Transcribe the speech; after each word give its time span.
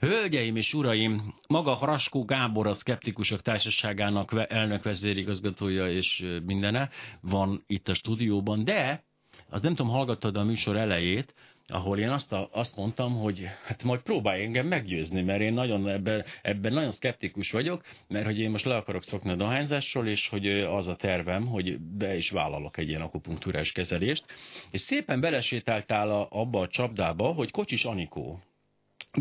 Hölgyeim 0.00 0.56
és 0.56 0.74
uraim, 0.74 1.34
maga 1.48 1.78
Raskó 1.80 2.24
Gábor 2.24 2.66
a 2.66 2.74
Szkeptikusok 2.74 3.42
Társaságának 3.42 4.46
elnök 4.48 4.82
vezérigazgatója 4.82 5.88
és 5.90 6.24
mindene 6.46 6.90
van 7.20 7.64
itt 7.66 7.88
a 7.88 7.94
stúdióban, 7.94 8.64
de 8.64 9.04
az 9.48 9.62
nem 9.62 9.74
tudom, 9.74 9.92
hallgattad 9.92 10.36
a 10.36 10.44
műsor 10.44 10.76
elejét, 10.76 11.34
ahol 11.68 11.98
én 11.98 12.08
azt, 12.08 12.32
a, 12.32 12.48
azt 12.52 12.76
mondtam, 12.76 13.12
hogy 13.12 13.46
hát 13.64 13.82
majd 13.82 14.00
próbálj 14.00 14.42
engem 14.42 14.66
meggyőzni, 14.66 15.22
mert 15.22 15.40
én 15.40 15.52
nagyon 15.52 15.88
ebben, 15.88 16.24
ebben 16.42 16.72
nagyon 16.72 16.90
szkeptikus 16.90 17.50
vagyok, 17.50 17.82
mert 18.08 18.24
hogy 18.24 18.38
én 18.38 18.50
most 18.50 18.64
le 18.64 18.76
akarok 18.76 19.02
szokni 19.02 19.30
a 19.30 19.36
dohányzásról, 19.36 20.06
és 20.06 20.28
hogy 20.28 20.46
az 20.48 20.88
a 20.88 20.96
tervem, 20.96 21.46
hogy 21.46 21.78
be 21.80 22.16
is 22.16 22.30
vállalok 22.30 22.76
egy 22.76 22.88
ilyen 22.88 23.00
akupunktúrás 23.00 23.72
kezelést, 23.72 24.24
és 24.70 24.80
szépen 24.80 25.20
belesétáltál 25.20 26.10
a, 26.10 26.28
abba 26.30 26.60
a 26.60 26.68
csapdába, 26.68 27.32
hogy 27.32 27.50
Kocsis 27.50 27.84
Anikó, 27.84 28.38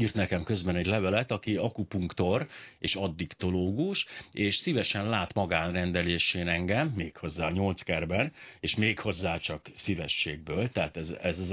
írt 0.01 0.13
nekem 0.13 0.43
közben 0.43 0.75
egy 0.75 0.85
levelet, 0.85 1.31
aki 1.31 1.55
akupunktor 1.55 2.47
és 2.79 2.95
addiktológus, 2.95 4.05
és 4.31 4.55
szívesen 4.55 5.09
lát 5.09 5.33
magánrendelésén 5.33 6.47
engem, 6.47 6.87
méghozzá 6.95 7.49
nyolckerben, 7.49 8.33
és 8.59 8.75
méghozzá 8.75 9.37
csak 9.37 9.69
szívességből, 9.75 10.69
tehát 10.69 10.97
ez, 10.97 11.09
ez 11.21 11.47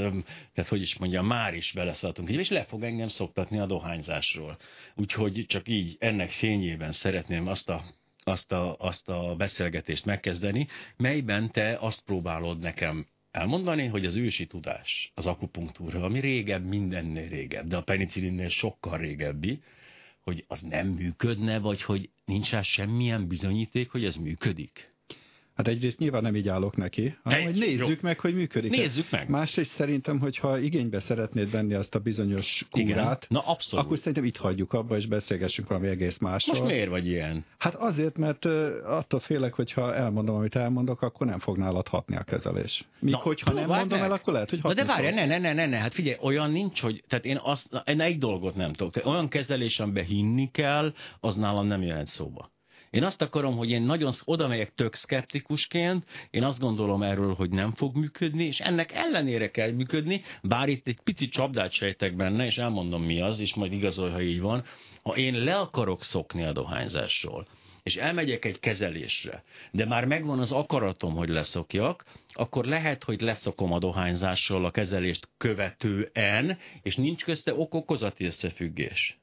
tehát 0.55 0.69
hogy 0.69 0.81
is 0.81 0.99
mondjam, 0.99 1.27
már 1.27 1.55
is 1.55 1.73
beleszaladtunk, 1.73 2.29
és 2.29 2.49
le 2.49 2.65
fog 2.65 2.83
engem 2.83 3.09
szoktatni 3.09 3.59
a 3.59 3.67
dohányzásról. 3.67 4.59
Úgyhogy 4.95 5.45
csak 5.49 5.69
így 5.69 5.97
ennek 5.99 6.31
fényében 6.31 6.93
szeretném 6.93 7.47
azt 7.47 7.69
a 7.69 7.85
azt 8.25 8.53
a, 8.53 8.77
azt 8.79 9.09
a 9.09 9.35
beszélgetést 9.37 10.05
megkezdeni, 10.05 10.69
melyben 10.97 11.51
te 11.51 11.77
azt 11.81 12.03
próbálod 12.05 12.59
nekem 12.59 13.07
elmondani, 13.33 13.87
hogy 13.87 14.07
az 14.07 14.17
ősi 14.17 14.47
tudás, 14.47 15.13
az 15.15 15.27
akupunktúra, 15.27 16.05
ami 16.05 16.21
régebb, 16.21 16.65
mindennél 16.65 17.29
régebb, 17.29 17.67
de 17.67 17.77
a 17.77 17.83
penicillinnél 17.83 18.49
sokkal 18.49 18.99
régebbi, 18.99 19.63
hogy 20.21 20.45
az 20.49 20.61
nem 20.61 20.89
működne, 20.89 21.59
vagy 21.59 21.83
hogy 21.83 22.11
nincs 22.25 22.51
rá 22.51 22.63
semmilyen 22.63 23.29
bizonyíték, 23.29 23.91
hogy 23.91 24.05
ez 24.05 24.17
működik. 24.17 24.92
Hát 25.65 25.75
egyrészt 25.75 25.99
nyilván 25.99 26.23
nem 26.23 26.37
így 26.37 26.49
állok 26.49 26.77
neki, 26.77 27.17
hanem 27.23 27.39
Egy, 27.39 27.45
hogy 27.45 27.59
nézzük 27.59 27.89
jó. 27.89 27.95
meg, 28.03 28.21
hogy 28.21 28.35
működik. 28.35 28.71
Nézzük 28.71 29.11
meg. 29.11 29.29
Másrészt 29.29 29.73
szerintem, 29.73 30.19
hogyha 30.19 30.59
igénybe 30.59 31.01
szeretnéd 31.01 31.51
venni 31.51 31.75
azt 31.75 31.95
a 31.95 31.99
bizonyos 31.99 32.67
kúrát, 32.71 33.27
Na, 33.29 33.41
abszolút. 33.41 33.85
akkor 33.85 33.99
szerintem 33.99 34.25
itt 34.25 34.37
hagyjuk 34.37 34.73
abba, 34.73 34.97
és 34.97 35.07
beszélgessünk 35.07 35.69
valami 35.69 35.87
egész 35.89 36.19
másról. 36.19 36.57
Most 36.59 36.71
miért 36.73 36.89
vagy 36.89 37.07
ilyen? 37.07 37.45
Hát 37.59 37.75
azért, 37.75 38.17
mert 38.17 38.45
attól 38.85 39.21
félek, 39.21 39.55
hogyha 39.55 39.95
elmondom, 39.95 40.37
amit 40.37 40.57
elmondok, 40.57 41.03
akkor 41.03 41.27
nem 41.27 41.39
fog 41.39 41.57
nálad 41.59 41.89
hatni 41.89 42.17
a 42.17 42.23
kezelés. 42.23 42.85
Míg 43.01 43.13
Na, 43.13 43.19
hogyha 43.19 43.53
nem 43.53 43.67
mondom 43.67 43.89
meg. 43.99 44.01
el, 44.01 44.13
akkor 44.13 44.33
lehet, 44.33 44.51
hogy 44.51 44.61
hatni 44.61 44.81
Na 44.81 44.87
de 44.87 44.93
várj, 44.93 45.15
ne, 45.15 45.27
ne, 45.27 45.39
ne, 45.39 45.53
ne, 45.53 45.67
ne, 45.67 45.77
hát 45.79 45.95
figyelj, 45.95 46.17
olyan 46.21 46.51
nincs, 46.51 46.81
hogy, 46.81 47.05
tehát 47.09 47.25
én 47.25 47.39
azt, 47.43 47.83
én 47.85 48.01
egy 48.01 48.19
dolgot 48.19 48.55
nem 48.57 48.73
tudok. 48.73 49.07
Olyan 49.07 49.29
kezelés, 49.29 49.81
amiben 49.81 50.05
hinni 50.05 50.51
kell, 50.51 50.93
az 51.21 51.37
nálam 51.37 51.67
nem 51.67 51.83
jöhet 51.83 52.07
szóba. 52.07 52.51
Én 52.93 53.05
azt 53.05 53.23
akarom, 53.23 53.57
hogy 53.57 53.71
én 53.71 53.83
nagyon 53.83 54.13
oda 54.25 54.49
megyek 54.49 54.75
tök 54.75 54.95
szkeptikusként, 54.95 56.05
én 56.31 56.43
azt 56.45 56.61
gondolom 56.61 57.03
erről, 57.03 57.35
hogy 57.35 57.51
nem 57.51 57.73
fog 57.73 57.97
működni, 57.97 58.45
és 58.45 58.61
ennek 58.61 58.93
ellenére 58.93 59.51
kell 59.51 59.71
működni, 59.71 60.23
bár 60.43 60.69
itt 60.69 60.87
egy 60.87 61.01
pici 61.01 61.29
csapdát 61.29 61.71
sejtek 61.71 62.17
benne, 62.17 62.45
és 62.45 62.59
elmondom 62.59 63.03
mi 63.03 63.21
az, 63.21 63.39
és 63.39 63.55
majd 63.55 63.73
igazol, 63.73 64.11
ha 64.11 64.23
így 64.23 64.41
van, 64.41 64.65
ha 65.03 65.17
én 65.17 65.35
le 65.35 65.57
akarok 65.59 66.03
szokni 66.03 66.45
a 66.45 66.53
dohányzásról, 66.53 67.47
és 67.83 67.97
elmegyek 67.97 68.45
egy 68.45 68.61
kezelésre, 68.61 69.43
de 69.71 69.87
már 69.87 70.05
megvan 70.05 70.39
az 70.39 70.53
akaratom, 70.53 71.15
hogy 71.15 71.29
leszokjak, 71.29 72.05
akkor 72.33 72.65
lehet, 72.65 73.05
hogy 73.05 73.21
leszokom 73.21 73.73
a 73.73 73.79
dohányzásról 73.79 74.65
a 74.65 74.71
kezelést 74.71 75.29
követően, 75.37 76.59
és 76.83 76.97
nincs 76.97 77.25
közte 77.25 77.55
okokozati 77.55 78.25
összefüggés. 78.25 79.19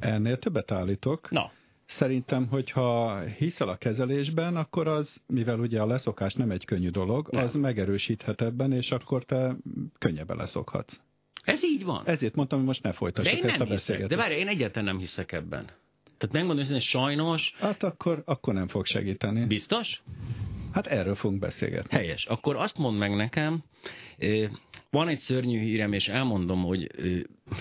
Ennél 0.00 0.38
többet 0.38 0.70
állítok. 0.70 1.30
Na. 1.30 1.52
Szerintem, 1.90 2.46
hogyha 2.46 3.20
hiszel 3.20 3.68
a 3.68 3.76
kezelésben, 3.76 4.56
akkor 4.56 4.88
az, 4.88 5.20
mivel 5.26 5.58
ugye 5.58 5.80
a 5.80 5.86
leszokás 5.86 6.34
nem 6.34 6.50
egy 6.50 6.64
könnyű 6.64 6.88
dolog, 6.88 7.28
nem. 7.30 7.44
az 7.44 7.54
megerősíthet 7.54 8.40
ebben, 8.40 8.72
és 8.72 8.90
akkor 8.90 9.24
te 9.24 9.56
könnyebben 9.98 10.36
leszokhatsz. 10.36 11.00
Ez 11.44 11.64
így 11.64 11.84
van. 11.84 12.02
Ezért 12.06 12.34
mondtam, 12.34 12.58
hogy 12.58 12.66
most 12.66 12.82
ne 12.82 12.92
folytassuk 12.92 13.44
ezt 13.44 13.60
a 13.60 13.64
beszélgetést. 13.64 14.10
De 14.20 14.28
várj, 14.28 14.40
én 14.40 14.48
egyáltalán 14.48 14.84
nem 14.84 14.98
hiszek 14.98 15.32
ebben. 15.32 15.64
Tehát 16.18 16.32
megmondom, 16.32 16.66
hogy 16.66 16.80
sajnos... 16.80 17.52
Hát 17.58 17.82
akkor, 17.82 18.22
akkor 18.24 18.54
nem 18.54 18.68
fog 18.68 18.86
segíteni. 18.86 19.46
Biztos? 19.46 20.02
Hát 20.72 20.86
erről 20.86 21.14
fogunk 21.14 21.40
beszélgetni. 21.40 21.96
Helyes. 21.96 22.26
Akkor 22.26 22.56
azt 22.56 22.78
mondd 22.78 22.96
meg 22.96 23.16
nekem, 23.16 23.62
van 24.90 25.08
egy 25.08 25.18
szörnyű 25.18 25.60
hírem, 25.60 25.92
és 25.92 26.08
elmondom, 26.08 26.62
hogy 26.62 26.90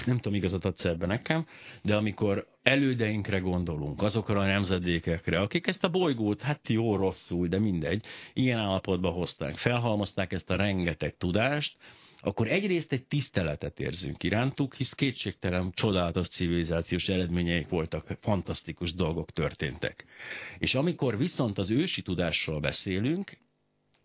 nem 0.06 0.16
tudom, 0.16 0.34
igazat 0.34 0.66
adsz 0.66 0.86
ebbe 0.86 1.06
nekem, 1.06 1.46
de 1.82 1.96
amikor 1.96 2.48
elődeinkre 2.64 3.40
gondolunk, 3.40 4.02
azokra 4.02 4.40
a 4.40 4.46
nemzedékekre, 4.46 5.40
akik 5.40 5.68
ezt 5.68 5.84
a 5.84 5.90
bolygót, 5.90 6.42
hát 6.42 6.70
jó, 6.70 6.96
rosszul, 6.96 7.48
de 7.48 7.60
mindegy, 7.60 8.06
ilyen 8.34 8.60
állapotba 8.60 9.10
hozták, 9.10 9.56
felhalmozták 9.56 10.34
ezt 10.34 10.50
a 10.50 10.56
rengeteg 10.56 11.18
tudást, 11.18 11.78
akkor 12.22 12.48
egyrészt 12.48 12.92
egy 12.92 13.06
tiszteletet 13.06 13.80
érzünk 13.80 14.24
irántuk, 14.24 14.76
hisz 14.76 14.94
kétségtelen 14.94 15.72
csodálatos 15.72 16.28
civilizációs 16.28 17.10
eredményeik 17.10 17.68
voltak, 17.68 18.18
fantasztikus 18.22 18.94
dolgok 18.94 19.32
történtek. 19.32 20.06
És 20.58 20.76
amikor 20.76 21.18
viszont 21.18 21.58
az 21.58 21.70
ősi 21.70 22.02
tudásról 22.02 22.60
beszélünk, 22.60 23.38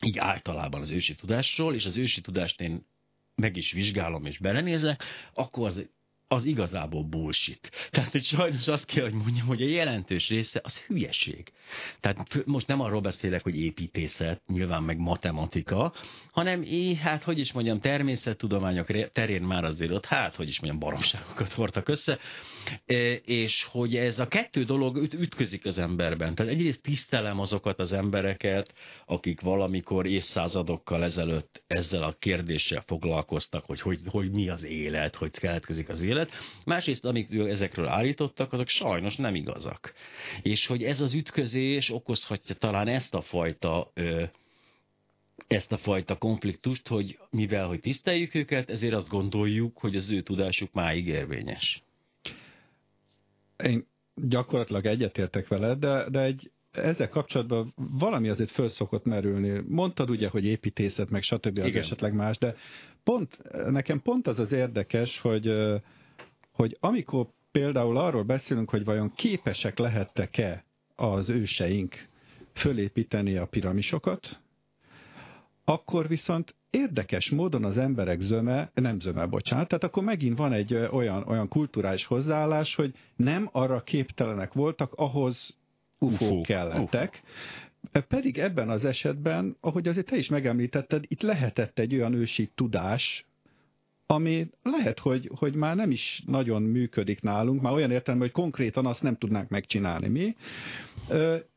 így 0.01 0.19
általában 0.19 0.81
az 0.81 0.91
ősi 0.91 1.15
tudásról, 1.15 1.75
és 1.75 1.85
az 1.85 1.97
ősi 1.97 2.21
tudást 2.21 2.61
én 2.61 2.87
meg 3.35 3.57
is 3.57 3.73
vizsgálom 3.73 4.25
és 4.25 4.39
belenézek, 4.39 5.03
akkor 5.33 5.67
az 5.67 5.89
az 6.29 6.45
igazából 6.45 7.03
bullshit. 7.03 7.71
Tehát, 7.91 8.11
hogy 8.11 8.25
sajnos 8.25 8.69
azt 8.69 8.85
kell, 8.85 9.03
hogy 9.03 9.13
mondjam, 9.13 9.47
hogy 9.47 9.63
a 9.63 9.67
jelentős 9.67 10.29
része 10.29 10.61
az 10.65 10.79
hülyeség. 10.79 11.53
Tehát 12.01 12.45
most 12.45 12.67
nem 12.67 12.81
arról 12.81 13.01
beszélek, 13.01 13.43
hogy 13.43 13.57
építészet, 13.61 14.43
nyilván 14.47 14.83
meg 14.83 14.99
matematika, 14.99 15.93
hanem 16.33 16.63
én, 16.63 16.97
hát, 16.97 17.23
hogy 17.23 17.39
is 17.39 17.53
mondjam, 17.53 17.81
természettudományok 17.81 19.13
terén 19.13 19.43
már 19.43 19.65
azért 19.65 19.91
ott, 19.91 20.07
hát, 20.07 20.35
hogy 20.35 20.49
is 20.49 20.61
mondjam, 20.61 20.81
baromságokat 20.81 21.53
hordtak 21.53 21.89
össze, 21.89 22.19
e, 22.87 22.95
és 23.15 23.65
hogy 23.65 23.97
ez 23.97 24.19
a 24.19 24.29
kettő 24.29 24.65
dolog 24.65 24.97
üt, 24.97 25.15
ütközik 25.15 25.65
az 25.65 25.79
emberben. 25.79 26.35
Tehát 26.35 26.53
egyrészt 26.53 26.83
tisztelem 26.83 27.41
azokat 27.41 27.79
az 27.79 27.93
embereket, 27.93 28.75
akik 29.07 29.41
valamikor 29.41 30.07
évszázadokkal 30.07 31.05
ezelőtt 31.05 31.63
ezzel 31.67 32.03
a 32.03 32.13
kérdéssel 32.13 32.83
foglalkoztak, 32.87 33.65
hogy, 33.65 33.81
hogy, 33.81 33.99
hogy 34.07 34.31
mi 34.31 34.49
az 34.49 34.65
élet, 34.65 35.17
hogy 35.17 35.39
keletkezik 35.39 35.89
az 35.89 36.03
élet, 36.03 36.14
Másrészt, 36.65 37.05
amik 37.05 37.33
ezekről 37.33 37.87
állítottak, 37.87 38.53
azok 38.53 38.69
sajnos 38.69 39.17
nem 39.17 39.35
igazak. 39.35 39.93
És 40.43 40.67
hogy 40.67 40.83
ez 40.83 41.01
az 41.01 41.15
ütközés 41.15 41.91
okozhatja 41.91 42.55
talán 42.55 42.89
ezt 42.89 43.15
a 43.15 43.21
fajta 43.21 43.93
ezt 45.47 45.73
a 45.73 45.77
fajta 45.77 46.19
konfliktust, 46.19 46.89
hogy 46.89 47.19
mivel, 47.31 47.67
hogy 47.67 47.81
tiszteljük 47.81 48.35
őket, 48.35 48.71
ezért 48.71 48.95
azt 48.95 49.09
gondoljuk, 49.09 49.79
hogy 49.79 49.97
az 49.97 50.11
ő 50.11 50.21
tudásuk 50.21 50.73
máig 50.73 51.07
érvényes. 51.07 51.83
Én 53.65 53.87
gyakorlatilag 54.15 54.87
egyetértek 54.87 55.49
vele, 55.49 55.75
de, 55.75 56.09
de 56.11 56.21
egy 56.21 56.51
ezzel 56.77 57.09
kapcsolatban 57.09 57.75
valami 57.77 58.29
azért 58.29 58.51
föl 58.51 58.69
szokott 58.69 59.05
merülni. 59.05 59.63
Mondtad 59.69 60.11
ugye, 60.11 60.29
hogy 60.29 60.45
építészet, 60.45 61.11
meg 61.11 61.23
stb. 61.23 61.59
az 61.59 61.67
Igen. 61.67 61.83
esetleg 61.83 62.15
más, 62.15 62.39
de 62.39 62.55
pont, 63.05 63.39
nekem 63.71 64.03
pont 64.03 64.27
az 64.27 64.39
az 64.39 64.53
érdekes, 64.53 65.19
hogy 65.19 65.53
hogy 66.55 66.77
amikor 66.81 67.27
például 67.51 67.97
arról 67.97 68.23
beszélünk, 68.23 68.71
hogy 68.71 68.85
vajon 68.85 69.13
képesek 69.15 69.79
lehettek-e 69.79 70.65
az 70.97 71.29
őseink 71.29 72.09
fölépíteni 72.53 73.37
a 73.37 73.47
piramisokat, 73.47 74.41
akkor 75.65 76.09
viszont 76.09 76.55
érdekes 76.71 77.31
módon 77.31 77.65
az 77.65 77.79
emberek 77.79 78.21
zöme, 78.21 78.71
nem 78.75 79.01
zöme, 79.01 79.27
bocsánat, 79.27 79.69
tehát 79.69 79.85
akkor 79.85 80.03
megint 80.03 80.39
van 80.39 80.53
egy 80.53 80.75
olyan, 80.75 81.23
olyan 81.27 81.49
kulturális 81.49 82.05
hozzáállás, 82.05 82.75
hogy 82.75 82.95
nem 83.17 83.49
arra 83.53 83.83
képtelenek 83.83 84.53
voltak, 84.53 84.93
ahhoz 84.95 85.59
ufók 85.99 86.43
kellettek, 86.43 87.23
Ufo. 87.83 88.01
Pedig 88.09 88.39
ebben 88.39 88.69
az 88.69 88.85
esetben, 88.85 89.57
ahogy 89.61 89.89
azért 89.89 90.07
te 90.07 90.17
is 90.17 90.29
megemlítetted, 90.29 91.05
itt 91.09 91.23
lehetett 91.23 91.79
egy 91.79 91.95
olyan 91.95 92.13
ősi 92.15 92.51
tudás, 92.55 93.27
ami 94.15 94.51
lehet, 94.63 94.99
hogy, 94.99 95.31
hogy 95.35 95.55
már 95.55 95.77
nem 95.77 95.91
is 95.91 96.23
nagyon 96.27 96.63
működik 96.63 97.21
nálunk, 97.21 97.61
már 97.61 97.73
olyan 97.73 97.91
értelemben, 97.91 98.29
hogy 98.29 98.43
konkrétan 98.43 98.87
azt 98.87 99.03
nem 99.03 99.17
tudnánk 99.17 99.49
megcsinálni 99.49 100.09
mi, 100.09 100.37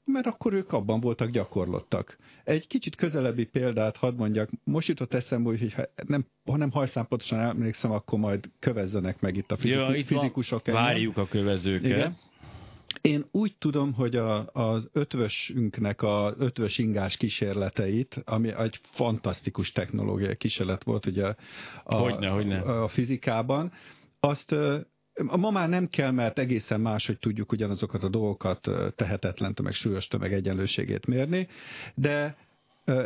mert 0.06 0.26
akkor 0.26 0.54
ők 0.54 0.74
abban 0.74 1.00
voltak 1.00 1.30
gyakorlottak. 1.30 2.18
Egy 2.44 2.68
kicsit 2.68 2.96
közelebbi 2.96 3.46
példát 3.46 3.98
hadd 3.98 4.16
mondjak, 4.16 4.50
most 4.64 4.88
jutott 4.88 5.14
eszembe, 5.14 5.50
hogy 5.50 5.74
ha 5.74 5.84
nem, 6.08 6.26
ha 6.46 6.58
nem 6.58 6.72
hajszám 6.72 7.08
pontosan 7.08 7.40
emlékszem, 7.40 7.92
akkor 7.92 8.20
majd 8.20 8.50
kövezzenek 8.60 9.22
meg 9.22 9.38
itt 9.38 9.52
a 9.52 9.58
fizik, 9.58 9.78
ja, 9.78 9.96
itt 9.96 10.08
fizikusok. 10.08 10.66
Van, 10.66 10.76
várjuk 10.76 11.18
a 11.18 11.28
kövezőket. 11.28 11.90
Igen. 11.90 12.18
Én 13.02 13.26
úgy 13.32 13.56
tudom, 13.58 13.94
hogy 13.94 14.16
a, 14.16 14.50
az 14.54 14.90
ötvösünknek 14.94 16.02
a 16.02 16.34
ötvös 16.38 16.78
ingás 16.78 17.18
kísérleteit, 17.18 18.22
ami 18.26 18.54
egy 18.58 18.80
fantasztikus 18.84 19.72
technológiai 19.72 20.36
kísérlet 20.36 20.84
volt 20.84 21.06
ugye 21.06 21.34
a, 21.84 21.96
hogyne, 21.96 22.28
hogyne. 22.28 22.60
a 22.60 22.88
fizikában, 22.88 23.72
azt 24.20 24.56
Ma 25.24 25.50
már 25.50 25.70
nem 25.70 25.88
kell, 25.88 26.12
mert 26.12 26.40
egészen 26.40 26.82
más, 26.82 27.06
hogy 27.06 27.20
tudjuk 27.20 27.52
ugyanazokat 27.52 28.04
a 28.04 28.10
dolgokat 28.10 28.70
tehetetlen 28.96 29.54
tömeg, 29.54 29.74
súlyos 29.74 30.08
tömeg 30.08 30.34
egyenlőségét 30.34 31.06
mérni, 31.06 31.48
de 31.96 32.38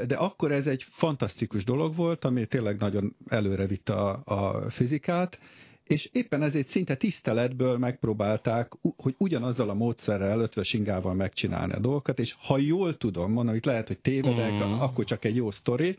de 0.08 0.16
akkor 0.16 0.52
ez 0.52 0.68
egy 0.68 0.86
fantasztikus 0.90 1.64
dolog 1.64 1.96
volt, 1.96 2.26
ami 2.26 2.46
tényleg 2.46 2.80
nagyon 2.80 3.16
előre 3.28 3.66
vitte 3.66 3.94
a, 3.94 4.22
a 4.26 4.70
fizikát, 4.70 5.40
és 5.84 6.10
éppen 6.12 6.44
ezért 6.44 6.68
szinte 6.68 6.96
tiszteletből 6.96 7.78
megpróbálták, 7.78 8.72
hogy 8.96 9.16
ugyanazzal 9.18 9.70
a 9.70 9.74
módszerrel, 9.74 10.40
ötvös 10.40 10.74
ingával 10.74 11.14
megcsinálni 11.14 11.74
a 11.74 11.80
dolgokat, 11.80 12.20
és 12.20 12.36
ha 12.40 12.58
jól 12.58 12.98
tudom, 12.98 13.32
mondom, 13.32 13.56
itt 13.56 13.66
lehet, 13.66 13.88
hogy 13.88 14.00
tévedek, 14.00 14.52
mm. 14.52 14.72
akkor 14.72 15.06
csak 15.06 15.26
egy 15.26 15.36
jó 15.36 15.52
sztori, 15.52 15.98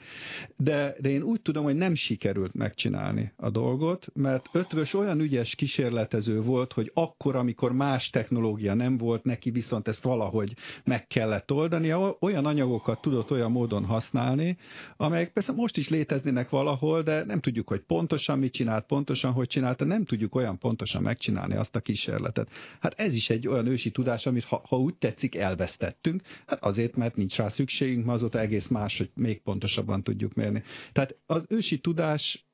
de, 0.57 0.95
de 1.01 1.09
én 1.09 1.23
úgy 1.23 1.41
tudom, 1.41 1.65
hogy 1.65 1.75
nem 1.75 1.95
sikerült 1.95 2.55
megcsinálni 2.55 3.33
a 3.37 3.51
dolgot, 3.51 4.07
mert 4.15 4.49
ötvös 4.53 4.95
olyan 4.95 5.21
ügyes 5.21 5.55
kísérletező 5.55 6.41
volt, 6.41 6.73
hogy 6.73 6.91
akkor, 6.95 7.37
amikor 7.37 7.73
más 7.73 8.11
technológia 8.11 8.75
nem 8.75 8.97
volt, 8.97 9.25
neki 9.25 9.51
viszont 9.51 9.89
ezt 9.89 10.03
valahogy 10.03 10.55
meg 10.85 11.07
kellett 11.07 11.53
oldani, 11.53 11.93
olyan 12.21 12.47
anyagokat 12.47 13.01
tudott 13.01 13.31
olyan 13.31 13.51
módon 13.51 13.85
használni, 13.85 14.57
amelyek 14.97 15.33
persze 15.33 15.53
most 15.53 15.77
is 15.77 15.89
léteznének 15.89 16.51
valahol, 16.51 17.03
de 17.03 17.25
nem 17.25 17.41
tudjuk, 17.41 17.69
hogy 17.69 17.81
pontosan 17.81 18.39
mit 18.39 18.53
csinált, 18.53 18.87
pontosan 18.87 19.33
hogy 19.33 19.47
csinált, 19.47 19.81
tehát 19.83 19.97
nem 19.99 20.07
tudjuk 20.07 20.35
olyan 20.35 20.59
pontosan 20.59 21.03
megcsinálni 21.03 21.55
azt 21.55 21.77
a 21.77 21.81
kísérletet. 21.81 22.49
Hát 22.81 22.95
ez 22.97 23.15
is 23.15 23.31
egy 23.31 23.49
olyan 23.49 23.67
ősi 23.67 23.91
tudás, 23.91 24.27
amit 24.27 24.45
ha, 24.45 24.63
ha 24.69 24.77
úgy 24.77 24.95
tetszik, 24.95 25.35
elvesztettünk, 25.35 26.23
hát 26.47 26.63
azért, 26.63 26.97
mert 26.97 27.17
nincs 27.17 27.37
rá 27.37 27.49
szükségünk, 27.49 28.05
ma 28.05 28.13
azóta 28.13 28.41
egész 28.41 28.69
más, 28.69 28.99
hogy 28.99 29.11
még 29.15 29.41
pontosabban 29.43 30.03
tudjuk 30.03 30.35
mérni. 30.35 30.63
Tehát 30.93 31.17
az 31.27 31.45
ősi 31.49 31.79
tudás 31.79 32.47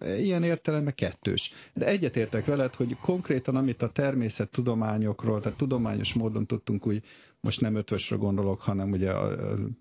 ilyen 0.00 0.42
értelemben 0.42 0.94
kettős. 0.94 1.52
De 1.74 1.86
egyetértek 1.86 2.44
veled, 2.44 2.74
hogy 2.74 2.96
konkrétan 2.96 3.56
amit 3.56 3.82
a 3.82 3.90
természettudományokról, 3.90 5.40
tehát 5.40 5.58
tudományos 5.58 6.12
módon 6.12 6.46
tudtunk 6.46 6.86
úgy, 6.86 7.02
most 7.40 7.60
nem 7.60 7.74
ötvösre 7.74 8.16
gondolok, 8.16 8.60
hanem 8.60 8.90
ugye 8.90 9.12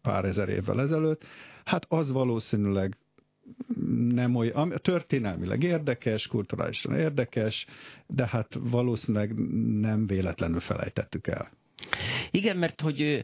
pár 0.01 0.25
ezer 0.25 0.49
évvel 0.49 0.81
ezelőtt, 0.81 1.23
hát 1.63 1.85
az 1.89 2.11
valószínűleg 2.11 2.97
nem 4.13 4.35
olyan, 4.35 4.73
történelmileg 4.81 5.63
érdekes, 5.63 6.27
kulturálisan 6.27 6.95
érdekes, 6.95 7.65
de 8.07 8.27
hát 8.27 8.57
valószínűleg 8.59 9.33
nem 9.79 10.07
véletlenül 10.07 10.59
felejtettük 10.59 11.27
el. 11.27 11.51
Igen, 12.31 12.57
mert 12.57 12.81
hogy 12.81 13.23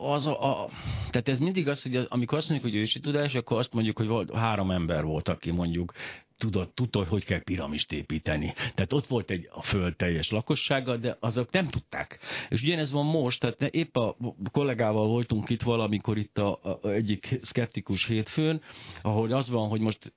az 0.00 0.26
a, 0.26 0.62
a, 0.62 0.68
tehát 1.10 1.28
ez 1.28 1.38
mindig 1.38 1.68
az, 1.68 1.82
hogy 1.82 2.06
amikor 2.08 2.38
azt 2.38 2.48
mondjuk, 2.48 2.72
hogy 2.72 2.80
ősi 2.80 3.00
tudás, 3.00 3.34
akkor 3.34 3.58
azt 3.58 3.72
mondjuk, 3.72 3.96
hogy 3.96 4.06
volt, 4.06 4.34
három 4.34 4.70
ember 4.70 5.04
volt, 5.04 5.28
aki 5.28 5.50
mondjuk 5.50 5.92
tudott, 6.38 6.74
tudta, 6.74 7.04
hogy 7.04 7.24
kell 7.24 7.42
piramist 7.42 7.92
építeni. 7.92 8.52
Tehát 8.52 8.92
ott 8.92 9.06
volt 9.06 9.30
egy 9.30 9.48
a 9.50 9.62
föld 9.62 9.96
teljes 9.96 10.30
lakossága, 10.30 10.96
de 10.96 11.16
azok 11.20 11.50
nem 11.50 11.68
tudták. 11.68 12.18
És 12.48 12.62
ugyanez 12.62 12.90
van 12.90 13.06
most, 13.06 13.40
tehát 13.40 13.74
épp 13.74 13.96
a 13.96 14.16
kollégával 14.52 15.06
voltunk 15.06 15.50
itt 15.50 15.62
valamikor 15.62 16.18
itt 16.18 16.38
a, 16.38 16.58
a 16.62 16.88
egyik 16.88 17.38
szkeptikus 17.42 18.06
hétfőn, 18.06 18.62
ahol 19.02 19.32
az 19.32 19.48
van, 19.48 19.68
hogy 19.68 19.80
most 19.80 20.12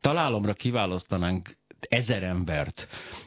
találomra 0.00 0.52
kiválasztanánk 0.52 1.56
ezer 1.80 2.22
embert, 2.22 2.86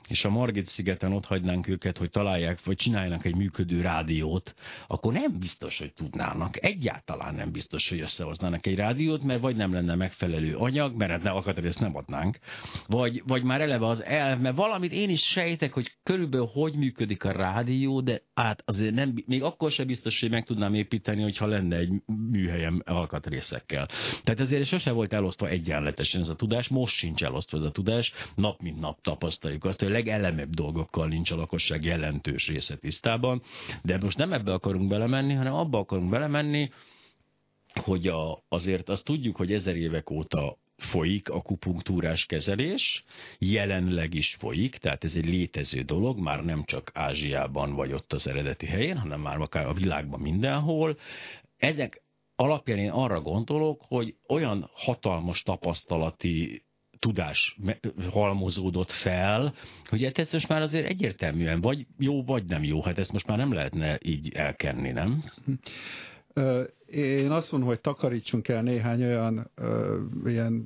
és 0.09 0.25
a 0.25 0.29
Margit-szigeten 0.29 1.13
ott 1.13 1.25
hagynánk 1.25 1.67
őket, 1.67 1.97
hogy 1.97 2.09
találják, 2.09 2.63
vagy 2.63 2.75
csináljanak 2.75 3.25
egy 3.25 3.35
működő 3.35 3.81
rádiót, 3.81 4.53
akkor 4.87 5.13
nem 5.13 5.39
biztos, 5.39 5.79
hogy 5.79 5.93
tudnának. 5.93 6.63
Egyáltalán 6.63 7.35
nem 7.35 7.51
biztos, 7.51 7.89
hogy 7.89 7.99
összehoznának 7.99 8.65
egy 8.65 8.75
rádiót, 8.75 9.23
mert 9.23 9.41
vagy 9.41 9.55
nem 9.55 9.73
lenne 9.73 9.95
megfelelő 9.95 10.55
anyag, 10.55 10.95
mert 10.95 11.11
hát 11.11 11.23
ne 11.23 11.29
akatrészt 11.29 11.79
nem 11.79 11.95
adnánk, 11.95 12.39
vagy, 12.87 13.23
vagy 13.27 13.43
már 13.43 13.61
eleve 13.61 13.87
az 13.87 14.03
elv, 14.03 14.39
mert 14.39 14.55
valamit 14.55 14.91
én 14.91 15.09
is 15.09 15.21
sejtek, 15.21 15.73
hogy 15.73 15.91
körülbelül 16.03 16.49
hogy 16.53 16.73
működik 16.73 17.23
a 17.23 17.31
rádió, 17.31 18.01
de 18.01 18.21
hát 18.33 18.61
azért 18.65 18.93
nem, 18.93 19.23
még 19.25 19.43
akkor 19.43 19.71
sem 19.71 19.87
biztos, 19.87 20.19
hogy 20.19 20.29
meg 20.29 20.45
tudnám 20.45 20.73
építeni, 20.73 21.21
hogyha 21.21 21.45
lenne 21.45 21.75
egy 21.75 21.91
műhelyem 22.31 22.81
alkatrészekkel. 22.85 23.87
Tehát 24.23 24.39
ezért 24.39 24.65
sose 24.65 24.91
volt 24.91 25.13
elosztva 25.13 25.47
egyenletesen 25.47 26.21
ez 26.21 26.27
a 26.27 26.35
tudás, 26.35 26.67
most 26.67 26.95
sincs 26.95 27.23
elosztva 27.23 27.57
ez 27.57 27.63
a 27.63 27.71
tudás, 27.71 28.13
nap 28.35 28.61
mint 28.61 28.79
nap 28.79 29.01
tapasztaljuk 29.01 29.63
azt, 29.65 29.79
hogy 29.79 29.89
legelemebb 29.99 30.49
dolgokkal 30.49 31.07
nincs 31.07 31.31
a 31.31 31.35
lakosság 31.35 31.83
jelentős 31.83 32.47
része 32.47 32.75
tisztában, 32.75 33.41
de 33.83 33.97
most 33.97 34.17
nem 34.17 34.33
ebbe 34.33 34.53
akarunk 34.53 34.89
belemenni, 34.89 35.33
hanem 35.33 35.53
abba 35.53 35.77
akarunk 35.77 36.09
belemenni, 36.09 36.69
hogy 37.73 38.07
a, 38.07 38.43
azért 38.47 38.89
azt 38.89 39.03
tudjuk, 39.05 39.35
hogy 39.35 39.53
ezer 39.53 39.75
évek 39.75 40.09
óta 40.09 40.57
folyik 40.77 41.29
akupunktúrás 41.29 42.25
kezelés, 42.25 43.03
jelenleg 43.37 44.13
is 44.13 44.35
folyik, 44.39 44.77
tehát 44.77 45.03
ez 45.03 45.15
egy 45.15 45.25
létező 45.25 45.81
dolog, 45.81 46.19
már 46.19 46.43
nem 46.43 46.63
csak 46.63 46.91
Ázsiában 46.93 47.75
vagy 47.75 47.93
ott 47.93 48.13
az 48.13 48.27
eredeti 48.27 48.65
helyén, 48.65 48.97
hanem 48.97 49.21
már 49.21 49.39
akár 49.41 49.65
a 49.65 49.73
világban 49.73 50.19
mindenhol. 50.19 50.97
Ezek 51.57 52.01
alapján 52.35 52.77
én 52.77 52.89
arra 52.89 53.21
gondolok, 53.21 53.81
hogy 53.87 54.15
olyan 54.27 54.69
hatalmas 54.73 55.41
tapasztalati 55.41 56.63
tudás 56.99 57.57
halmozódott 58.11 58.91
fel, 58.91 59.53
hogy 59.89 60.03
hát 60.03 60.17
ez 60.17 60.33
most 60.33 60.47
már 60.47 60.61
azért 60.61 60.89
egyértelműen 60.89 61.61
vagy 61.61 61.85
jó, 61.97 62.23
vagy 62.23 62.45
nem 62.45 62.63
jó. 62.63 62.81
Hát 62.81 62.97
ezt 62.97 63.11
most 63.11 63.27
már 63.27 63.37
nem 63.37 63.53
lehetne 63.53 63.99
így 64.01 64.31
elkenni, 64.33 64.91
nem? 64.91 65.23
Én 66.85 67.31
azt 67.31 67.51
mondom, 67.51 67.69
hogy 67.69 67.81
takarítsunk 67.81 68.47
el 68.47 68.61
néhány 68.61 69.03
olyan 69.03 69.51
ilyen 70.25 70.65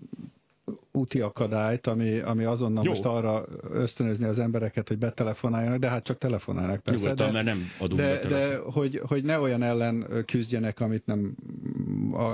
úti 0.93 1.19
akadályt, 1.19 1.87
ami, 1.87 2.19
ami 2.19 2.43
azonnal 2.43 2.83
Jó. 2.83 2.89
most 2.89 3.05
arra 3.05 3.45
ösztönözni 3.73 4.25
az 4.25 4.39
embereket, 4.39 4.87
hogy 4.87 4.97
betelefonáljanak, 4.97 5.79
de 5.79 5.89
hát 5.89 6.03
csak 6.03 6.17
telefonálnak 6.17 6.79
persze. 6.79 7.01
Nyugodtan, 7.01 7.25
de, 7.25 7.31
mert 7.31 7.45
nem 7.45 7.61
adunk 7.79 8.01
de, 8.01 8.27
de 8.27 8.57
hogy, 8.57 9.01
hogy 9.05 9.23
ne 9.23 9.39
olyan 9.39 9.63
ellen 9.63 10.23
küzdjenek, 10.25 10.79
amit 10.79 11.05
nem, 11.05 11.35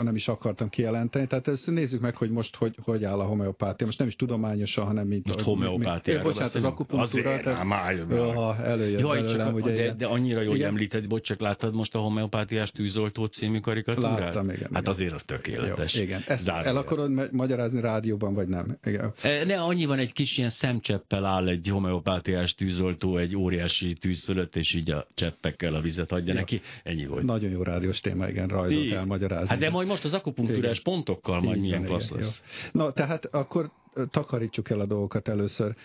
nem 0.01 0.15
is 0.15 0.27
akartam 0.27 0.69
kijelenteni. 0.69 1.27
Tehát 1.27 1.47
ezt 1.47 1.67
nézzük 1.67 2.01
meg, 2.01 2.15
hogy 2.15 2.29
most 2.29 2.55
hogy, 2.55 2.75
hogy 2.83 3.03
áll 3.03 3.19
a 3.19 3.23
homeopátia. 3.23 3.85
Most 3.85 3.99
nem 3.99 4.07
is 4.07 4.15
tudományosan, 4.15 4.85
hanem 4.85 5.07
mint... 5.07 5.25
Most 5.25 5.41
homeopátia. 5.41 6.21
Bocsánat, 6.21 6.55
az 6.55 6.63
akupunktúra. 6.63 7.29
Azért, 7.29 7.43
tehát, 7.43 7.63
már, 7.63 8.05
ha 8.09 8.55
előjött 8.63 8.99
Jaj, 8.99 9.21
belőlem, 9.21 9.47
csak, 9.47 9.55
ugye, 9.55 9.75
de, 9.75 9.93
de, 9.93 10.05
annyira 10.05 10.41
jó, 10.41 10.49
hogy 10.49 10.61
említed, 10.61 11.07
bocs, 11.07 11.25
csak 11.25 11.39
láttad 11.39 11.75
most 11.75 11.95
a 11.95 11.99
homeopátiás 11.99 12.71
tűzoltó 12.71 13.25
című 13.25 13.59
karikatúrát? 13.59 14.19
Láttam, 14.19 14.49
igen. 14.49 14.69
Hát 14.73 14.81
igen. 14.81 14.93
azért 14.93 15.13
az 15.13 15.23
tökéletes. 15.23 15.95
Jó, 15.95 16.01
igen. 16.01 16.23
Ezt 16.27 16.47
el 16.47 16.77
akarod 16.77 17.31
magyarázni 17.31 17.81
rádióban, 17.81 18.33
vagy 18.33 18.47
nem? 18.49 18.77
Igen. 18.83 19.13
E, 19.21 19.45
ne, 19.45 19.61
annyi 19.61 19.85
van 19.85 19.99
egy 19.99 20.13
kis 20.13 20.37
ilyen 20.37 20.49
szemcseppel 20.49 21.25
áll 21.25 21.47
egy 21.47 21.67
homeopátiás 21.67 22.53
tűzoltó 22.55 23.17
egy 23.17 23.35
óriási 23.35 23.93
tűz 23.93 24.23
fölött, 24.23 24.55
és 24.55 24.73
így 24.73 24.91
a 24.91 25.07
cseppekkel 25.13 25.75
a 25.75 25.81
vizet 25.81 26.11
adja 26.11 26.33
ja. 26.33 26.39
neki. 26.39 26.61
Ennyi 26.83 27.05
volt. 27.05 27.23
Nagyon 27.23 27.51
jó 27.51 27.63
rádiós 27.63 27.99
téma, 27.99 28.27
igen, 28.27 28.47
rajzot 28.47 28.91
elmagyarázni. 28.91 29.47
Hát 29.47 29.59
de 29.59 29.69
majd 29.69 29.87
most 29.87 30.03
az 30.03 30.13
akupunktúrás 30.13 30.79
pontokkal 30.79 31.41
majd 31.41 31.59
milyen 31.59 31.83
klassz 31.83 32.09
lesz. 32.09 32.41
Jó. 32.73 32.81
Na, 32.81 32.91
tehát 32.91 33.25
akkor 33.25 33.71
takarítsuk 34.09 34.69
el 34.69 34.79
a 34.79 34.85
dolgokat 34.85 35.27
először. 35.27 35.75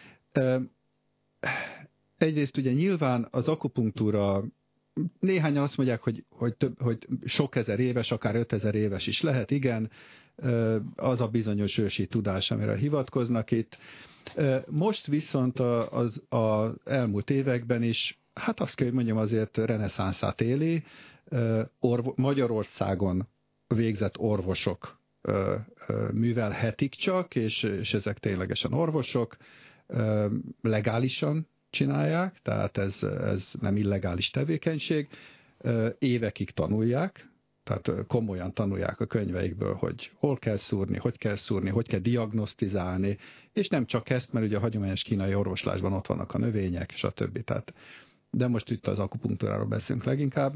Egyrészt 2.19 2.57
ugye 2.57 2.73
nyilván 2.73 3.29
az 3.31 3.49
akupunktúra 3.49 4.45
néhányan 5.21 5.63
azt 5.63 5.77
mondják, 5.77 6.03
hogy, 6.03 6.25
hogy, 6.29 6.55
több, 6.55 6.81
hogy 6.81 7.07
sok 7.25 7.57
ezer 7.57 7.81
éves, 7.81 8.11
akár 8.11 8.35
ötezer 8.35 8.75
éves 8.75 9.07
is 9.07 9.21
lehet, 9.21 9.51
igen, 9.51 9.91
az 10.97 11.21
a 11.21 11.27
bizonyos 11.29 11.79
ősi 11.79 12.07
tudás, 12.07 12.51
amire 12.51 12.77
hivatkoznak 12.77 13.51
itt. 13.51 13.79
Most 14.71 15.07
viszont 15.07 15.59
az, 15.91 16.23
az 16.29 16.71
elmúlt 16.85 17.31
években 17.31 17.83
is, 17.83 18.19
hát 18.35 18.61
azt 18.61 18.75
kell, 18.75 18.87
hogy 18.87 18.95
mondjam, 18.95 19.17
azért 19.17 19.57
reneszánszát 19.57 20.41
éli. 20.41 20.85
Orvo- 21.81 22.17
Magyarországon 22.17 23.29
végzett 23.67 24.19
orvosok 24.19 24.99
művelhetik 26.13 26.95
csak, 26.95 27.35
és, 27.35 27.63
és 27.63 27.95
ezek 27.95 28.19
ténylegesen 28.19 28.73
orvosok, 28.73 29.37
legálisan 30.63 31.47
csinálják, 31.71 32.39
tehát 32.43 32.77
ez, 32.77 33.03
ez 33.03 33.51
nem 33.61 33.77
illegális 33.77 34.31
tevékenység, 34.31 35.09
évekig 35.99 36.51
tanulják, 36.51 37.29
tehát 37.65 38.07
komolyan 38.07 38.53
tanulják 38.53 39.01
a 39.01 39.07
könyveikből, 39.07 39.75
hogy 39.75 40.11
hol 40.15 40.37
kell 40.37 40.57
szúrni, 40.57 40.97
hogy 40.97 41.19
kell 41.19 41.35
szúrni, 41.35 41.71
hogy 41.71 41.89
kell 41.89 42.01
diagnosztizálni, 42.01 43.19
és 43.53 43.69
nem 43.69 43.87
csak 43.87 44.11
ezt, 44.11 44.33
mert 44.33 44.47
ugye 44.47 44.57
a 44.57 44.61
hagyományos 44.61 45.03
kínai 45.03 45.35
orvoslásban 45.35 45.93
ott 45.93 46.07
vannak 46.07 46.35
a 46.35 46.39
növények, 46.39 46.91
stb. 46.91 47.45
Tehát, 47.45 47.75
de 48.31 48.49
most 48.49 48.71
itt 48.71 48.87
az 48.87 48.99
akupunktúráról 48.99 49.67
beszélünk 49.67 50.05
leginkább. 50.05 50.55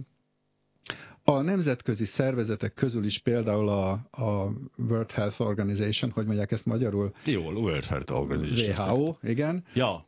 A 1.25 1.41
nemzetközi 1.41 2.05
szervezetek 2.05 2.75
közül 2.75 3.05
is 3.05 3.19
például 3.19 3.69
a, 3.69 3.91
a 4.11 4.53
World 4.77 5.11
Health 5.11 5.41
Organization, 5.41 6.11
hogy 6.11 6.27
mondják 6.27 6.51
ezt 6.51 6.67
magyarul? 6.67 7.15
Jó, 7.25 7.43
World 7.43 7.85
Health 7.85 8.13
Organization. 8.13 8.99
WHO, 8.99 9.17
igen. 9.23 9.65
Ja, 9.75 10.07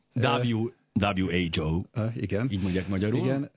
WHO. 1.00 1.83
Igen. 2.14 2.49
Így 2.50 2.62
mondják 2.62 2.88
magyarul. 2.88 3.19
Igen, 3.19 3.50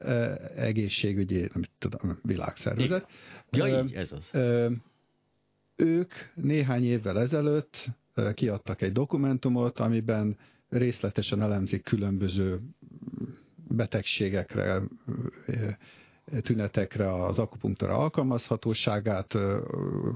egészségügyi, 0.55 1.49
nem 1.53 1.63
tudom, 1.77 2.19
világszervezet. 2.23 3.07
Ja, 3.49 3.83
így, 3.83 3.93
ez 3.93 4.11
az. 4.11 4.29
Ők 5.75 6.13
néhány 6.35 6.83
évvel 6.83 7.19
ezelőtt 7.19 7.87
kiadtak 8.33 8.81
egy 8.81 8.91
dokumentumot, 8.91 9.79
amiben 9.79 10.37
részletesen 10.69 11.41
elemzik 11.41 11.83
különböző 11.83 12.59
betegségekre, 13.67 14.81
tünetekre 16.41 17.23
az 17.23 17.39
akupunktúra 17.39 17.97
alkalmazhatóságát, 17.97 19.37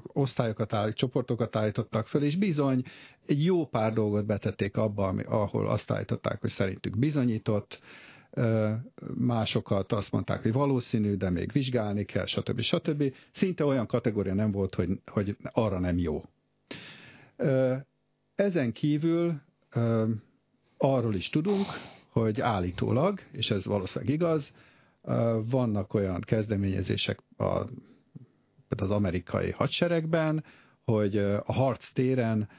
osztályokat 0.03 0.73
állít, 0.73 0.95
csoportokat 0.95 1.55
állítottak 1.55 2.07
föl, 2.07 2.23
és 2.23 2.35
bizony 2.35 2.83
egy 3.25 3.43
jó 3.43 3.65
pár 3.65 3.93
dolgot 3.93 4.25
betették 4.25 4.77
abba, 4.77 5.07
ahol 5.07 5.69
azt 5.69 5.91
állították, 5.91 6.41
hogy 6.41 6.49
szerintük 6.49 6.97
bizonyított, 6.97 7.79
másokat 9.17 9.91
azt 9.91 10.11
mondták, 10.11 10.41
hogy 10.41 10.53
valószínű, 10.53 11.15
de 11.15 11.29
még 11.29 11.51
vizsgálni 11.51 12.03
kell, 12.03 12.25
stb. 12.25 12.59
stb. 12.59 13.13
Szinte 13.31 13.65
olyan 13.65 13.87
kategória 13.87 14.33
nem 14.33 14.51
volt, 14.51 14.75
hogy, 14.75 14.89
hogy 15.05 15.37
arra 15.51 15.79
nem 15.79 15.97
jó. 15.97 16.23
Ezen 18.35 18.71
kívül 18.71 19.41
arról 20.77 21.15
is 21.15 21.29
tudunk, 21.29 21.65
hogy 22.09 22.41
állítólag, 22.41 23.19
és 23.31 23.51
ez 23.51 23.65
valószínűleg 23.65 24.13
igaz, 24.13 24.51
vannak 25.49 25.93
olyan 25.93 26.21
kezdeményezések 26.21 27.19
a, 27.37 27.61
az 28.77 28.89
amerikai 28.89 29.51
hadseregben, 29.51 30.43
hogy 30.83 31.17
a 31.17 31.53
harc 31.53 31.91
téren 31.93 32.49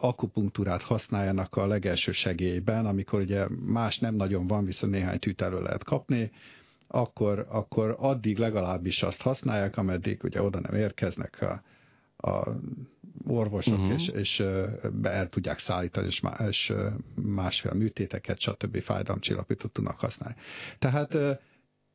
akupunktúrát 0.00 0.82
használjanak 0.82 1.56
a 1.56 1.66
legelső 1.66 2.12
segélyben, 2.12 2.86
amikor 2.86 3.20
ugye 3.20 3.46
más 3.64 3.98
nem 3.98 4.14
nagyon 4.14 4.46
van, 4.46 4.64
viszont 4.64 4.92
néhány 4.92 5.18
tűt 5.18 5.40
lehet 5.40 5.84
kapni, 5.84 6.30
akkor, 6.86 7.46
akkor 7.48 7.96
addig 7.98 8.38
legalábbis 8.38 9.02
azt 9.02 9.20
használják, 9.20 9.76
ameddig 9.76 10.20
ugye 10.24 10.42
oda 10.42 10.60
nem 10.60 10.74
érkeznek 10.74 11.38
a, 11.40 11.62
a 12.28 12.48
orvosok, 13.26 13.78
uh-huh. 13.78 13.92
és, 13.92 14.08
és 14.08 14.42
be 14.92 15.10
el 15.10 15.28
tudják 15.28 15.58
szállítani, 15.58 16.06
és, 16.06 16.20
más, 16.20 16.48
és 16.48 16.72
másfél 17.14 17.72
műtéteket, 17.72 18.40
stb. 18.40 18.80
fájdalomcsillapítót 18.82 19.72
tudnak 19.72 20.00
használni. 20.00 20.36
Tehát 20.78 21.16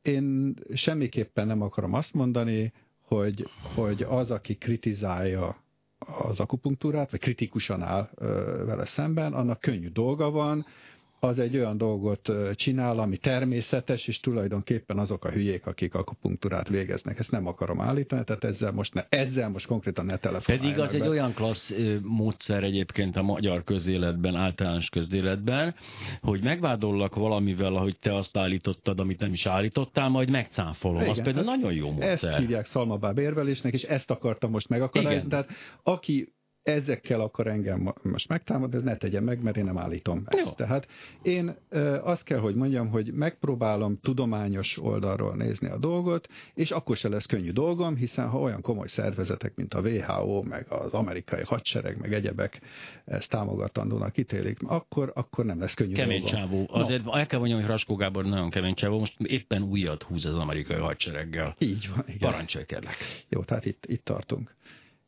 én 0.02 0.54
semmiképpen 0.74 1.46
nem 1.46 1.62
akarom 1.62 1.94
azt 1.94 2.14
mondani, 2.14 2.72
hogy, 3.00 3.48
hogy 3.74 4.02
az, 4.02 4.30
aki 4.30 4.54
kritizálja 4.56 5.62
az 5.98 6.40
akupunktúrát, 6.40 7.10
vagy 7.10 7.20
kritikusan 7.20 7.82
áll 7.82 8.10
vele 8.64 8.84
szemben, 8.84 9.32
annak 9.32 9.60
könnyű 9.60 9.88
dolga 9.88 10.30
van, 10.30 10.66
az 11.20 11.38
egy 11.38 11.56
olyan 11.56 11.76
dolgot 11.76 12.32
csinál, 12.54 12.98
ami 12.98 13.16
természetes, 13.16 14.08
és 14.08 14.20
tulajdonképpen 14.20 14.98
azok 14.98 15.24
a 15.24 15.30
hülyék, 15.30 15.66
akik 15.66 15.94
akupunktúrát 15.94 16.68
végeznek. 16.68 17.18
Ezt 17.18 17.30
nem 17.30 17.46
akarom 17.46 17.80
állítani, 17.80 18.24
tehát 18.24 18.44
ezzel 18.44 18.72
most, 18.72 18.94
ne, 18.94 19.06
ezzel 19.08 19.48
most 19.48 19.66
konkrétan 19.66 20.06
ne 20.06 20.16
telefonáljanak 20.16 20.74
Pedig 20.76 20.84
az 20.84 20.92
be. 20.92 21.04
egy 21.04 21.10
olyan 21.10 21.34
klassz 21.34 21.74
módszer 22.02 22.64
egyébként 22.64 23.16
a 23.16 23.22
magyar 23.22 23.64
közéletben, 23.64 24.34
általános 24.34 24.88
közéletben, 24.88 25.74
hogy 26.20 26.42
megvádollak 26.42 27.14
valamivel, 27.14 27.74
ahogy 27.74 27.98
te 27.98 28.14
azt 28.14 28.36
állítottad, 28.36 29.00
amit 29.00 29.20
nem 29.20 29.32
is 29.32 29.46
állítottál, 29.46 30.08
majd 30.08 30.30
megcáfolom. 30.30 31.00
Igen, 31.00 31.10
az 31.10 31.22
például 31.22 31.44
nagyon 31.44 31.72
jó 31.72 31.90
módszer. 31.90 32.10
Ezt 32.30 32.38
hívják 32.38 32.64
szalmabáb 32.64 33.18
érvelésnek, 33.18 33.72
és 33.72 33.82
ezt 33.82 34.10
akartam 34.10 34.50
most 34.50 34.68
megakadályozni. 34.68 35.28
Tehát 35.28 35.48
aki 35.82 36.32
ezekkel 36.62 37.20
akar 37.20 37.46
engem 37.46 37.92
most 38.02 38.28
megtámadni, 38.28 38.76
ez 38.76 38.82
ne 38.82 38.96
tegye 38.96 39.20
meg, 39.20 39.42
mert 39.42 39.56
én 39.56 39.64
nem 39.64 39.78
állítom 39.78 40.22
ezt. 40.26 40.46
Jó. 40.46 40.52
Tehát 40.52 40.86
én 41.22 41.56
azt 42.02 42.24
kell, 42.24 42.38
hogy 42.38 42.54
mondjam, 42.54 42.88
hogy 42.88 43.12
megpróbálom 43.12 43.98
tudományos 44.02 44.78
oldalról 44.78 45.36
nézni 45.36 45.68
a 45.68 45.78
dolgot, 45.78 46.28
és 46.54 46.70
akkor 46.70 46.96
se 46.96 47.08
lesz 47.08 47.26
könnyű 47.26 47.50
dolgom, 47.50 47.96
hiszen 47.96 48.28
ha 48.28 48.38
olyan 48.38 48.60
komoly 48.60 48.86
szervezetek, 48.86 49.54
mint 49.54 49.74
a 49.74 49.80
WHO, 49.80 50.42
meg 50.42 50.66
az 50.68 50.92
amerikai 50.92 51.42
hadsereg, 51.44 51.98
meg 52.00 52.12
egyebek 52.12 52.60
ezt 53.04 53.30
támogatandónak 53.30 54.16
ítélik, 54.16 54.58
akkor, 54.62 55.12
akkor 55.14 55.44
nem 55.44 55.60
lesz 55.60 55.74
könnyű 55.74 55.94
kemény 55.94 56.20
dolgom. 56.20 56.40
Csávó. 56.40 56.66
Azért 56.68 57.04
no. 57.04 57.16
el 57.16 57.26
kell 57.26 57.38
mondjam, 57.38 57.60
hogy 57.60 57.68
Raskó 57.68 57.94
Gábor 57.94 58.24
nagyon 58.24 58.50
kemény 58.50 58.74
csávó, 58.74 58.98
most 58.98 59.20
éppen 59.20 59.62
újat 59.62 60.02
húz 60.02 60.26
az 60.26 60.36
amerikai 60.36 60.76
hadsereggel. 60.76 61.54
Így 61.58 61.90
van, 61.94 62.04
igen. 62.06 62.30
Parancsolj 62.30 62.64
kérlek. 62.64 62.96
Jó, 63.28 63.42
tehát 63.42 63.64
itt, 63.64 63.84
itt 63.86 64.04
tartunk. 64.04 64.58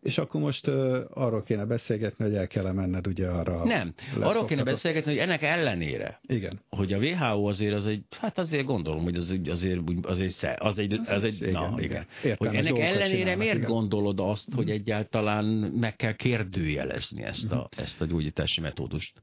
És 0.02 0.18
akkor 0.18 0.40
most 0.40 0.66
uh, 0.66 0.98
arról 1.10 1.42
kéne 1.42 1.64
beszélgetni, 1.64 2.24
hogy 2.24 2.34
el 2.34 2.46
kell 2.46 2.72
menned 2.72 3.06
ugye 3.06 3.28
arra. 3.28 3.64
Nem, 3.64 3.94
arról 4.20 4.44
kéne 4.44 4.62
beszélgetni, 4.62 5.10
hogy 5.10 5.20
ennek 5.20 5.42
ellenére. 5.42 6.20
Igen. 6.26 6.60
Hogy 6.68 6.92
a 6.92 6.98
WHO 6.98 7.48
azért 7.48 7.74
az 7.74 7.86
egy, 7.86 8.04
hát 8.10 8.38
azért 8.38 8.66
gondolom, 8.66 9.02
hogy 9.02 9.16
az 9.16 9.30
egy, 9.30 9.48
azért, 9.48 9.80
azért, 10.02 10.60
az 10.60 10.78
egy, 10.78 11.00
az 11.06 11.22
egy, 11.22 11.40
igen, 11.40 11.52
na, 11.52 11.74
igen. 11.80 12.06
igen. 12.22 12.36
hogy 12.38 12.54
ennek 12.54 12.78
ellenére 12.78 13.36
miért 13.36 13.56
igen. 13.56 13.70
gondolod 13.70 14.20
azt, 14.20 14.52
hogy 14.54 14.70
egyáltalán 14.70 15.44
meg 15.74 15.96
kell 15.96 16.14
kérdőjelezni 16.14 17.22
ezt 17.22 17.52
a, 17.52 17.68
mhm. 17.70 17.82
ezt 17.82 18.00
a 18.00 18.04
gyógyítási 18.04 18.60
metódust? 18.60 19.22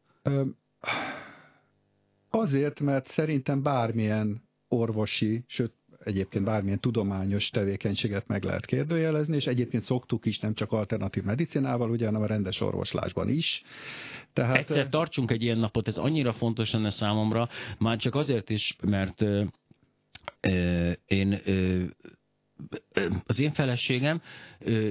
Azért, 2.30 2.80
mert 2.80 3.08
szerintem 3.08 3.62
bármilyen 3.62 4.44
orvosi, 4.68 5.44
sőt 5.48 5.74
egyébként 6.04 6.46
bármilyen 6.46 6.80
tudományos 6.80 7.50
tevékenységet 7.50 8.28
meg 8.28 8.44
lehet 8.44 8.66
kérdőjelezni, 8.66 9.36
és 9.36 9.48
egyébként 9.48 9.84
szoktuk 9.84 10.26
is 10.26 10.40
nem 10.40 10.54
csak 10.54 10.72
alternatív 10.72 11.24
medicinával, 11.24 11.90
ugye, 11.90 12.06
hanem 12.06 12.22
a 12.22 12.26
rendes 12.26 12.62
orvoslásban 12.62 13.30
is. 13.30 13.64
Tehát, 14.34 14.58
Egyszer 14.58 14.90
tartsunk 14.90 15.32
egy 15.32 15.44
ilyen 15.44 15.58
napot, 15.58 15.88
ez 15.88 15.98
annyira 15.98 16.34
fontos 16.34 16.72
lenne 16.72 16.90
számomra, 16.90 17.50
már 17.80 17.98
csak 17.98 18.16
azért 18.16 18.50
is, 18.50 18.76
mert 18.82 19.24
én 21.06 21.42
az 23.26 23.40
én 23.40 23.52
feleségem 23.52 24.22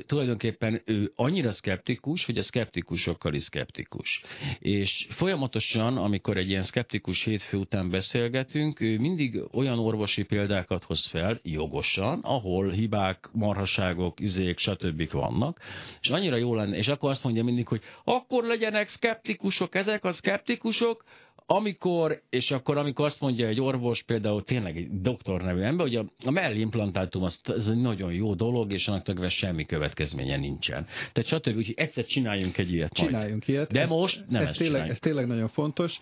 tulajdonképpen 0.06 0.82
ő 0.84 1.12
annyira 1.14 1.52
szkeptikus, 1.52 2.24
hogy 2.24 2.38
a 2.38 2.42
szkeptikusokkal 2.42 3.34
is 3.34 3.42
szkeptikus. 3.42 4.22
És 4.58 5.06
folyamatosan, 5.10 5.96
amikor 5.96 6.36
egy 6.36 6.48
ilyen 6.48 6.62
szkeptikus 6.62 7.24
hétfő 7.24 7.56
után 7.56 7.90
beszélgetünk, 7.90 8.80
ő 8.80 8.98
mindig 8.98 9.42
olyan 9.52 9.78
orvosi 9.78 10.22
példákat 10.22 10.84
hoz 10.84 11.06
fel, 11.06 11.40
jogosan, 11.42 12.20
ahol 12.22 12.70
hibák, 12.70 13.28
marhaságok, 13.32 14.20
izék, 14.20 14.58
stb. 14.58 15.10
vannak, 15.10 15.60
és 16.00 16.08
annyira 16.08 16.36
jó 16.36 16.54
lenne, 16.54 16.76
és 16.76 16.88
akkor 16.88 17.10
azt 17.10 17.24
mondja 17.24 17.44
mindig, 17.44 17.68
hogy 17.68 17.82
akkor 18.04 18.44
legyenek 18.44 18.88
szkeptikusok 18.88 19.74
ezek 19.74 20.04
a 20.04 20.12
szkeptikusok, 20.12 21.04
amikor, 21.50 22.22
és 22.30 22.50
akkor 22.50 22.76
amikor 22.76 23.06
azt 23.06 23.20
mondja 23.20 23.46
egy 23.46 23.60
orvos, 23.60 24.02
például 24.02 24.44
tényleg 24.44 24.76
egy 24.76 25.00
doktor 25.00 25.42
nevű 25.42 25.60
ember, 25.60 25.86
hogy 25.86 25.96
a, 25.96 26.04
a 26.24 26.30
mellimplantátum 26.30 27.22
az, 27.22 27.40
az 27.44 27.68
egy 27.68 27.80
nagyon 27.80 28.12
jó 28.12 28.34
dolog, 28.34 28.72
és 28.72 28.88
annak 28.88 29.02
tökve 29.02 29.28
semmi 29.28 29.66
következménye 29.66 30.36
nincsen. 30.36 30.86
Tehát 31.12 31.28
stb. 31.28 31.56
Úgyhogy 31.56 31.74
egyszer 31.76 32.04
csináljunk 32.04 32.58
egy 32.58 32.72
ilyet 32.72 32.92
Csináljunk 32.92 33.46
majd. 33.46 33.48
ilyet. 33.48 33.72
De 33.72 33.80
ez, 33.80 33.88
most 33.88 34.24
nem 34.28 34.42
ez 34.42 34.48
ezt 34.48 34.58
tényleg, 34.58 34.88
Ez 34.88 34.98
tényleg 34.98 35.26
nagyon 35.26 35.48
fontos. 35.48 35.98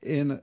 Én 0.00 0.40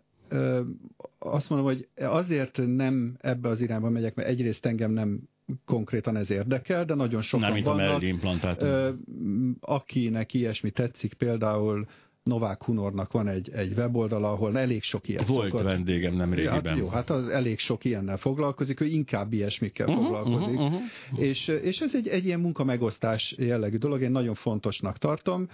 azt 1.19 1.49
mondom, 1.49 1.67
hogy 1.67 1.87
azért 1.95 2.59
nem 2.65 3.17
ebbe 3.21 3.49
az 3.49 3.61
irányba 3.61 3.89
megyek, 3.89 4.15
mert 4.15 4.29
egyrészt 4.29 4.65
engem 4.65 4.91
nem 4.91 5.19
konkrétan 5.65 6.17
ez 6.17 6.31
érdekel, 6.31 6.85
de 6.85 6.93
nagyon 6.93 7.21
sokan 7.21 7.45
Mármint 7.45 7.65
vannak, 7.65 8.61
a 8.61 8.95
akinek 9.59 10.33
ilyesmi 10.33 10.71
tetszik, 10.71 11.13
például 11.13 11.87
Novák 12.25 12.63
Hunornak 12.63 13.11
van 13.11 13.27
egy, 13.27 13.49
egy 13.53 13.73
weboldala, 13.77 14.31
ahol 14.31 14.57
elég 14.57 14.83
sok 14.83 15.07
ilyet 15.07 15.27
Volt 15.27 15.49
szokott. 15.49 15.63
vendégem 15.63 16.15
nem 16.15 16.33
régiben. 16.33 16.65
Hát 16.65 16.77
jó, 16.77 16.87
hát 16.87 17.09
az 17.09 17.27
elég 17.27 17.59
sok 17.59 17.85
ilyennel 17.85 18.17
foglalkozik, 18.17 18.79
ő 18.79 18.85
inkább 18.85 19.33
ilyesmikkel 19.33 19.87
uh-huh, 19.87 20.03
foglalkozik. 20.03 20.59
Uh-huh, 20.59 20.73
uh-huh. 20.73 21.25
És, 21.25 21.47
és 21.47 21.79
ez 21.81 21.95
egy, 21.95 22.07
egy 22.07 22.25
ilyen 22.25 22.39
munkamegosztás 22.39 23.35
jellegű 23.37 23.77
dolog, 23.77 24.01
én 24.01 24.11
nagyon 24.11 24.33
fontosnak 24.33 24.97
tartom. 24.97 25.49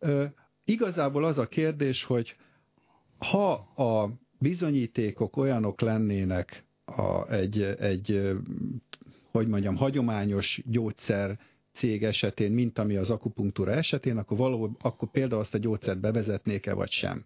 Uh, 0.00 0.24
igazából 0.64 1.24
az 1.24 1.38
a 1.38 1.46
kérdés, 1.46 2.04
hogy 2.04 2.36
ha 3.18 3.52
a 3.76 4.10
bizonyítékok 4.38 5.36
olyanok 5.36 5.80
lennének 5.80 6.64
a, 6.84 7.32
egy, 7.32 7.62
egy, 7.62 8.30
hogy 9.30 9.48
mondjam, 9.48 9.76
hagyományos 9.76 10.62
gyógyszer 10.66 11.38
cég 11.74 12.04
esetén, 12.04 12.52
mint 12.52 12.78
ami 12.78 12.96
az 12.96 13.10
akupunktúra 13.10 13.72
esetén, 13.72 14.16
akkor, 14.16 14.36
való, 14.36 14.76
akkor 14.80 15.10
például 15.10 15.40
azt 15.40 15.54
a 15.54 15.58
gyógyszert 15.58 16.00
bevezetnék-e 16.00 16.72
vagy 16.74 16.90
sem. 16.90 17.24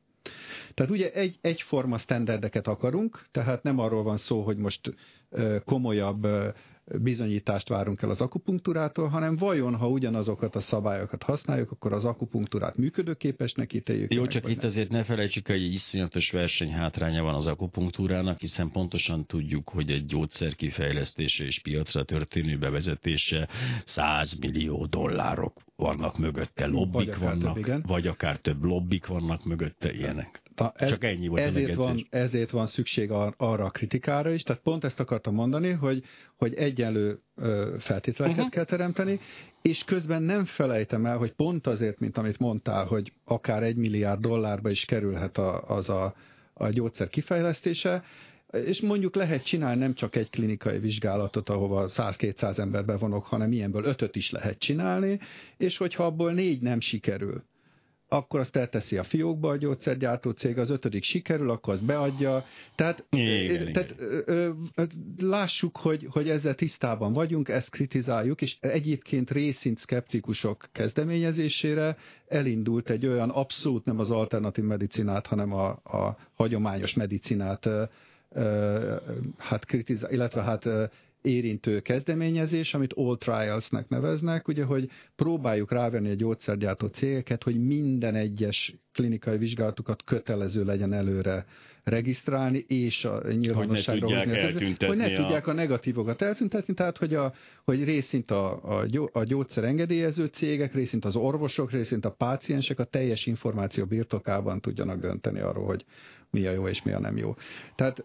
Tehát 0.75 0.93
ugye 0.93 1.13
egy, 1.13 1.39
egyforma 1.41 1.99
standardeket 1.99 2.67
akarunk, 2.67 3.23
tehát 3.31 3.63
nem 3.63 3.79
arról 3.79 4.03
van 4.03 4.17
szó, 4.17 4.43
hogy 4.43 4.57
most 4.57 4.95
komolyabb 5.65 6.27
bizonyítást 7.01 7.69
várunk 7.69 8.03
el 8.03 8.11
az 8.11 8.21
akupunktúrától, 8.21 9.09
hanem 9.09 9.37
vajon, 9.37 9.77
ha 9.77 9.89
ugyanazokat 9.89 10.55
a 10.55 10.61
szabályokat 10.61 11.23
használjuk, 11.23 11.71
akkor 11.71 11.93
az 11.93 12.05
akupunktúrát 12.05 12.77
működőképesnek 12.77 13.73
ítéljük. 13.73 14.15
Jó, 14.15 14.27
csak 14.27 14.49
itt 14.49 14.61
nem. 14.61 14.67
azért 14.67 14.91
ne 14.91 15.05
felejtsük, 15.05 15.47
hogy 15.47 15.63
egy 15.63 15.73
iszonyatos 15.73 16.31
hátránya 16.73 17.23
van 17.23 17.35
az 17.35 17.47
akupunktúrának, 17.47 18.41
hiszen 18.41 18.71
pontosan 18.71 19.27
tudjuk, 19.27 19.69
hogy 19.69 19.91
egy 19.91 20.05
gyógyszer 20.05 20.55
kifejlesztése 20.55 21.45
és 21.45 21.61
piacra 21.61 22.05
történő 22.05 22.59
bevezetése 22.59 23.49
100 23.85 24.39
millió 24.39 24.87
dollárok 24.87 25.53
vannak 25.77 26.19
mögötte, 26.19 26.67
lobbik 26.67 27.17
vagy 27.17 27.19
vannak, 27.19 27.61
több, 27.61 27.87
vagy 27.87 28.07
akár 28.07 28.37
több 28.37 28.65
lobbik 28.65 29.07
vannak 29.07 29.45
mögötte, 29.45 29.93
ilyenek. 29.93 30.41
Na, 30.59 30.73
ez, 30.77 30.89
Csak 30.89 31.05
ennyi 31.05 31.29
volt 31.29 31.41
ezért 31.41 31.75
van, 31.75 32.07
ezért 32.11 32.51
van 32.51 32.67
szükség 32.67 33.11
ar, 33.11 33.35
arra 33.37 33.65
a 33.65 33.71
kritikára 33.71 34.31
is, 34.31 34.43
tehát 34.43 34.63
pont 34.63 34.85
ezt 34.85 35.01
akartam 35.01 35.35
mondani, 35.35 35.71
hogy, 35.71 36.03
hogy 36.37 36.55
egyenlő 36.55 37.21
feltételeket 37.79 38.37
uh-huh. 38.37 38.53
kell 38.53 38.65
teremteni, 38.65 39.21
és 39.63 39.85
közben 39.85 40.23
nem 40.23 40.45
felejtem 40.45 41.07
el, 41.07 41.17
hogy 41.17 41.33
pont 41.33 41.67
azért, 41.67 41.99
mint 41.99 42.17
amit 42.19 42.39
mondtál, 42.39 42.85
hogy 42.85 43.13
akár 43.25 43.63
egy 43.63 43.77
milliárd 43.77 44.21
dollárba 44.21 44.71
is 44.71 44.85
kerülhet 44.85 45.39
a, 45.39 45.63
az 45.63 45.89
a, 45.89 46.15
a 46.55 46.69
gyógyszer 46.69 47.09
kifejlesztése, 47.09 48.03
és 48.65 48.81
mondjuk 48.81 49.15
lehet 49.15 49.45
csinálni 49.45 49.81
nem 49.81 49.95
csak 49.95 50.17
egy 50.17 50.31
klinikai 50.31 50.79
vizsgálatot, 50.79 51.49
ahova 51.49 51.89
100-200 51.89 52.59
ember 52.59 52.85
bevonok, 52.85 53.25
hanem 53.25 53.53
ilyenből 53.53 53.85
ötöt 53.85 54.17
is 54.17 54.31
lehet 54.31 54.59
csinálni, 54.59 55.21
és 55.57 55.77
hogyha 55.77 56.05
abból 56.05 56.33
négy 56.33 56.63
nem 56.63 56.81
sikerül, 56.81 57.43
akkor 58.09 58.41
azt 58.41 58.57
elteszi 58.57 58.97
a 58.97 59.03
fiókba 59.03 59.49
a 59.49 59.57
gyógyszergyártó 59.57 60.31
cég, 60.31 60.59
az 60.59 60.71
ötödik 60.71 61.03
sikerül, 61.03 61.51
akkor 61.51 61.75
azt 61.75 61.85
beadja. 61.85 62.45
Tehát, 62.75 63.05
igen, 63.11 63.73
tehát 63.73 63.91
igen. 63.91 64.23
Ö, 64.27 64.51
ö, 64.75 64.85
lássuk, 65.19 65.77
hogy, 65.77 66.07
hogy 66.11 66.29
ezzel 66.29 66.55
tisztában 66.55 67.13
vagyunk, 67.13 67.49
ezt 67.49 67.71
kritizáljuk, 67.71 68.43
és 68.43 68.57
egyébként 68.61 69.31
részint 69.31 69.79
szkeptikusok 69.79 70.69
kezdeményezésére 70.73 71.97
elindult 72.29 72.91
egy 72.91 73.07
olyan 73.07 73.31
abszolút 73.31 73.85
nem 73.85 73.99
az 73.99 74.11
alternatív 74.11 74.65
medicinát, 74.65 75.27
hanem 75.27 75.53
a, 75.53 75.69
a 75.69 76.17
hagyományos 76.35 76.95
medicinát 76.95 77.67
ö, 77.67 77.85
hát 79.37 79.65
kritizál, 79.65 80.13
illetve 80.13 80.43
hát 80.43 80.69
érintő 81.23 81.81
kezdeményezés, 81.81 82.75
amit 82.75 82.93
All 82.93 83.17
Trials-nek 83.17 83.89
neveznek, 83.89 84.49
ugye, 84.49 84.65
hogy 84.65 84.89
próbáljuk 85.17 85.73
rávenni 85.73 86.11
a 86.11 86.15
gyógyszergyártó 86.15 86.87
cégeket, 86.87 87.43
hogy 87.43 87.67
minden 87.67 88.15
egyes 88.15 88.75
klinikai 88.93 89.39
vizsgálatukat 89.39 90.05
kötelező 90.05 90.65
legyen 90.65 90.93
előre 90.93 91.47
regisztrálni, 91.85 92.65
és 92.69 93.05
a 93.05 93.33
nyilvánosságra 93.33 94.07
hogy 94.07 94.15
ne 94.15 94.23
tudják, 94.23 94.53
hozni, 94.53 94.87
hogy 94.87 94.97
ne 94.97 95.05
a... 95.05 95.23
tudják 95.23 95.47
a 95.47 95.53
negatívokat 95.53 96.23
eltüntetni, 96.23 96.75
tehát 96.75 96.99
hogy, 96.99 97.15
a, 97.15 97.33
hogy 97.65 97.85
részint 97.85 98.31
a, 98.31 98.79
a, 98.81 98.87
a 99.13 99.25
gyógyszer 99.25 99.65
engedélyező 99.65 100.27
cégek, 100.27 100.75
részint 100.75 101.05
az 101.05 101.17
orvosok, 101.17 101.71
részint 101.71 102.05
a 102.05 102.11
páciensek 102.11 102.79
a 102.79 102.85
teljes 102.85 103.27
információ 103.27 103.85
birtokában 103.85 104.61
tudjanak 104.61 105.01
dönteni 105.01 105.41
arról, 105.41 105.65
hogy 105.65 105.85
mi 106.31 106.47
a 106.47 106.51
jó 106.51 106.69
és 106.69 106.83
mi 106.83 106.93
a 106.93 107.01
nem 107.01 107.17
jó. 107.17 107.35
Tehát 107.75 108.05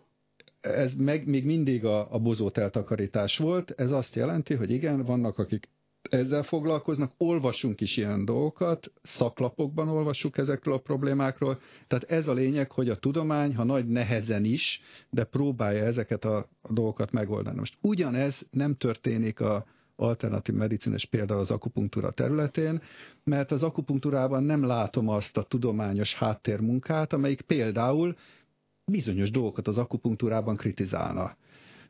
ez 0.63 0.93
meg, 0.95 1.27
még 1.27 1.45
mindig 1.45 1.85
a, 1.85 2.13
a 2.13 2.19
bozót 2.19 2.57
eltakarítás 2.57 3.37
volt. 3.37 3.73
Ez 3.77 3.91
azt 3.91 4.15
jelenti, 4.15 4.53
hogy 4.53 4.71
igen, 4.71 5.03
vannak 5.03 5.37
akik 5.37 5.69
ezzel 6.09 6.43
foglalkoznak, 6.43 7.11
olvasunk 7.17 7.81
is 7.81 7.97
ilyen 7.97 8.25
dolgokat, 8.25 8.91
szaklapokban 9.01 9.87
olvassuk 9.87 10.37
ezekről 10.37 10.73
a 10.73 10.79
problémákról. 10.79 11.59
Tehát 11.87 12.03
ez 12.03 12.27
a 12.27 12.33
lényeg, 12.33 12.71
hogy 12.71 12.89
a 12.89 12.97
tudomány, 12.97 13.55
ha 13.55 13.63
nagy 13.63 13.87
nehezen 13.87 14.45
is, 14.45 14.81
de 15.09 15.23
próbálja 15.23 15.83
ezeket 15.85 16.25
a, 16.25 16.49
dolgokat 16.69 17.11
megoldani. 17.11 17.57
Most 17.57 17.77
ugyanez 17.81 18.45
nem 18.51 18.75
történik 18.75 19.39
a 19.39 19.65
alternatív 19.95 20.55
medicines 20.55 21.05
például 21.05 21.39
az 21.39 21.51
akupunktúra 21.51 22.11
területén, 22.11 22.81
mert 23.23 23.51
az 23.51 23.63
akupunktúrában 23.63 24.43
nem 24.43 24.65
látom 24.65 25.09
azt 25.09 25.37
a 25.37 25.43
tudományos 25.43 26.15
háttérmunkát, 26.15 27.13
amelyik 27.13 27.41
például 27.41 28.15
bizonyos 28.85 29.31
dolgokat 29.31 29.67
az 29.67 29.77
akupunktúrában 29.77 30.55
kritizálna. 30.55 31.35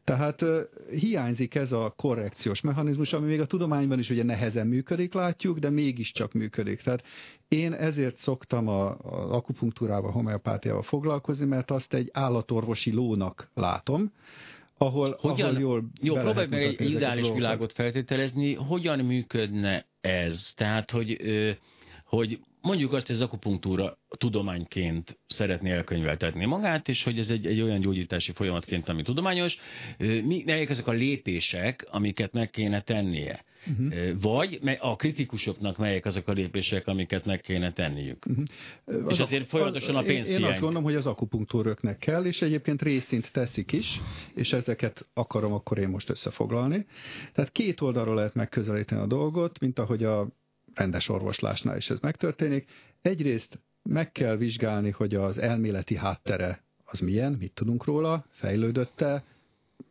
Tehát 0.04 0.42
uh, 0.42 0.60
hiányzik 0.90 1.56
ez 1.56 1.72
a 1.72 1.94
korrekciós 1.98 2.62
mechanizmus, 2.62 3.14
ami 3.14 3.28
még 3.28 3.40
a 3.40 3.46
tudományban 3.46 4.00
is 4.00 4.10
ugye 4.10 4.24
nehezen 4.24 4.68
működik, 4.68 5.14
látjuk, 5.14 5.60
de 5.60 5.70
mégiscsak 5.70 6.34
működik. 6.34 6.82
Tehát 6.82 7.04
én 7.48 7.74
ezért 7.74 8.18
szoktam 8.18 8.68
a, 8.68 8.90
a 8.90 9.36
akupunktúrával, 9.36 10.12
homeopátiával 10.12 10.82
foglalkozni, 10.82 11.46
mert 11.46 11.72
azt 11.72 11.94
egy 11.94 12.10
állatorvosi 12.14 12.92
lónak 12.92 13.50
látom, 13.54 14.12
ahol, 14.78 15.18
hogyan, 15.20 15.50
ahol 15.50 15.60
jól 15.60 15.84
Jó, 16.02 16.16
próbálj 16.16 16.48
meg 16.50 16.64
egy 16.64 16.82
ideális 16.92 17.32
világot 17.32 17.72
feltételezni, 17.72 18.54
hogyan 18.54 19.00
működne 19.00 19.86
ez? 20.02 20.54
Tehát, 20.56 20.92
hogy, 20.92 21.18
hogy 22.06 22.40
mondjuk 22.64 22.94
azt, 22.94 23.08
hogy 23.08 23.16
az 23.16 23.22
akupunktúra 23.22 23.98
tudományként 24.18 25.20
szeretné 25.28 25.72
elkönyveltetni 25.72 26.46
magát, 26.46 26.88
és 26.88 27.04
hogy 27.04 27.20
ez 27.20 27.30
egy, 27.30 27.46
egy 27.46 27.62
olyan 27.62 27.80
gyógyítási 27.80 28.32
folyamatként, 28.32 28.90
ami 28.90 29.04
tudományos, 29.04 29.58
mi, 29.98 30.44
melyek 30.46 30.70
ezek 30.70 30.88
a 30.88 30.92
lépések, 30.92 31.88
amiket 31.90 32.34
meg 32.34 32.50
kéne 32.50 32.82
tennie? 32.82 33.44
Uh-huh. 33.68 34.22
Vagy 34.22 34.60
a 34.80 34.96
kritikusoknak 34.96 35.78
melyek 35.78 36.06
azok 36.06 36.28
a 36.28 36.32
lépések, 36.32 36.88
amiket 36.88 37.26
meg 37.26 37.42
kéne 37.42 37.74
tenniük. 37.74 38.26
Uh-huh. 38.26 38.46
És 38.86 39.20
az 39.20 39.20
azért 39.20 39.48
folyamatosan 39.48 39.96
a 39.96 40.02
pénz 40.02 40.28
Én, 40.28 40.38
én 40.38 40.44
azt 40.44 40.60
gondolom, 40.60 40.84
hogy 40.84 40.96
az 40.96 41.08
akupunktúröknek 41.08 41.98
kell, 41.98 42.26
és 42.26 42.42
egyébként 42.42 42.82
részint 42.82 43.32
teszik 43.32 43.72
is, 43.72 44.00
és 44.36 44.54
ezeket 44.54 45.10
akarom 45.14 45.54
akkor 45.54 45.78
én 45.78 45.90
most 45.90 46.10
összefoglalni. 46.10 46.86
Tehát 47.34 47.52
két 47.52 47.82
oldalról 47.82 48.16
lehet 48.16 48.34
megközelíteni 48.34 49.02
a 49.02 49.08
dolgot, 49.08 49.60
mint 49.60 49.80
ahogy 49.80 50.04
a 50.04 50.28
rendes 50.74 51.10
orvoslásnál 51.10 51.78
is 51.78 51.90
ez 51.90 52.00
megtörténik. 52.00 52.70
Egyrészt 53.02 53.60
meg 53.84 54.12
kell 54.12 54.36
vizsgálni, 54.36 54.90
hogy 54.90 55.16
az 55.16 55.38
elméleti 55.38 55.96
háttere 55.96 56.64
az 56.86 57.00
milyen, 57.00 57.34
mit 57.34 57.54
tudunk 57.54 57.86
róla, 57.86 58.26
fejlődötte, 58.30 59.24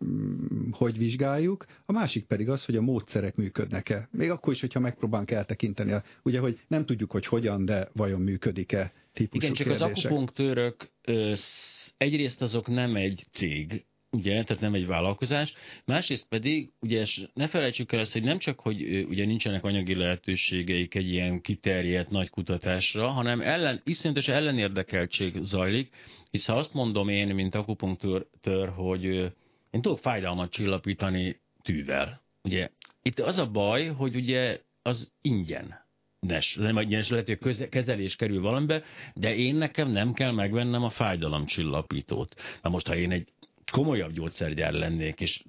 mm, 0.05 0.71
hogy 0.71 0.99
vizsgáljuk, 0.99 1.67
a 1.85 1.93
másik 1.93 2.25
pedig 2.27 2.49
az, 2.49 2.65
hogy 2.65 2.77
a 2.77 2.81
módszerek 2.81 3.37
működnek-e. 3.37 4.09
Még 4.11 4.31
akkor 4.31 4.53
is, 4.53 4.61
hogyha 4.61 4.81
megpróbálunk 4.81 5.31
eltekinteni, 5.31 5.95
ugye, 6.23 6.39
hogy 6.39 6.61
nem 6.69 6.87
tudjuk, 6.87 7.11
hogy 7.11 7.27
hogyan, 7.27 7.65
de 7.65 7.89
vajon 7.93 8.21
működik-e 8.21 8.93
típusú 9.13 9.45
Igen, 9.45 9.55
csak 9.57 9.67
kérdések. 9.67 9.91
az 9.97 10.05
akupunktőrök 10.05 10.91
egyrészt 11.97 12.43
azok 12.43 12.67
nem 12.67 12.97
egy 12.97 13.27
cég, 13.31 13.85
ugye, 14.13 14.43
tehát 14.43 14.63
nem 14.63 14.75
egy 14.75 14.87
vállalkozás, 14.87 15.53
másrészt 15.85 16.29
pedig, 16.29 16.71
ugye 16.81 17.05
ne 17.35 17.49
felejtsük 17.49 17.93
el 17.93 18.01
azt, 18.01 18.13
hogy 18.13 18.23
nem 18.23 18.39
csak, 18.39 18.61
hogy 18.61 19.05
ugye 19.09 19.25
nincsenek 19.25 19.65
anyagi 19.65 19.95
lehetőségeik 19.95 20.95
egy 20.95 21.09
ilyen 21.09 21.41
kiterjedt 21.41 22.11
nagy 22.11 22.31
kutatásra, 22.31 23.09
hanem 23.09 23.41
ellen, 23.41 23.81
iszonyatos 23.85 24.29
ellenérdekeltség 24.29 25.37
zajlik, 25.39 25.95
hisz 26.31 26.47
ha 26.47 26.57
azt 26.57 26.75
mondom 26.75 27.09
én, 27.09 27.35
mint 27.35 27.55
akupunktőr, 27.55 28.69
hogy 28.75 29.05
én 29.71 29.81
tudok 29.83 29.99
fájdalmat 29.99 30.51
csillapítani 30.51 31.41
tűvel, 31.63 32.23
ugye, 32.43 32.69
itt 33.03 33.19
az 33.19 33.39
a 33.39 33.51
baj, 33.51 33.87
hogy 33.87 34.17
ugye 34.17 34.61
az 34.83 35.13
ingyen 35.23 35.81
Nes, 36.27 36.55
nem 36.55 36.79
ingyenes, 36.79 37.09
lehet, 37.09 37.39
hogy 37.43 37.69
kezelés 37.69 38.17
kerül 38.17 38.41
valamibe, 38.41 38.83
de 39.15 39.35
én 39.35 39.55
nekem 39.55 39.89
nem 39.89 40.13
kell 40.13 40.33
megvennem 40.33 40.83
a 40.83 40.91
fájdalomcsillapítót. 40.91 42.35
Na 42.63 42.71
most, 42.71 42.87
ha 42.87 42.97
én 42.97 43.11
egy 43.11 43.29
komolyabb 43.71 44.13
gyógyszergyár 44.13 44.73
lennék, 44.73 45.21
és 45.21 45.43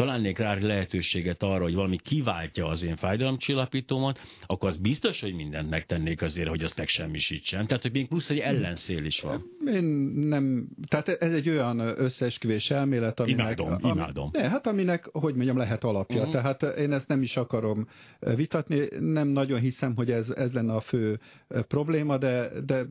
találnék 0.00 0.38
rá 0.38 0.54
lehetőséget 0.54 1.42
arra, 1.42 1.62
hogy 1.62 1.74
valami 1.74 1.96
kiváltja 1.96 2.66
az 2.66 2.82
én 2.82 2.96
fájdalomcsillapítómat, 2.96 4.18
akkor 4.46 4.68
az 4.68 4.76
biztos, 4.76 5.20
hogy 5.20 5.34
mindent 5.34 5.70
megtennék 5.70 6.22
azért, 6.22 6.48
hogy 6.48 6.62
azt 6.62 6.76
megsemmisítsen. 6.76 7.66
Tehát, 7.66 7.82
hogy 7.82 7.92
még 7.92 8.08
plusz 8.08 8.30
egy 8.30 8.38
ellenzél 8.38 9.04
is 9.04 9.20
van. 9.20 9.44
Én 9.66 9.84
nem, 10.14 10.68
tehát 10.88 11.08
ez 11.08 11.32
egy 11.32 11.48
olyan 11.48 11.78
összeesküvés 11.80 12.70
elmélet, 12.70 13.20
aminek... 13.20 13.38
Imádom, 13.38 13.78
ami, 13.80 13.98
imádom. 13.98 14.28
Ne, 14.32 14.48
hát 14.48 14.66
aminek, 14.66 15.08
hogy 15.12 15.34
mondjam, 15.34 15.56
lehet 15.56 15.84
alapja. 15.84 16.18
Uh-huh. 16.18 16.32
Tehát 16.32 16.62
én 16.62 16.92
ezt 16.92 17.08
nem 17.08 17.22
is 17.22 17.36
akarom 17.36 17.88
vitatni, 18.18 18.88
nem 18.98 19.28
nagyon 19.28 19.60
hiszem, 19.60 19.94
hogy 19.94 20.10
ez, 20.10 20.30
ez 20.30 20.52
lenne 20.52 20.74
a 20.74 20.80
fő 20.80 21.20
probléma, 21.68 22.18
de, 22.18 22.50
de 22.66 22.86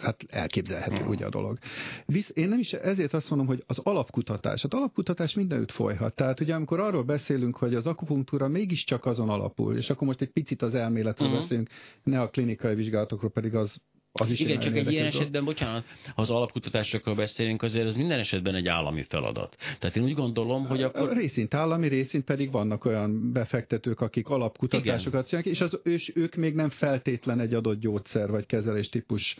hát 0.00 0.24
elképzelhető 0.28 0.96
hmm. 0.96 1.08
ugye 1.08 1.26
a 1.26 1.28
dolog. 1.28 1.58
Visz, 2.06 2.30
én 2.34 2.48
nem 2.48 2.58
is 2.58 2.72
ezért 2.72 3.14
azt 3.14 3.30
mondom, 3.30 3.48
hogy 3.48 3.64
az 3.66 3.78
alapkutatás, 3.78 4.64
az 4.64 4.72
alapkutatás 4.72 5.34
mindenütt 5.34 5.70
folyhat. 5.70 6.14
Tehát 6.14 6.40
ugye 6.40 6.54
amikor 6.54 6.80
arról 6.80 7.02
beszélünk, 7.02 7.56
hogy 7.56 7.74
az 7.74 7.86
akupunktúra 7.86 8.48
mégiscsak 8.48 9.04
azon 9.06 9.28
alapul, 9.28 9.76
és 9.76 9.90
akkor 9.90 10.06
most 10.06 10.20
egy 10.20 10.30
picit 10.30 10.62
az 10.62 10.74
elméletről 10.74 11.28
uh-huh. 11.28 11.42
beszélünk, 11.42 11.68
ne 12.02 12.20
a 12.20 12.28
klinikai 12.28 12.74
vizsgálatokról, 12.74 13.30
pedig 13.30 13.54
az 13.54 13.80
az 14.12 14.30
is 14.30 14.40
Igen, 14.40 14.60
csak 14.60 14.76
egy 14.76 14.92
ilyen 14.92 15.06
esetben, 15.06 15.44
bocsánat, 15.44 15.84
ha 16.14 16.22
az 16.22 16.30
alapkutatásokról 16.30 17.14
beszélünk, 17.14 17.62
azért 17.62 17.86
az 17.86 17.96
minden 17.96 18.18
esetben 18.18 18.54
egy 18.54 18.68
állami 18.68 19.02
feladat. 19.02 19.56
Tehát 19.78 19.96
én 19.96 20.02
úgy 20.02 20.14
gondolom, 20.14 20.66
hogy 20.66 20.82
akkor... 20.82 21.16
Részint 21.16 21.54
állami, 21.54 21.88
részint 21.88 22.24
pedig 22.24 22.50
vannak 22.50 22.84
olyan 22.84 23.32
befektetők, 23.32 24.00
akik 24.00 24.28
alapkutatásokat 24.28 25.28
csinálnak, 25.28 25.52
és, 25.52 25.60
az, 25.60 25.80
és 25.84 26.12
ők 26.14 26.34
még 26.34 26.54
nem 26.54 26.68
feltétlen 26.68 27.40
egy 27.40 27.54
adott 27.54 27.80
gyógyszer 27.80 28.30
vagy 28.30 28.46
kezeléstípus 28.46 29.36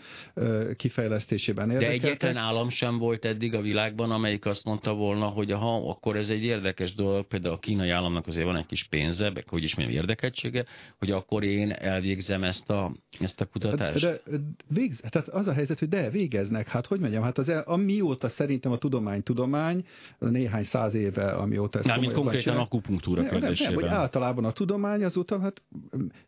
kifejlesztésében 0.76 1.70
érdekeltek. 1.70 2.00
De 2.00 2.08
egyetlen 2.08 2.36
állam 2.36 2.68
sem 2.68 2.98
volt 2.98 3.24
eddig 3.24 3.54
a 3.54 3.60
világban, 3.60 4.10
amelyik 4.10 4.46
azt 4.46 4.64
mondta 4.64 4.94
volna, 4.94 5.26
hogy 5.26 5.52
ha 5.52 5.88
akkor 5.88 6.16
ez 6.16 6.30
egy 6.30 6.44
érdekes 6.44 6.94
dolog, 6.94 7.26
például 7.26 7.54
a 7.54 7.58
kínai 7.58 7.90
államnak 7.90 8.26
azért 8.26 8.46
van 8.46 8.56
egy 8.56 8.66
kis 8.66 8.84
pénze, 8.84 9.30
meg 9.30 9.48
hogy 9.48 9.62
is 9.62 9.76
mondjam, 9.76 9.98
érdekeltsége, 9.98 10.64
hogy 10.98 11.10
akkor 11.10 11.44
én 11.44 11.70
elvégzem 11.70 12.44
ezt 12.44 12.70
a, 12.70 12.92
ezt 13.20 13.40
a 13.40 13.46
kutatást. 13.46 14.00
De, 14.00 14.20
de, 14.26 14.36
végz, 14.68 15.02
tehát 15.08 15.28
az 15.28 15.46
a 15.46 15.52
helyzet, 15.52 15.78
hogy 15.78 15.88
de, 15.88 16.10
végeznek, 16.10 16.68
hát 16.68 16.86
hogy 16.86 17.00
mondjam, 17.00 17.22
hát 17.22 17.38
az, 17.38 17.48
amióta 17.64 18.28
szerintem 18.28 18.72
a 18.72 18.78
tudomány 18.78 19.22
tudomány, 19.22 19.86
néhány 20.18 20.64
száz 20.64 20.94
éve, 20.94 21.30
amióta 21.30 21.78
ezt 21.78 22.00
mint 22.00 22.12
konkrétan 22.12 22.56
akupunktúra 22.56 23.22
kérdésében. 23.22 23.72
Nem, 23.72 23.82
nem, 23.82 23.90
hogy 23.90 23.98
általában 23.98 24.44
a 24.44 24.52
tudomány 24.52 25.04
azóta, 25.04 25.40
hát 25.40 25.62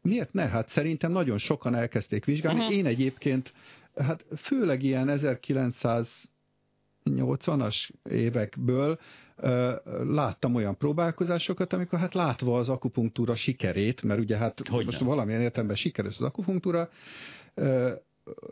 miért 0.02 0.32
ne? 0.32 0.48
Hát 0.48 0.68
szerintem 0.68 1.12
nagyon 1.12 1.38
sokan 1.38 1.74
elkezdték 1.74 2.24
vizsgálni. 2.24 2.60
Uh-huh. 2.60 2.74
Én 2.76 2.86
egyébként 2.86 3.52
hát 3.96 4.24
főleg 4.36 4.82
ilyen 4.82 5.18
1980-as 7.04 7.88
évekből 8.10 8.98
láttam 10.08 10.54
olyan 10.54 10.76
próbálkozásokat, 10.76 11.72
amikor 11.72 11.98
hát 11.98 12.14
látva 12.14 12.58
az 12.58 12.68
akupunktúra 12.68 13.34
sikerét, 13.34 14.02
mert 14.02 14.20
ugye 14.20 14.36
hát 14.36 14.60
Hogy 14.68 14.84
most 14.84 14.98
nem? 14.98 15.08
valamilyen 15.08 15.40
értelemben 15.40 15.76
sikeres 15.76 16.14
az 16.14 16.22
akupunktúra, 16.22 16.88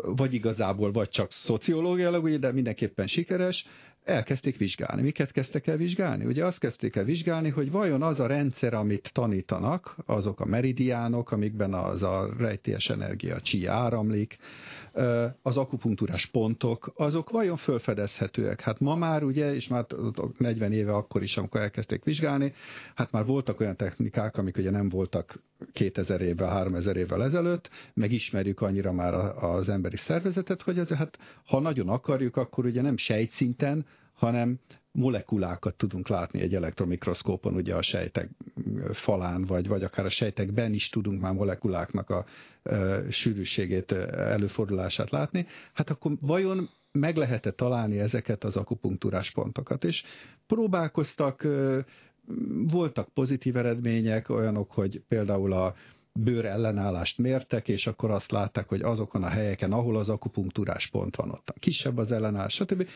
vagy 0.03 0.35
igazából, 0.35 0.93
vagy 0.93 1.09
csak 1.09 1.33
szociológiailag, 1.33 2.25
ugye, 2.25 2.39
de 2.39 2.53
mindenképpen 2.53 3.07
sikeres, 3.07 3.67
elkezdték 4.05 4.57
vizsgálni. 4.57 5.03
Miket 5.03 5.33
kezdtek 5.33 5.67
el 5.67 5.77
vizsgálni? 5.77 6.25
Ugye 6.25 6.45
azt 6.45 6.59
kezdték 6.59 6.97
el 6.97 7.05
vizsgálni, 7.05 7.49
hogy 7.49 7.71
vajon 7.71 8.03
az 8.03 8.21
a 8.21 8.27
rendszer, 8.27 8.75
amit 8.75 9.12
tanítanak, 9.12 9.97
azok 10.07 10.41
a 10.41 10.45
meridiánok, 10.45 11.33
amikben 11.33 11.75
az 11.75 12.03
a 12.03 12.35
rejtélyes 12.38 12.91
energia 12.91 13.41
csi 13.41 13.67
áramlik, 13.67 14.38
az 15.43 15.57
akupunktúrás 15.57 16.27
pontok, 16.27 16.93
azok 16.95 17.31
vajon 17.31 17.57
fölfedezhetőek? 17.57 18.61
Hát 18.61 18.81
ma 18.81 18.95
már 18.95 19.23
ugye, 19.23 19.55
és 19.55 19.69
már 19.69 19.87
40 20.38 20.73
éve 20.73 20.93
akkor 20.93 21.23
is, 21.23 21.37
amikor 21.37 21.61
elkezdték 21.61 22.05
vizsgálni, 22.05 22.53
hát 22.95 23.12
már 23.12 23.25
voltak 23.25 23.61
olyan 23.61 23.77
technikák, 23.77 24.37
amik 24.37 24.57
ugye 24.57 24.71
nem 24.71 24.88
voltak 24.88 25.43
2000 25.73 26.21
évvel, 26.21 26.49
3000 26.49 26.97
évvel 26.97 27.23
ezelőtt, 27.23 27.71
megismerjük 27.95 28.61
annyira 28.61 28.93
már 28.93 29.15
az 29.45 29.69
emberi 29.69 29.97
szervezetet, 29.97 30.62
hogy 30.62 30.79
ez, 30.79 30.88
hát 30.88 31.19
ha 31.47 31.61
nagyon 31.61 31.88
akarjuk, 31.88 32.37
akkor 32.37 32.65
ugye 32.65 32.83
nem 32.83 32.97
sejtszinten, 32.97 33.87
hanem 34.23 34.59
molekulákat 34.93 35.75
tudunk 35.75 36.09
látni 36.09 36.41
egy 36.41 36.55
elektromikroszkópon, 36.55 37.55
ugye 37.55 37.75
a 37.75 37.83
sejtek 37.83 38.29
falán, 38.93 39.45
vagy, 39.45 39.69
vagy 39.69 39.83
akár 39.83 40.05
a 40.05 40.11
sejtekben 40.11 40.73
is 40.73 40.89
tudunk 40.89 41.21
már 41.21 41.33
molekuláknak 41.33 42.11
a 42.11 42.25
e, 42.63 43.03
sűrűségét, 43.11 43.93
előfordulását 44.13 45.11
látni, 45.11 45.47
hát 45.73 45.91
akkor 45.91 46.13
vajon 46.21 46.69
meg 46.93 47.17
lehet-e 47.17 47.51
találni 47.51 47.99
ezeket 47.99 48.45
az 48.45 48.57
akupunktúrás 48.57 49.31
pontokat? 49.31 49.85
És 49.85 50.05
próbálkoztak, 50.47 51.47
voltak 52.67 53.09
pozitív 53.09 53.57
eredmények, 53.57 54.29
olyanok, 54.29 54.71
hogy 54.71 55.03
például 55.09 55.53
a 55.53 55.75
bőr 56.14 56.44
ellenállást 56.44 57.18
mértek, 57.18 57.68
és 57.68 57.87
akkor 57.87 58.11
azt 58.11 58.31
látták, 58.31 58.68
hogy 58.68 58.81
azokon 58.81 59.22
a 59.22 59.29
helyeken, 59.29 59.72
ahol 59.72 59.96
az 59.96 60.09
akupunktúrás 60.09 60.87
pont 60.87 61.16
van, 61.16 61.31
ott 61.31 61.55
kisebb 61.59 61.98
az 61.98 62.12
ellenállás, 62.12 62.55
stb. 62.55 62.88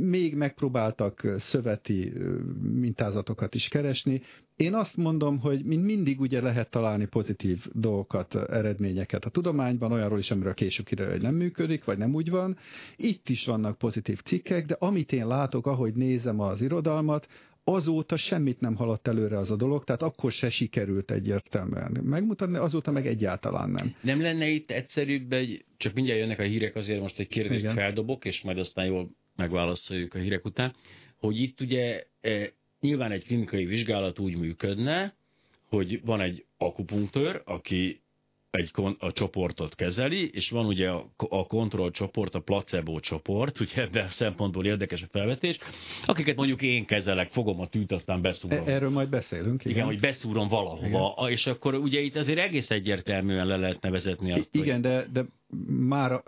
Még 0.00 0.34
megpróbáltak 0.34 1.34
szöveti 1.36 2.12
mintázatokat 2.60 3.54
is 3.54 3.68
keresni. 3.68 4.22
Én 4.56 4.74
azt 4.74 4.96
mondom, 4.96 5.38
hogy 5.38 5.64
mint 5.64 5.84
mindig 5.84 6.20
ugye 6.20 6.40
lehet 6.40 6.70
találni 6.70 7.06
pozitív 7.06 7.66
dolgokat, 7.72 8.34
eredményeket 8.34 9.24
a 9.24 9.30
tudományban, 9.30 9.92
olyanról 9.92 10.18
is, 10.18 10.30
amiről 10.30 10.54
később 10.54 10.86
kiderül, 10.86 11.12
hogy 11.12 11.22
nem 11.22 11.34
működik, 11.34 11.84
vagy 11.84 11.98
nem 11.98 12.14
úgy 12.14 12.30
van. 12.30 12.56
Itt 12.96 13.28
is 13.28 13.46
vannak 13.46 13.78
pozitív 13.78 14.20
cikkek, 14.20 14.66
de 14.66 14.76
amit 14.78 15.12
én 15.12 15.26
látok, 15.26 15.66
ahogy 15.66 15.94
nézem 15.94 16.40
az 16.40 16.60
irodalmat, 16.60 17.26
azóta 17.68 18.16
semmit 18.16 18.60
nem 18.60 18.74
haladt 18.74 19.08
előre 19.08 19.38
az 19.38 19.50
a 19.50 19.56
dolog, 19.56 19.84
tehát 19.84 20.02
akkor 20.02 20.32
se 20.32 20.50
sikerült 20.50 21.10
egyértelműen 21.10 22.00
megmutatni, 22.02 22.56
azóta 22.56 22.90
meg 22.90 23.06
egyáltalán 23.06 23.70
nem. 23.70 23.94
Nem 24.00 24.20
lenne 24.20 24.48
itt 24.48 24.70
egyszerűbb, 24.70 25.32
egy, 25.32 25.64
csak 25.76 25.94
mindjárt 25.94 26.20
jönnek 26.20 26.38
a 26.38 26.42
hírek, 26.42 26.76
azért 26.76 27.00
most 27.00 27.18
egy 27.18 27.28
kérdést 27.28 27.62
Igen. 27.62 27.74
feldobok, 27.74 28.24
és 28.24 28.42
majd 28.42 28.58
aztán 28.58 28.86
jól 28.86 29.10
megválaszoljuk 29.36 30.14
a 30.14 30.18
hírek 30.18 30.44
után, 30.44 30.74
hogy 31.16 31.40
itt 31.40 31.60
ugye 31.60 32.06
e, 32.20 32.52
nyilván 32.80 33.12
egy 33.12 33.24
klinikai 33.24 33.64
vizsgálat 33.64 34.18
úgy 34.18 34.36
működne, 34.36 35.16
hogy 35.68 36.00
van 36.04 36.20
egy 36.20 36.44
akupunktőr, 36.56 37.42
aki 37.44 38.00
egy 38.56 38.70
kon- 38.70 39.02
a 39.02 39.12
csoportot 39.12 39.74
kezeli, 39.74 40.30
és 40.32 40.50
van 40.50 40.66
ugye 40.66 40.88
a, 40.88 41.10
a 41.16 41.46
kontrollcsoport, 41.46 42.34
a 42.34 42.40
placebo 42.40 43.00
csoport, 43.00 43.60
ugye 43.60 43.82
ebben 43.82 44.08
szempontból 44.10 44.64
érdekes 44.64 45.02
a 45.02 45.06
felvetés, 45.10 45.58
akiket 46.06 46.36
mondjuk 46.36 46.62
én 46.62 46.84
kezelek, 46.84 47.30
fogom 47.30 47.60
a 47.60 47.66
tűt, 47.66 47.92
aztán 47.92 48.22
beszúrom. 48.22 48.66
E- 48.66 48.72
erről 48.72 48.90
majd 48.90 49.08
beszélünk. 49.08 49.60
Igen, 49.60 49.72
igen 49.76 49.86
hogy 49.86 50.00
beszúrom 50.00 50.48
valahova, 50.48 51.14
igen. 51.18 51.30
és 51.30 51.46
akkor 51.46 51.74
ugye 51.74 52.00
itt 52.00 52.16
azért 52.16 52.38
egész 52.38 52.70
egyértelműen 52.70 53.46
le 53.46 53.56
lehetne 53.56 53.90
vezetni 53.90 54.32
azt, 54.32 54.48
Igen, 54.52 54.72
hogy... 54.72 54.82
de, 54.82 55.06
de 55.12 55.24
már 55.78 56.12
a 56.12 56.22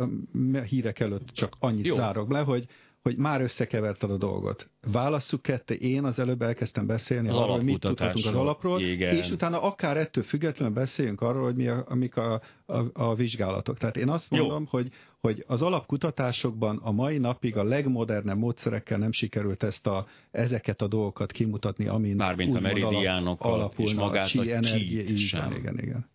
hírek 0.68 1.00
előtt 1.00 1.28
csak 1.32 1.56
annyit 1.58 1.86
Jó. 1.86 1.94
zárok 1.94 2.30
le, 2.30 2.40
hogy 2.40 2.66
hogy 3.08 3.16
már 3.16 3.40
összekeverted 3.40 4.10
a 4.10 4.16
dolgot. 4.16 4.70
Válasszuk 4.92 5.42
ketté, 5.42 5.74
én 5.74 6.04
az 6.04 6.18
előbb 6.18 6.42
elkezdtem 6.42 6.86
beszélni 6.86 7.28
az 7.28 7.34
arról, 7.34 7.54
hogy 7.54 7.64
mit 7.64 7.80
tudhatunk 7.80 8.26
az 8.26 8.34
alapról, 8.34 8.80
igen. 8.80 9.16
és 9.16 9.30
utána 9.30 9.62
akár 9.62 9.96
ettől 9.96 10.24
függetlenül 10.24 10.74
beszéljünk 10.74 11.20
arról, 11.20 11.42
hogy 11.42 11.54
mi 11.54 11.68
a, 11.68 11.84
amik 11.88 12.16
a, 12.16 12.40
a, 12.66 12.82
a 12.92 13.14
vizsgálatok. 13.14 13.78
Tehát 13.78 13.96
én 13.96 14.08
azt 14.08 14.30
mondom, 14.30 14.66
hogy, 14.66 14.88
hogy 15.20 15.44
az 15.46 15.62
alapkutatásokban 15.62 16.80
a 16.82 16.90
mai 16.90 17.18
napig 17.18 17.56
a 17.56 17.64
legmodernebb 17.64 18.38
módszerekkel 18.38 18.98
nem 18.98 19.12
sikerült 19.12 19.62
ezt 19.62 19.86
a, 19.86 20.06
ezeket 20.30 20.80
a 20.80 20.86
dolgokat 20.86 21.32
kimutatni, 21.32 21.86
amin 21.86 22.16
Mármint 22.16 22.56
a 22.56 22.60
meridiánok 22.60 23.40
alapulna, 23.40 23.90
és 23.90 23.96
magát 23.96 24.30
a, 24.34 24.40
a 24.40 24.44
energia, 24.44 25.02
igen, 25.02 25.52
igen, 25.52 25.78
igen. 25.78 26.06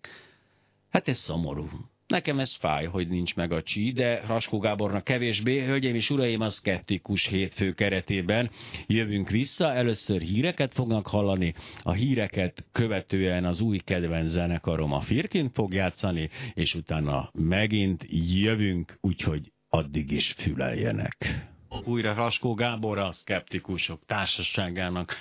Hát 0.90 1.08
ez 1.08 1.18
szomorú. 1.18 1.68
Nekem 2.08 2.40
ez 2.40 2.56
fáj, 2.56 2.86
hogy 2.86 3.08
nincs 3.08 3.36
meg 3.36 3.52
a 3.52 3.62
csí, 3.62 3.92
de 3.92 4.22
Raskó 4.28 4.58
Gábornak 4.60 5.04
kevésbé. 5.04 5.66
Hölgyeim 5.66 5.96
és 5.96 6.10
uraim, 6.10 6.42
a 6.42 6.50
szkeptikus 6.50 7.26
hétfő 7.28 7.74
keretében 7.74 8.50
jövünk 8.88 9.30
vissza. 9.30 9.74
Először 9.74 10.22
híreket 10.22 10.74
fognak 10.74 11.08
hallani, 11.08 11.54
a 11.84 11.92
híreket 11.92 12.66
követően 12.72 13.46
az 13.46 13.60
új 13.60 13.78
kedvenc 13.78 14.30
zenekarom 14.30 14.92
a 14.94 15.02
Firkin 15.02 15.50
fog 15.50 15.74
játszani, 15.74 16.30
és 16.54 16.76
utána 16.76 17.30
megint 17.34 18.06
jövünk, 18.10 18.98
úgyhogy 19.02 19.52
addig 19.70 20.12
is 20.12 20.32
füleljenek. 20.38 21.48
Újra 21.86 22.14
Raskó 22.14 22.54
Gábor 22.54 22.98
a 22.98 23.12
szkeptikusok 23.12 24.06
társaságának 24.06 25.16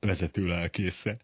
vezető 0.00 0.46
lelkésze. 0.46 1.16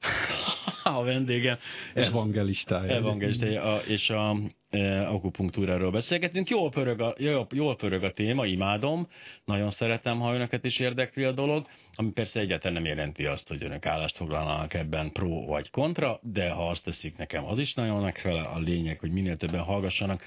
a 0.98 1.02
vendégem. 1.02 1.58
Evangelistája. 1.94 2.94
Evangelistája, 2.94 3.76
és 3.76 4.10
a 4.10 4.36
e, 4.70 5.08
akupunktúráról 5.08 5.90
beszélgetünk. 5.90 6.48
Jól 6.48 6.70
pörög, 6.70 7.00
a, 7.00 7.14
jól, 7.18 7.46
jól 7.50 7.76
pörög 7.76 8.02
a 8.02 8.12
téma, 8.12 8.46
imádom, 8.46 9.08
nagyon 9.44 9.70
szeretem, 9.70 10.18
ha 10.18 10.34
önöket 10.34 10.64
is 10.64 10.78
érdekli 10.78 11.24
a 11.24 11.32
dolog, 11.32 11.66
ami 11.94 12.10
persze 12.10 12.40
egyáltalán 12.40 12.82
nem 12.82 12.96
jelenti 12.96 13.24
azt, 13.24 13.48
hogy 13.48 13.62
önök 13.62 13.86
állást 13.86 14.16
foglalnak 14.16 14.74
ebben 14.74 15.12
pro 15.12 15.44
vagy 15.46 15.70
kontra, 15.70 16.20
de 16.22 16.50
ha 16.50 16.68
azt 16.68 16.84
teszik 16.84 17.16
nekem, 17.16 17.44
az 17.44 17.58
is 17.58 17.74
nagyon 17.74 18.02
megfelel 18.02 18.50
a 18.54 18.58
lényeg, 18.58 19.00
hogy 19.00 19.10
minél 19.10 19.36
többen 19.36 19.62
hallgassanak. 19.62 20.22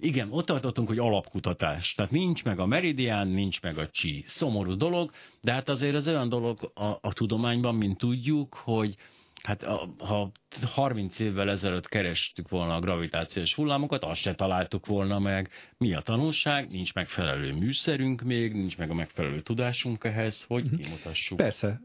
Igen, 0.00 0.28
ott 0.30 0.46
tartottunk, 0.46 0.88
hogy 0.88 0.98
alapkutatás. 0.98 1.94
Tehát 1.94 2.10
nincs 2.10 2.44
meg 2.44 2.58
a 2.58 2.66
meridián, 2.66 3.28
nincs 3.28 3.62
meg 3.62 3.78
a 3.78 3.88
csi. 3.88 4.22
Szomorú 4.26 4.74
dolog, 4.74 5.10
de 5.40 5.52
hát 5.52 5.68
azért 5.68 5.94
az 5.94 6.08
olyan 6.08 6.28
dolog 6.28 6.70
a, 6.74 6.84
a 6.84 7.12
tudományban, 7.12 7.74
mint 7.74 7.98
tudjuk, 7.98 8.54
hogy 8.54 8.96
Hát 9.42 9.62
a, 9.62 9.94
ha 9.98 10.30
30 10.64 11.18
évvel 11.18 11.50
ezelőtt 11.50 11.88
kerestük 11.88 12.48
volna 12.48 12.74
a 12.74 12.80
gravitációs 12.80 13.54
hullámokat, 13.54 14.04
azt 14.04 14.20
se 14.20 14.34
találtuk 14.34 14.86
volna 14.86 15.18
meg. 15.18 15.50
Mi 15.76 15.94
a 15.94 16.00
tanulság? 16.00 16.70
Nincs 16.70 16.94
megfelelő 16.94 17.52
műszerünk 17.52 18.22
még, 18.22 18.52
nincs 18.52 18.78
meg 18.78 18.90
a 18.90 18.94
megfelelő 18.94 19.40
tudásunk 19.40 20.04
ehhez, 20.04 20.44
hogy 20.44 20.64
mhm. 20.64 20.80
kimutassuk. 20.80 21.36
Persze, 21.36 21.80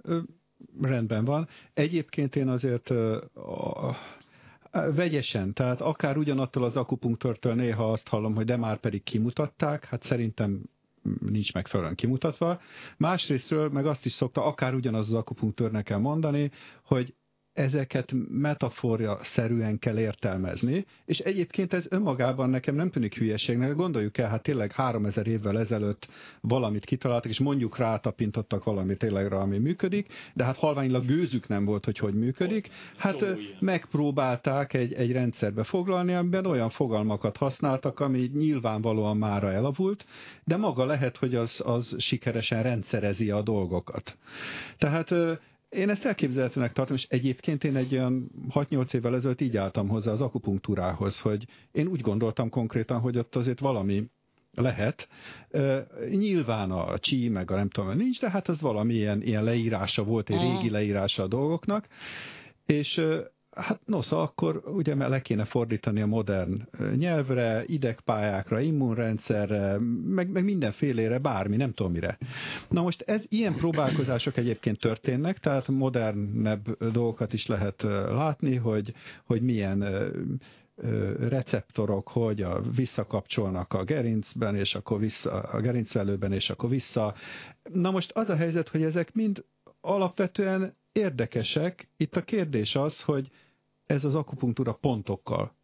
rendben 0.81 1.25
van. 1.25 1.47
Egyébként 1.73 2.35
én 2.35 2.47
azért 2.47 2.89
a, 2.89 3.95
vegyesen, 4.95 5.53
tehát 5.53 5.81
akár 5.81 6.17
ugyanattól 6.17 6.63
az 6.63 6.75
akupunktörtől 6.75 7.53
néha 7.53 7.91
azt 7.91 8.07
hallom, 8.07 8.35
hogy 8.35 8.45
de 8.45 8.57
már 8.57 8.77
pedig 8.77 9.03
kimutatták, 9.03 9.85
hát 9.85 10.03
szerintem 10.03 10.61
nincs 11.19 11.53
megfelelően 11.53 11.95
kimutatva. 11.95 12.61
Másrésztről 12.97 13.69
meg 13.69 13.85
azt 13.85 14.05
is 14.05 14.11
szokta 14.11 14.45
akár 14.45 14.73
ugyanaz 14.73 15.07
az 15.07 15.13
akupunktőrnek 15.13 15.83
kell 15.83 15.97
mondani, 15.97 16.51
hogy 16.83 17.13
ezeket 17.53 18.13
metaforja 18.29 19.17
szerűen 19.21 19.79
kell 19.79 19.99
értelmezni, 19.99 20.85
és 21.05 21.19
egyébként 21.19 21.73
ez 21.73 21.85
önmagában 21.89 22.49
nekem 22.49 22.75
nem 22.75 22.89
tűnik 22.89 23.17
hülyeségnek, 23.17 23.75
gondoljuk 23.75 24.17
el, 24.17 24.29
hát 24.29 24.41
tényleg 24.41 24.71
3000 24.71 25.27
évvel 25.27 25.59
ezelőtt 25.59 26.07
valamit 26.41 26.85
kitaláltak, 26.85 27.31
és 27.31 27.39
mondjuk 27.39 27.77
rátapintottak 27.77 28.63
valami 28.63 28.97
tényleg 28.97 29.33
ami 29.33 29.57
működik, 29.57 30.13
de 30.33 30.43
hát 30.43 30.57
halványilag 30.57 31.05
gőzük 31.05 31.47
nem 31.47 31.65
volt, 31.65 31.85
hogy 31.85 31.97
hogy 31.97 32.13
működik, 32.13 32.69
hát 32.97 33.25
megpróbálták 33.59 34.73
egy, 34.73 34.93
egy 34.93 35.11
rendszerbe 35.11 35.63
foglalni, 35.63 36.13
amiben 36.13 36.45
olyan 36.45 36.69
fogalmakat 36.69 37.37
használtak, 37.37 37.99
ami 37.99 38.31
nyilvánvalóan 38.33 39.17
mára 39.17 39.51
elavult, 39.51 40.05
de 40.43 40.57
maga 40.57 40.85
lehet, 40.85 41.17
hogy 41.17 41.35
az, 41.35 41.61
az 41.65 41.95
sikeresen 41.97 42.63
rendszerezi 42.63 43.29
a 43.29 43.41
dolgokat. 43.41 44.17
Tehát 44.77 45.15
én 45.73 45.89
ezt 45.89 46.05
elképzelhetőnek 46.05 46.73
tartom, 46.73 46.95
és 46.95 47.05
egyébként 47.09 47.63
én 47.63 47.75
egy 47.75 47.93
olyan 47.93 48.31
6-8 48.53 48.93
évvel 48.93 49.15
ezelőtt 49.15 49.41
így 49.41 49.57
álltam 49.57 49.87
hozzá 49.87 50.11
az 50.11 50.21
akupunktúrához, 50.21 51.19
hogy 51.19 51.45
én 51.71 51.87
úgy 51.87 52.01
gondoltam 52.01 52.49
konkrétan, 52.49 52.99
hogy 52.99 53.17
ott 53.17 53.35
azért 53.35 53.59
valami 53.59 54.09
lehet. 54.53 55.07
Nyilván 56.09 56.71
a 56.71 56.97
csí, 56.97 57.29
meg 57.29 57.51
a 57.51 57.55
nem 57.55 57.69
tudom, 57.69 57.97
nincs, 57.97 58.19
de 58.19 58.29
hát 58.29 58.47
az 58.47 58.61
valami 58.61 58.93
ilyen, 58.93 59.21
ilyen 59.21 59.43
leírása 59.43 60.03
volt, 60.03 60.29
egy 60.29 60.41
régi 60.41 60.69
leírása 60.69 61.23
a 61.23 61.27
dolgoknak, 61.27 61.87
és 62.65 63.01
Hát 63.55 63.79
nosza, 63.85 64.21
akkor 64.21 64.61
ugye 64.65 65.07
le 65.07 65.21
kéne 65.21 65.45
fordítani 65.45 66.01
a 66.01 66.05
modern 66.05 66.67
nyelvre, 66.95 67.63
idegpályákra, 67.65 68.59
immunrendszerre, 68.59 69.77
meg, 70.05 70.31
meg 70.31 70.43
mindenfélére, 70.43 71.17
bármi, 71.17 71.55
nem 71.55 71.73
tudom 71.73 71.91
mire. 71.91 72.17
Na 72.69 72.81
most 72.81 73.01
ez, 73.01 73.23
ilyen 73.29 73.55
próbálkozások 73.55 74.37
egyébként 74.37 74.79
történnek, 74.79 75.39
tehát 75.39 75.67
modernebb 75.67 76.91
dolgokat 76.91 77.33
is 77.33 77.47
lehet 77.47 77.81
látni, 78.09 78.55
hogy, 78.55 78.93
hogy 79.25 79.41
milyen 79.41 79.83
receptorok, 81.19 82.07
hogy 82.07 82.41
a, 82.41 82.61
visszakapcsolnak 82.75 83.73
a 83.73 83.83
gerincben, 83.83 84.55
és 84.55 84.75
akkor 84.75 84.99
vissza, 84.99 85.31
a 85.31 85.59
gerincvelőben, 85.59 86.31
és 86.31 86.49
akkor 86.49 86.69
vissza. 86.69 87.13
Na 87.73 87.91
most 87.91 88.11
az 88.11 88.29
a 88.29 88.35
helyzet, 88.35 88.69
hogy 88.69 88.83
ezek 88.83 89.13
mind 89.13 89.45
alapvetően 89.81 90.75
érdekesek. 90.93 91.89
Itt 91.97 92.15
a 92.15 92.23
kérdés 92.23 92.75
az, 92.75 93.01
hogy 93.01 93.29
ez 93.85 94.03
az 94.03 94.15
akupunktúra 94.15 94.73
pontokkal 94.73 95.55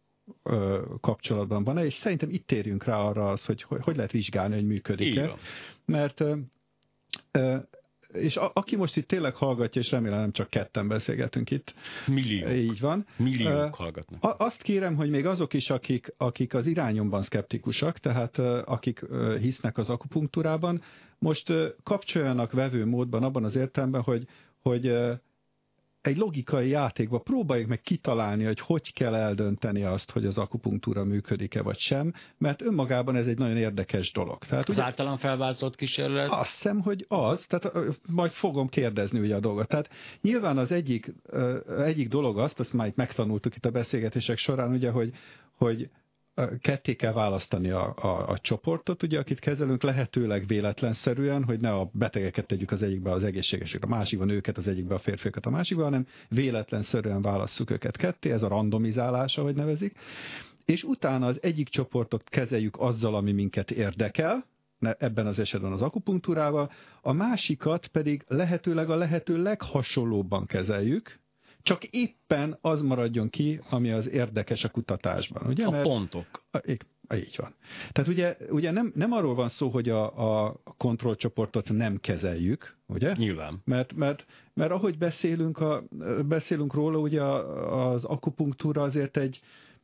ö, 0.42 0.82
kapcsolatban 1.00 1.64
van-e, 1.64 1.84
és 1.84 1.94
szerintem 1.94 2.30
itt 2.30 2.46
térjünk 2.46 2.84
rá 2.84 2.96
arra 2.96 3.30
az, 3.30 3.44
hogy 3.44 3.62
hogy, 3.62 3.80
hogy 3.82 3.96
lehet 3.96 4.10
vizsgálni, 4.10 4.54
hogy 4.54 4.66
működik-e. 4.66 5.34
Mert 5.84 6.20
ö, 6.20 6.36
ö, 7.30 7.56
és 8.12 8.36
a, 8.36 8.50
aki 8.54 8.76
most 8.76 8.96
itt 8.96 9.08
tényleg 9.08 9.34
hallgatja, 9.34 9.80
és 9.80 9.90
remélem 9.90 10.18
nem 10.18 10.32
csak 10.32 10.50
ketten 10.50 10.88
beszélgetünk 10.88 11.50
itt. 11.50 11.74
Milliók. 12.06 12.52
Így 12.52 12.80
van. 12.80 13.06
Milliók 13.16 13.74
hallgatnak. 13.74 14.22
A, 14.24 14.44
azt 14.44 14.62
kérem, 14.62 14.96
hogy 14.96 15.10
még 15.10 15.26
azok 15.26 15.52
is, 15.52 15.70
akik, 15.70 16.14
akik 16.16 16.54
az 16.54 16.66
irányomban 16.66 17.22
szkeptikusak, 17.22 17.98
tehát 17.98 18.38
akik 18.64 19.06
hisznek 19.40 19.78
az 19.78 19.90
akupunktúrában, 19.90 20.82
most 21.18 21.52
kapcsoljanak 21.82 22.52
vevő 22.52 22.86
módban 22.86 23.22
abban 23.22 23.44
az 23.44 23.56
értelemben, 23.56 24.02
hogy, 24.02 24.26
hogy 24.62 24.92
egy 26.00 26.16
logikai 26.16 26.68
játékba 26.68 27.18
próbáljuk 27.18 27.68
meg 27.68 27.80
kitalálni, 27.80 28.44
hogy 28.44 28.60
hogy 28.60 28.92
kell 28.92 29.14
eldönteni 29.14 29.82
azt, 29.82 30.10
hogy 30.10 30.26
az 30.26 30.38
akupunktúra 30.38 31.04
működik-e 31.04 31.62
vagy 31.62 31.78
sem, 31.78 32.12
mert 32.38 32.62
önmagában 32.62 33.16
ez 33.16 33.26
egy 33.26 33.38
nagyon 33.38 33.56
érdekes 33.56 34.12
dolog. 34.12 34.44
Tehát, 34.44 34.68
az 34.68 34.74
ugye, 34.74 34.84
általán 34.84 35.16
felvázolt 35.16 35.76
kísérlet? 35.76 36.30
Azt 36.30 36.50
hiszem, 36.50 36.80
hogy 36.80 37.04
az, 37.08 37.46
tehát 37.46 37.72
majd 38.08 38.30
fogom 38.30 38.68
kérdezni 38.68 39.18
ugye 39.18 39.34
a 39.34 39.40
dolgot. 39.40 39.68
Tehát 39.68 39.90
nyilván 40.20 40.58
az 40.58 40.72
egyik, 40.72 41.12
egyik 41.78 42.08
dolog 42.08 42.38
azt, 42.38 42.60
azt 42.60 42.72
már 42.72 42.86
itt 42.86 42.96
megtanultuk 42.96 43.56
itt 43.56 43.64
a 43.64 43.70
beszélgetések 43.70 44.36
során, 44.36 44.70
ugye, 44.72 44.90
hogy, 44.90 45.12
hogy 45.52 45.90
ketté 46.60 46.96
kell 46.96 47.12
választani 47.12 47.70
a, 47.70 47.94
a, 47.96 48.28
a 48.28 48.38
csoportot, 48.38 49.02
ugye, 49.02 49.18
akit 49.18 49.38
kezelünk 49.38 49.82
lehetőleg 49.82 50.46
véletlenszerűen, 50.46 51.44
hogy 51.44 51.60
ne 51.60 51.72
a 51.72 51.90
betegeket 51.92 52.46
tegyük 52.46 52.70
az 52.70 52.82
egyikbe, 52.82 53.10
az 53.10 53.24
egészségesekre, 53.24 53.86
a 53.86 53.90
másikban 53.96 54.28
őket, 54.28 54.56
az 54.56 54.68
egyikbe 54.68 54.94
a 54.94 54.98
férfiakat, 54.98 55.46
a 55.46 55.50
másikba, 55.50 55.82
hanem 55.82 56.06
véletlenszerűen 56.28 57.22
válasszuk 57.22 57.70
őket 57.70 57.96
ketté, 57.96 58.30
ez 58.30 58.42
a 58.42 58.48
randomizálás, 58.48 59.38
ahogy 59.38 59.54
nevezik, 59.54 59.96
és 60.64 60.82
utána 60.84 61.26
az 61.26 61.42
egyik 61.42 61.68
csoportot 61.68 62.28
kezeljük 62.28 62.76
azzal, 62.80 63.14
ami 63.14 63.32
minket 63.32 63.70
érdekel, 63.70 64.46
ebben 64.80 65.26
az 65.26 65.38
esetben 65.38 65.72
az 65.72 65.82
akupunktúrával, 65.82 66.70
a 67.02 67.12
másikat 67.12 67.86
pedig 67.86 68.24
lehetőleg 68.28 68.90
a 68.90 68.96
lehető 68.96 69.42
leghasonlóbban 69.42 70.46
kezeljük, 70.46 71.20
csak 71.62 71.84
éppen 71.84 72.58
az 72.60 72.82
maradjon 72.82 73.30
ki, 73.30 73.60
ami 73.70 73.90
az 73.90 74.08
érdekes 74.08 74.64
a 74.64 74.68
kutatásban. 74.68 75.46
Ugye? 75.46 75.64
A 75.64 75.70
Mert, 75.70 75.82
pontok. 75.82 76.44
A, 76.50 76.58
így 77.14 77.36
van. 77.36 77.54
Tehát 77.92 78.10
ugye, 78.10 78.36
ugye 78.50 78.70
nem, 78.70 78.92
nem 78.94 79.12
arról 79.12 79.34
van 79.34 79.48
szó, 79.48 79.68
hogy 79.68 79.88
a, 79.88 80.46
a 80.46 80.62
kontrollcsoportot 80.76 81.72
nem 81.72 81.96
kezeljük, 82.00 82.76
ugye? 82.86 83.12
Nyilván. 83.16 83.62
Mert, 83.64 83.92
mert, 83.92 84.26
mert 84.54 84.70
ahogy 84.70 84.98
beszélünk, 84.98 85.58
a, 85.58 85.84
beszélünk 86.26 86.74
róla, 86.74 86.98
ugye 86.98 87.22
az 87.22 88.04
akupunktúra 88.04 88.82
azért 88.82 89.16
egy, 89.16 89.40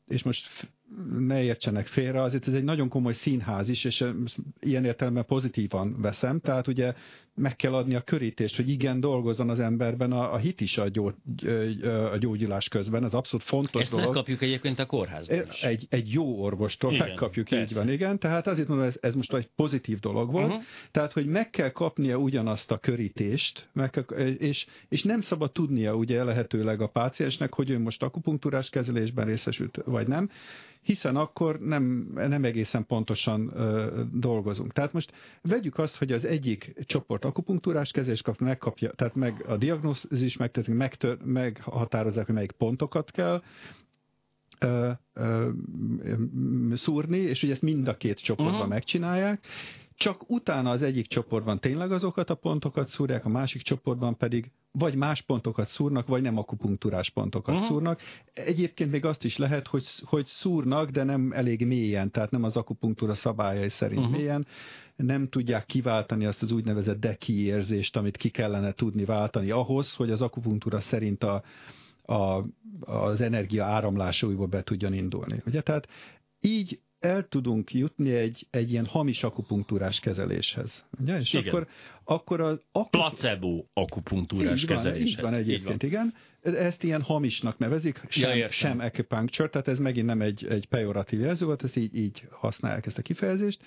és 0.07 0.23
most 0.23 0.71
ne 1.19 1.43
értsenek 1.43 1.87
félre, 1.87 2.23
azért 2.23 2.47
ez 2.47 2.53
egy 2.53 2.65
nagyon 2.65 2.89
komoly 2.89 3.13
színház 3.13 3.69
is, 3.69 3.85
és 3.85 4.05
ilyen 4.61 4.85
értelemben 4.85 5.25
pozitívan 5.25 6.01
veszem, 6.01 6.41
tehát 6.41 6.67
ugye 6.67 6.95
meg 7.37 7.57
kell 7.57 7.75
adni 7.75 7.95
a 7.95 8.01
körítést, 8.01 8.57
hogy 8.57 8.69
igen, 8.69 9.01
dolgozzon 9.01 9.51
az 9.51 9.61
emberben 9.61 10.13
a, 10.13 10.33
a 10.33 10.37
hit 10.37 10.61
is 10.61 10.79
a, 10.79 10.89
gyó, 10.89 11.13
a 12.13 12.17
gyógyulás 12.17 12.69
közben, 12.69 13.05
ez 13.05 13.15
abszolút 13.15 13.47
fontos 13.47 13.83
Ezt 13.83 13.91
dolog. 13.91 14.07
megkapjuk 14.07 14.43
egyébként 14.43 14.79
a 14.79 14.87
kórházban 14.87 15.47
is. 15.51 15.63
Egy, 15.63 15.87
egy 15.91 16.13
jó 16.13 16.43
orvostól 16.43 16.93
igen, 16.93 17.07
megkapjuk, 17.07 17.49
persze. 17.49 17.65
így 17.65 17.75
van, 17.75 17.91
igen, 17.91 18.19
tehát 18.19 18.47
azért 18.47 18.69
mondom, 18.69 18.87
ez, 18.87 18.99
ez 19.01 19.15
most 19.15 19.35
egy 19.35 19.49
pozitív 19.57 19.99
dolog 19.99 20.33
volt, 20.33 20.47
uh-huh. 20.47 20.63
tehát, 20.91 21.13
hogy 21.13 21.27
meg 21.27 21.51
kell 21.51 21.71
kapnia 21.71 22.17
ugyanazt 22.17 22.71
a 22.71 22.79
körítést, 22.79 23.69
meg 23.73 23.91
kell, 23.91 24.03
és, 24.27 24.67
és 24.89 25.03
nem 25.03 25.21
szabad 25.21 25.53
tudnia 25.53 25.95
ugye 25.95 26.25
lehetőleg 26.25 26.81
a 26.81 26.87
páciensnek, 26.89 27.55
hogy 27.55 27.71
ő 27.71 27.79
most 27.79 28.03
akupunktúrás 28.03 28.71
kezelésben 28.71 29.27
részesült, 29.27 29.79
vagy 29.85 30.07
nem, 30.07 30.31
hiszen 30.83 31.17
akkor 31.17 31.61
nem, 31.61 32.11
nem 32.15 32.45
egészen 32.45 32.87
pontosan 32.87 33.51
ö, 33.55 34.03
dolgozunk. 34.13 34.73
Tehát 34.73 34.93
most 34.93 35.13
vegyük 35.43 35.79
azt, 35.79 35.97
hogy 35.97 36.13
az 36.13 36.25
egyik 36.25 36.75
csoport 36.87 37.25
akupunktúrás 37.25 37.91
kezelést 37.91 38.23
kap, 38.23 38.39
megkapja, 38.39 38.91
tehát 38.91 39.15
meg 39.15 39.45
a 39.49 39.57
diagnózis 39.57 40.37
megtörténik, 40.37 40.81
megtör, 40.81 41.19
meghatározzák, 41.25 42.27
hogy 42.27 42.35
melyik 42.35 42.53
pontokat 42.53 43.11
kell 43.11 43.43
ö, 44.59 44.91
ö, 45.13 45.49
szúrni, 46.75 47.19
és 47.19 47.43
ugye 47.43 47.53
ezt 47.53 47.63
mind 47.63 47.89
a 47.89 47.97
két 47.97 48.19
csoportban 48.19 48.55
uh-huh. 48.55 48.69
megcsinálják, 48.69 49.47
csak 49.97 50.31
utána 50.31 50.71
az 50.71 50.83
egyik 50.83 51.07
csoportban 51.07 51.61
tényleg 51.61 51.93
azokat 51.93 52.31
a 52.31 52.35
pontokat 52.35 52.89
szúrják, 52.89 53.25
a 53.25 53.29
másik 53.29 53.63
csoportban 53.63 54.17
pedig 54.17 54.51
vagy 54.79 54.95
más 54.95 55.23
pontokat 55.23 55.69
szúrnak, 55.69 56.07
vagy 56.07 56.23
nem 56.23 56.39
akupunktúrás 56.39 57.11
pontokat 57.11 57.55
uh-huh. 57.55 57.71
szúrnak. 57.71 58.01
Egyébként 58.33 58.91
még 58.91 59.05
azt 59.05 59.25
is 59.25 59.37
lehet, 59.37 59.67
hogy, 59.67 59.87
hogy 60.05 60.27
szúrnak, 60.27 60.91
de 60.91 61.03
nem 61.05 61.33
elég 61.33 61.67
mélyen, 61.67 62.11
tehát 62.11 62.31
nem 62.31 62.43
az 62.43 62.57
akupunktúra 62.57 63.15
szabályai 63.15 63.69
szerint 63.69 64.01
uh-huh. 64.01 64.17
mélyen. 64.17 64.47
Nem 64.97 65.29
tudják 65.29 65.67
kiváltani 65.67 66.27
azt 66.27 66.43
az 66.43 66.51
úgynevezett 66.51 67.01
deki 67.01 67.45
érzést, 67.45 67.97
amit 67.97 68.17
ki 68.17 68.29
kellene 68.29 68.73
tudni 68.73 69.05
váltani 69.05 69.51
ahhoz, 69.51 69.95
hogy 69.95 70.11
az 70.11 70.23
akupunktúra 70.23 70.81
szerint 70.81 71.25
a, 71.25 71.43
a, 72.03 72.45
az 72.81 73.21
energia 73.21 73.65
áramlása 73.65 74.27
újból 74.27 74.47
be 74.47 74.63
tudjon 74.63 74.93
indulni. 74.93 75.43
Ugye? 75.47 75.61
Tehát 75.61 75.89
így 76.41 76.81
el 77.07 77.29
tudunk 77.29 77.73
jutni 77.73 78.11
egy, 78.11 78.47
egy 78.51 78.71
ilyen 78.71 78.87
hamis 78.87 79.23
akupunktúrás 79.23 80.01
kezeléshez. 80.01 80.85
Ugye? 81.01 81.19
És 81.19 81.33
igen. 81.33 81.49
akkor, 81.49 81.69
akkor 82.05 82.41
az 82.41 82.61
akup... 82.73 82.91
Placebo 82.91 83.65
akupunktúrás 83.73 84.63
így 84.63 84.69
van, 84.69 84.77
kezeléshez. 84.77 85.09
Így 85.09 85.21
van 85.21 85.35
egyébként, 85.35 85.83
így 85.83 85.93
van. 85.93 86.13
igen. 86.43 86.55
Ezt 86.55 86.83
ilyen 86.83 87.03
hamisnak 87.03 87.59
nevezik, 87.59 88.01
sem, 88.09 88.37
ja, 88.37 88.51
sem 88.51 88.79
acupuncture, 88.79 89.49
tehát 89.49 89.69
ez 89.69 89.79
megint 89.79 90.07
nem 90.07 90.21
egy, 90.21 90.47
egy 90.47 90.67
pejoratív 90.67 91.21
jelző 91.21 91.47
volt, 91.47 91.63
ez 91.63 91.77
így, 91.77 91.97
így 91.97 92.25
használják 92.31 92.87
ezt 92.87 92.99
a 92.99 93.03
kifejezést. 93.03 93.63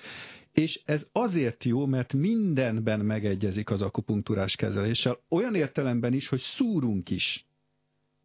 És 0.53 0.81
ez 0.85 1.07
azért 1.11 1.63
jó, 1.63 1.85
mert 1.85 2.13
mindenben 2.13 2.99
megegyezik 2.99 3.69
az 3.69 3.81
akupunktúrás 3.81 4.55
kezeléssel, 4.55 5.19
olyan 5.29 5.55
értelemben 5.55 6.13
is, 6.13 6.27
hogy 6.27 6.39
szúrunk 6.39 7.09
is. 7.09 7.45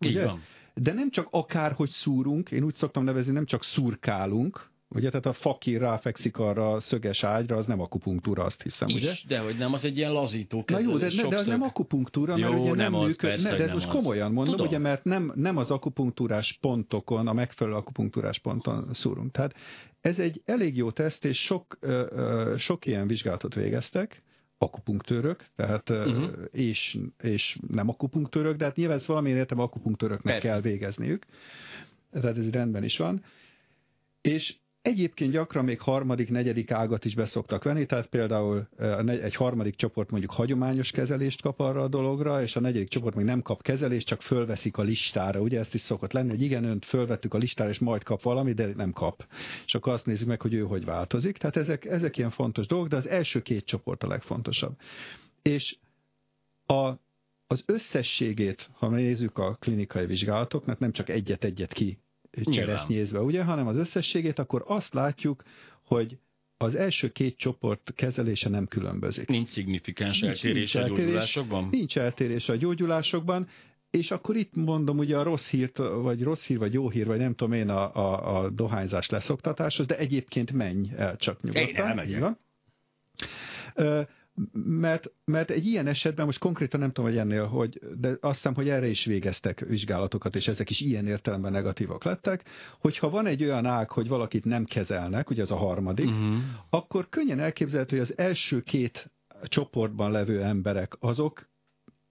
Ugye? 0.00 0.20
Így 0.20 0.26
van. 0.26 0.42
De 0.74 0.92
nem 0.92 1.10
csak 1.10 1.28
akárhogy 1.30 1.90
szúrunk, 1.90 2.50
én 2.50 2.62
úgy 2.62 2.74
szoktam 2.74 3.04
nevezni, 3.04 3.32
nem 3.32 3.46
csak 3.46 3.64
szurkálunk, 3.64 4.72
Ugye, 4.88 5.08
tehát 5.08 5.26
a 5.26 5.32
fakír 5.32 5.80
ráfekszik 5.80 6.38
arra 6.38 6.72
a 6.72 6.80
szöges 6.80 7.24
ágyra, 7.24 7.56
az 7.56 7.66
nem 7.66 7.80
akupunktúra, 7.80 8.44
azt 8.44 8.62
hiszem, 8.62 8.88
Is, 8.88 8.94
ugye? 8.94 9.12
de 9.28 9.38
hogy 9.38 9.56
nem, 9.56 9.72
az 9.72 9.84
egy 9.84 9.96
ilyen 9.96 10.12
lazító. 10.12 10.64
Na 10.66 10.78
jó, 10.80 10.98
de, 10.98 11.10
ne, 11.14 11.28
de 11.28 11.36
az 11.36 11.46
nem 11.46 11.62
akupunktúra, 11.62 12.36
mert 12.36 12.52
jó, 12.52 12.58
ugye 12.58 12.68
nem, 12.68 12.76
nem 12.76 12.94
az, 12.94 13.06
működ, 13.06 13.30
persze, 13.30 13.50
ne, 13.50 13.56
de 13.56 13.64
ez 13.64 13.72
most 13.72 13.88
az. 13.88 13.94
komolyan 13.94 14.32
mondom, 14.32 14.54
Tudom. 14.54 14.66
ugye, 14.68 14.78
mert 14.78 15.04
nem, 15.04 15.32
nem 15.34 15.56
az 15.56 15.70
akupunktúrás 15.70 16.58
pontokon, 16.60 17.28
a 17.28 17.32
megfelelő 17.32 17.76
akupunktúrás 17.76 18.38
ponton 18.38 18.88
szúrunk. 18.92 19.32
Tehát 19.32 19.54
ez 20.00 20.18
egy 20.18 20.42
elég 20.44 20.76
jó 20.76 20.90
teszt, 20.90 21.24
és 21.24 21.38
sok, 21.38 21.76
ö, 21.80 22.06
ö, 22.10 22.54
sok 22.58 22.86
ilyen 22.86 23.06
vizsgálatot 23.06 23.54
végeztek, 23.54 24.22
akupunktőrök, 24.58 25.44
tehát 25.56 25.90
uh-huh. 25.90 26.30
és, 26.50 26.98
és 27.22 27.58
nem 27.68 27.88
akupunktőrök, 27.88 28.56
de 28.56 28.64
hát 28.64 28.76
nyilván 28.76 28.96
ezt 28.96 29.06
valamilyen 29.06 29.38
értem 29.38 29.58
akupunktőröknek 29.58 30.32
Persze. 30.32 30.48
kell 30.48 30.60
végezniük. 30.60 31.24
Tehát 32.12 32.36
ez 32.36 32.50
rendben 32.50 32.84
is 32.84 32.98
van. 32.98 33.24
És 34.20 34.56
Egyébként 34.84 35.32
gyakran 35.32 35.64
még 35.64 35.80
harmadik, 35.80 36.30
negyedik 36.30 36.70
ágat 36.70 37.04
is 37.04 37.14
beszoktak 37.14 37.64
venni, 37.64 37.86
tehát 37.86 38.06
például 38.06 38.68
egy 39.06 39.34
harmadik 39.34 39.74
csoport 39.76 40.10
mondjuk 40.10 40.32
hagyományos 40.32 40.90
kezelést 40.90 41.42
kap 41.42 41.60
arra 41.60 41.82
a 41.82 41.88
dologra, 41.88 42.42
és 42.42 42.56
a 42.56 42.60
negyedik 42.60 42.88
csoport 42.88 43.14
még 43.14 43.24
nem 43.24 43.42
kap 43.42 43.62
kezelést, 43.62 44.06
csak 44.06 44.22
fölveszik 44.22 44.76
a 44.76 44.82
listára. 44.82 45.40
Ugye 45.40 45.58
ezt 45.58 45.74
is 45.74 45.80
szokott 45.80 46.12
lenni, 46.12 46.28
hogy 46.28 46.42
igen, 46.42 46.64
önt 46.64 46.84
fölvettük 46.84 47.34
a 47.34 47.38
listára, 47.38 47.70
és 47.70 47.78
majd 47.78 48.02
kap 48.02 48.22
valami, 48.22 48.52
de 48.52 48.66
nem 48.76 48.92
kap. 48.92 49.26
És 49.66 49.74
akkor 49.74 49.92
azt 49.92 50.06
nézzük 50.06 50.28
meg, 50.28 50.40
hogy 50.40 50.54
ő 50.54 50.60
hogy 50.60 50.84
változik. 50.84 51.36
Tehát 51.36 51.56
ezek, 51.56 51.84
ezek 51.84 52.16
ilyen 52.16 52.30
fontos 52.30 52.66
dolgok, 52.66 52.88
de 52.88 52.96
az 52.96 53.08
első 53.08 53.42
két 53.42 53.64
csoport 53.64 54.02
a 54.02 54.08
legfontosabb. 54.08 54.76
És 55.42 55.76
a, 56.66 56.92
az 57.46 57.62
összességét, 57.66 58.70
ha 58.72 58.88
nézzük 58.88 59.38
a 59.38 59.54
klinikai 59.54 60.06
vizsgálatoknak, 60.06 60.78
nem 60.78 60.92
csak 60.92 61.08
egyet-egyet 61.08 61.72
ki 61.72 61.98
cseresznyézve, 62.42 63.20
ugye, 63.20 63.42
hanem 63.44 63.66
az 63.66 63.76
összességét, 63.76 64.38
akkor 64.38 64.64
azt 64.66 64.94
látjuk, 64.94 65.42
hogy 65.82 66.18
az 66.56 66.74
első 66.74 67.08
két 67.08 67.36
csoport 67.36 67.92
kezelése 67.94 68.48
nem 68.48 68.66
különbözik. 68.66 69.28
Nincs 69.28 69.48
szignifikáns 69.48 70.20
Nincs- 70.20 70.34
eltérés 70.34 70.72
nincs 70.72 70.74
a 70.74 70.78
eltérés. 70.78 71.04
gyógyulásokban? 71.04 71.68
Nincs 71.70 71.98
eltérés 71.98 72.48
a 72.48 72.56
gyógyulásokban. 72.56 73.48
és 73.90 74.10
akkor 74.10 74.36
itt 74.36 74.54
mondom, 74.54 74.98
ugye 74.98 75.16
a 75.16 75.22
rossz 75.22 75.48
hírt, 75.50 75.76
vagy 75.78 76.22
rossz 76.22 76.44
hír, 76.46 76.58
vagy 76.58 76.72
jó 76.72 76.90
hír, 76.90 77.06
vagy 77.06 77.18
nem 77.18 77.34
tudom 77.34 77.52
én 77.52 77.68
a, 77.68 77.94
a, 77.94 78.38
a 78.44 78.50
dohányzás 78.50 79.08
leszoktatáshoz, 79.08 79.86
de 79.86 79.96
egyébként 79.98 80.52
menj 80.52 80.88
el 80.96 81.16
csak 81.16 81.42
nyugodtan. 81.42 81.68
Én 81.68 81.76
elmegyek. 81.76 82.36
Mert, 84.64 85.10
mert 85.24 85.50
egy 85.50 85.66
ilyen 85.66 85.86
esetben, 85.86 86.26
most 86.26 86.38
konkrétan 86.38 86.80
nem 86.80 86.92
tudom, 86.92 87.10
hogy 87.10 87.18
ennél, 87.18 87.46
hogy, 87.46 87.78
de 87.98 88.16
azt 88.20 88.34
hiszem, 88.34 88.54
hogy 88.54 88.68
erre 88.68 88.86
is 88.86 89.04
végeztek 89.04 89.60
vizsgálatokat, 89.60 90.34
és 90.34 90.48
ezek 90.48 90.70
is 90.70 90.80
ilyen 90.80 91.06
értelemben 91.06 91.52
negatívak 91.52 92.04
lettek, 92.04 92.44
hogyha 92.80 93.10
van 93.10 93.26
egy 93.26 93.42
olyan 93.42 93.66
ág, 93.66 93.90
hogy 93.90 94.08
valakit 94.08 94.44
nem 94.44 94.64
kezelnek, 94.64 95.30
ugye 95.30 95.42
az 95.42 95.50
a 95.50 95.56
harmadik, 95.56 96.06
uh-huh. 96.06 96.36
akkor 96.70 97.08
könnyen 97.08 97.40
elképzelhető, 97.40 97.96
hogy 97.96 98.06
az 98.10 98.18
első 98.18 98.60
két 98.60 99.10
csoportban 99.42 100.10
levő 100.10 100.42
emberek, 100.42 100.96
azok 101.00 101.48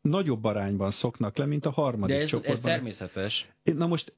nagyobb 0.02 0.44
arányban 0.44 0.92
szoknak 0.92 1.38
le, 1.38 1.46
mint 1.46 1.66
a 1.66 1.72
harmadik 1.72 2.16
De 2.16 2.22
ez, 2.22 2.30
csoportban. 2.30 2.56
ez 2.56 2.62
természetes. 2.62 3.48
Na 3.64 3.88
most 3.88 4.14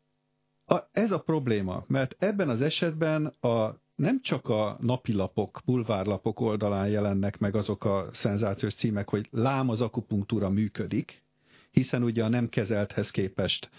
a, 0.66 0.80
ez 0.92 1.12
a 1.12 1.20
probléma, 1.20 1.84
mert 1.88 2.16
ebben 2.20 2.50
az 2.50 2.62
esetben 2.62 3.26
a, 3.26 3.84
nem 3.96 4.22
csak 4.22 4.50
a 4.50 4.78
napilapok, 4.82 5.62
bulvárlapok 5.66 6.40
oldalán 6.40 6.88
jelennek 6.88 7.38
meg 7.38 7.56
azok 7.56 7.86
a 7.86 8.10
szenzációs 8.12 8.74
címek, 8.74 9.10
hogy 9.10 9.28
lám 9.32 9.70
az 9.70 9.82
akupunktúra 9.82 10.50
működik, 10.50 11.24
hiszen 11.72 12.04
ugye 12.04 12.24
a 12.24 12.28
nem 12.28 12.50
kezelthez 12.50 13.12
képest 13.12 13.70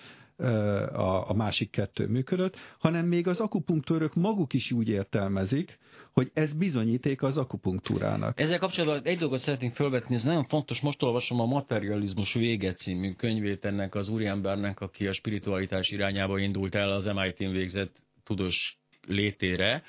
a, 1.26 1.34
másik 1.34 1.70
kettő 1.70 2.06
működött, 2.06 2.56
hanem 2.78 3.06
még 3.06 3.26
az 3.26 3.40
akupunktőrök 3.40 4.14
maguk 4.14 4.52
is 4.52 4.72
úgy 4.72 4.88
értelmezik, 4.88 5.78
hogy 6.12 6.30
ez 6.34 6.52
bizonyíték 6.52 7.22
az 7.22 7.36
akupunktúrának. 7.36 8.40
Ezzel 8.40 8.58
kapcsolatban 8.58 9.12
egy 9.12 9.18
dolgot 9.18 9.38
szeretnénk 9.38 9.74
felvetni, 9.74 10.14
ez 10.14 10.22
nagyon 10.22 10.44
fontos, 10.44 10.80
most 10.80 11.02
olvasom 11.02 11.40
a 11.40 11.46
Materializmus 11.46 12.32
vége 12.32 12.72
című 12.72 13.12
könyvét 13.12 13.64
ennek 13.64 13.94
az 13.94 14.08
úriembernek, 14.08 14.80
aki 14.80 15.06
a 15.06 15.12
spiritualitás 15.12 15.90
irányába 15.90 16.38
indult 16.38 16.74
el 16.74 16.90
az 16.90 17.04
MIT-n 17.04 17.52
végzett 17.52 17.96
tudós 18.24 18.78
létére, 19.06 19.82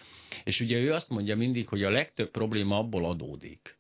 és 0.43 0.59
ugye 0.59 0.77
ő 0.77 0.93
azt 0.93 1.09
mondja 1.09 1.35
mindig, 1.35 1.67
hogy 1.67 1.83
a 1.83 1.89
legtöbb 1.89 2.31
probléma 2.31 2.77
abból 2.77 3.05
adódik, 3.05 3.77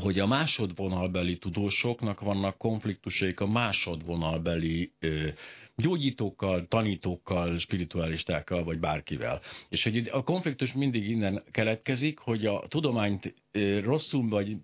hogy 0.00 0.18
a 0.18 0.26
másodvonalbeli 0.26 1.38
tudósoknak 1.38 2.20
vannak 2.20 2.58
konfliktusaik 2.58 3.40
a 3.40 3.46
másodvonalbeli 3.46 4.92
ö, 4.98 5.28
gyógyítókkal, 5.76 6.66
tanítókkal, 6.68 7.58
spiritualistákkal, 7.58 8.64
vagy 8.64 8.78
bárkivel. 8.78 9.40
És 9.68 9.84
hogy 9.84 10.08
a 10.12 10.22
konfliktus 10.22 10.72
mindig 10.72 11.08
innen 11.08 11.42
keletkezik, 11.50 12.18
hogy 12.18 12.46
a 12.46 12.64
tudományt 12.68 13.34
ö, 13.52 13.80
rosszul 13.80 14.28
vagy 14.28 14.56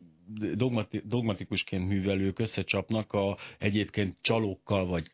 dogmati, 0.54 1.02
dogmatikusként 1.04 1.88
művelők 1.88 2.38
összecsapnak 2.38 3.12
a 3.12 3.36
egyébként 3.58 4.16
csalókkal, 4.20 4.86
vagy 4.86 5.10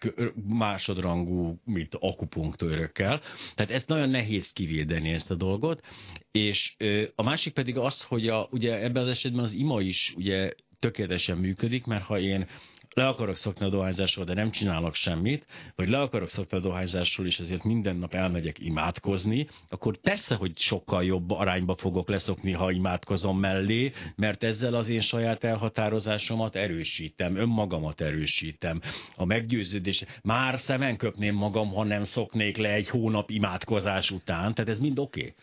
másodrangú, 0.49 1.61
mit, 1.65 1.97
akupunktőrökkel. 2.01 3.21
Tehát 3.55 3.73
ezt 3.73 3.89
nagyon 3.89 4.09
nehéz 4.09 4.53
kivédeni 4.53 5.11
ezt 5.11 5.31
a 5.31 5.35
dolgot. 5.35 5.85
És 6.31 6.77
a 7.15 7.23
másik 7.23 7.53
pedig 7.53 7.79
az, 7.79 8.03
hogy 8.03 8.29
a, 8.29 8.49
ugye 8.51 8.83
ebben 8.83 9.03
az 9.03 9.09
esetben 9.09 9.45
az 9.45 9.53
ima 9.53 9.81
is 9.81 10.15
ugye 10.17 10.53
tökéletesen 10.79 11.39
működik, 11.39 11.85
mert 11.85 12.05
ha 12.05 12.19
én 12.19 12.47
le 12.95 13.09
akarok 13.09 13.37
szokni 13.37 13.67
a 13.67 13.69
dohányzásról, 13.69 14.25
de 14.25 14.35
nem 14.35 14.51
csinálok 14.51 14.95
semmit, 14.95 15.47
vagy 15.77 15.89
le 15.89 16.01
akarok 16.01 16.31
szokni 16.31 16.57
a 16.57 16.61
dohányzásról, 16.61 17.27
és 17.27 17.39
ezért 17.39 17.65
minden 17.65 17.97
nap 17.97 18.15
elmegyek 18.15 18.59
imádkozni, 18.59 19.49
akkor 19.69 19.97
persze, 19.97 20.35
hogy 20.35 20.59
sokkal 20.59 21.05
jobb 21.05 21.31
arányba 21.31 21.77
fogok 21.77 22.09
leszokni, 22.09 22.53
ha 22.53 22.71
imádkozom 22.71 23.39
mellé, 23.39 23.93
mert 24.17 24.45
ezzel 24.45 24.75
az 24.75 24.89
én 24.89 25.01
saját 25.01 25.45
elhatározásomat 25.45 26.57
erősítem, 26.57 27.37
önmagamat 27.37 28.01
erősítem. 28.01 28.81
A 29.17 29.25
meggyőződés, 29.25 30.05
már 30.23 30.59
szemen 30.59 30.97
köpném 30.97 31.35
magam, 31.35 31.69
ha 31.69 31.85
nem 31.85 32.05
szoknék 32.05 32.57
le 32.57 32.73
egy 32.73 32.89
hónap 32.89 33.31
imádkozás 33.31 34.11
után, 34.11 34.55
tehát 34.55 34.71
ez 34.71 34.79
mind 34.79 34.99
oké. 34.99 35.21
Okay 35.21 35.35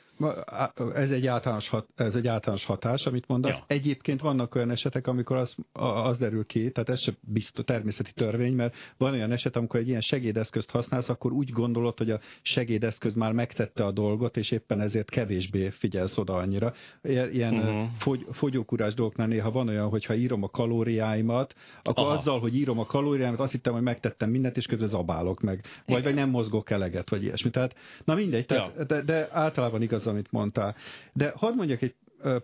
ez 0.94 1.12
egy, 1.12 1.28
általános 1.28 1.70
hat, 1.70 1.88
ez 1.96 2.16
egy 2.16 2.28
általános 2.28 2.66
hatás, 2.66 3.06
amit 3.06 3.28
mondasz. 3.28 3.58
Ja. 3.58 3.64
Egyébként 3.68 4.22
vannak 4.22 4.56
olyan 4.56 4.72
esetek, 4.72 5.08
amikor 5.08 5.38
az, 5.38 5.56
az 5.74 6.18
derül 6.18 6.46
ki, 6.46 6.72
tehát 6.72 6.90
ez 6.90 7.00
sem 7.00 7.18
biztos 7.22 7.66
természeti 7.66 8.12
törvény, 8.14 8.54
mert 8.54 8.76
van 8.98 9.14
olyan 9.14 9.32
eset, 9.32 9.56
amikor 9.56 9.80
egy 9.80 9.88
ilyen 9.88 10.02
segédeszközt 10.02 10.72
használsz, 10.72 11.10
akkor 11.10 11.32
úgy 11.32 11.52
gondolod, 11.52 11.98
hogy 11.98 12.12
a 12.12 12.20
segédeszköz 12.42 13.14
már 13.14 13.32
megtette 13.32 13.86
a 13.86 13.92
dolgot, 13.92 14.38
és 14.38 14.52
éppen 14.52 14.82
ezért 14.82 15.10
kevésbé 15.10 15.70
figyelsz 15.70 16.18
oda 16.18 16.34
annyira. 16.34 16.74
Ilyen 17.04 17.54
uh-huh. 17.54 17.88
fogy, 17.98 18.26
fogyókúrás 18.32 18.94
dolgoknál 18.94 19.28
néha 19.28 19.52
van 19.52 19.68
olyan, 19.68 19.90
hogy 19.90 20.06
ha 20.06 20.16
írom 20.16 20.44
a 20.44 20.50
kalóriáimat, 20.50 21.56
akkor 21.84 22.04
Aha. 22.04 22.14
azzal, 22.14 22.40
hogy 22.40 22.56
írom 22.56 22.80
a 22.80 22.86
kalóriáimat, 22.86 23.40
azt 23.40 23.52
hittem, 23.52 23.74
hogy 23.74 23.82
megtettem 23.82 24.30
mindent, 24.30 24.58
és 24.58 24.66
közben 24.66 24.88
zabálok 24.88 25.42
meg. 25.42 25.64
Vagy, 25.86 26.04
vagy 26.04 26.14
nem 26.14 26.30
mozgok 26.30 26.70
eleget, 26.70 27.10
vagy 27.10 27.24
ilyesmi. 27.24 27.50
Tehát, 27.50 27.76
na 28.04 28.16
mindegy, 28.16 28.46
tehát, 28.46 28.74
ja. 28.78 28.84
de, 28.84 29.02
de 29.02 29.30
általában 29.32 29.82
igaz 29.82 30.08
amit 30.10 30.32
mondtál. 30.32 30.76
De 31.14 31.34
hadd 31.36 31.56
mondjak 31.56 31.82
egy 31.82 31.96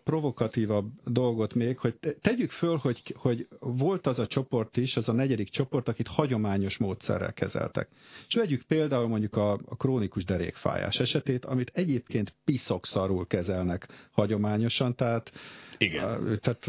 provokatívabb 0.03 0.91
dolgot 1.05 1.53
még, 1.53 1.77
hogy 1.77 1.95
tegyük 2.21 2.51
föl, 2.51 2.77
hogy, 2.77 3.15
hogy 3.17 3.47
volt 3.59 4.07
az 4.07 4.19
a 4.19 4.27
csoport 4.27 4.77
is, 4.77 4.97
az 4.97 5.09
a 5.09 5.11
negyedik 5.11 5.49
csoport, 5.49 5.87
akit 5.87 6.07
hagyományos 6.07 6.77
módszerrel 6.77 7.33
kezeltek. 7.33 7.89
És 8.27 8.35
vegyük 8.35 8.61
például 8.61 9.07
mondjuk 9.07 9.35
a, 9.35 9.51
a 9.51 9.75
krónikus 9.75 10.25
derékfájás 10.25 10.99
esetét, 10.99 11.45
amit 11.45 11.71
egyébként 11.73 12.33
piszokszarul 12.45 13.27
kezelnek 13.27 13.87
hagyományosan, 14.11 14.95
tehát, 14.95 15.31
Igen. 15.77 16.39
tehát 16.41 16.67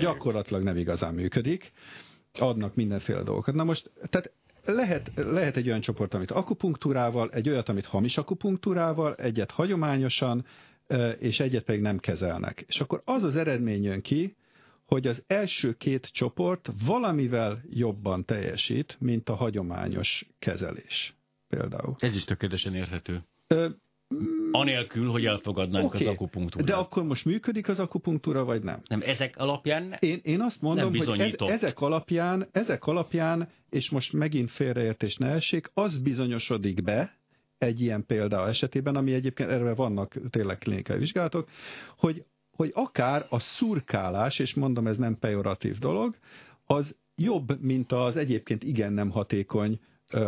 gyakorlatilag 0.00 0.62
nem 0.62 0.76
igazán 0.76 1.14
működik. 1.14 1.72
Adnak 2.32 2.74
mindenféle 2.74 3.22
dolgokat. 3.22 3.54
Na 3.54 3.64
most, 3.64 3.90
tehát 4.10 4.32
lehet, 4.72 5.10
lehet 5.14 5.56
egy 5.56 5.68
olyan 5.68 5.80
csoport, 5.80 6.14
amit 6.14 6.30
akupunktúrával, 6.30 7.30
egy 7.30 7.48
olyat, 7.48 7.68
amit 7.68 7.86
hamis 7.86 8.18
akupunktúrával, 8.18 9.14
egyet 9.14 9.50
hagyományosan, 9.50 10.44
és 11.18 11.40
egyet 11.40 11.64
pedig 11.64 11.80
nem 11.80 11.98
kezelnek. 11.98 12.64
És 12.66 12.80
akkor 12.80 13.02
az 13.04 13.22
az 13.22 13.36
eredmény 13.36 13.82
jön 13.82 14.00
ki, 14.00 14.36
hogy 14.84 15.06
az 15.06 15.24
első 15.26 15.72
két 15.72 16.06
csoport 16.06 16.70
valamivel 16.86 17.62
jobban 17.70 18.24
teljesít, 18.24 18.96
mint 19.00 19.28
a 19.28 19.34
hagyományos 19.34 20.26
kezelés. 20.38 21.16
Például. 21.48 21.94
Ez 21.98 22.14
is 22.14 22.24
tökéletesen 22.24 22.74
érthető. 22.74 23.22
Anélkül, 24.50 25.10
hogy 25.10 25.24
elfogadnánk 25.24 25.86
okay. 25.86 26.00
az 26.00 26.06
akupunktúrát. 26.06 26.66
De 26.66 26.74
akkor 26.74 27.02
most 27.02 27.24
működik 27.24 27.68
az 27.68 27.80
akupunktúra, 27.80 28.44
vagy 28.44 28.62
nem? 28.62 28.80
Nem, 28.88 29.00
ezek 29.04 29.36
alapján 29.36 29.96
Én, 29.98 30.20
én 30.22 30.40
azt 30.40 30.60
mondom, 30.60 30.94
hogy 30.96 31.20
ez, 31.20 31.34
ezek, 31.38 31.80
alapján, 31.80 32.48
ezek 32.52 32.84
alapján, 32.86 33.48
és 33.70 33.90
most 33.90 34.12
megint 34.12 34.50
félreértés 34.50 35.16
ne 35.16 35.28
essék, 35.28 35.70
az 35.74 36.02
bizonyosodik 36.02 36.82
be, 36.82 37.16
egy 37.58 37.80
ilyen 37.80 38.06
példa 38.06 38.48
esetében, 38.48 38.96
ami 38.96 39.12
egyébként 39.12 39.50
erre 39.50 39.74
vannak 39.74 40.14
tényleg 40.30 40.58
klinikai 40.58 40.98
vizsgálatok, 40.98 41.48
hogy, 41.96 42.24
hogy 42.50 42.70
akár 42.74 43.26
a 43.28 43.38
szurkálás, 43.38 44.38
és 44.38 44.54
mondom, 44.54 44.86
ez 44.86 44.96
nem 44.96 45.18
pejoratív 45.18 45.78
dolog, 45.78 46.14
az 46.66 46.96
jobb, 47.16 47.60
mint 47.60 47.92
az 47.92 48.16
egyébként 48.16 48.62
igen 48.62 48.92
nem 48.92 49.10
hatékony 49.10 49.80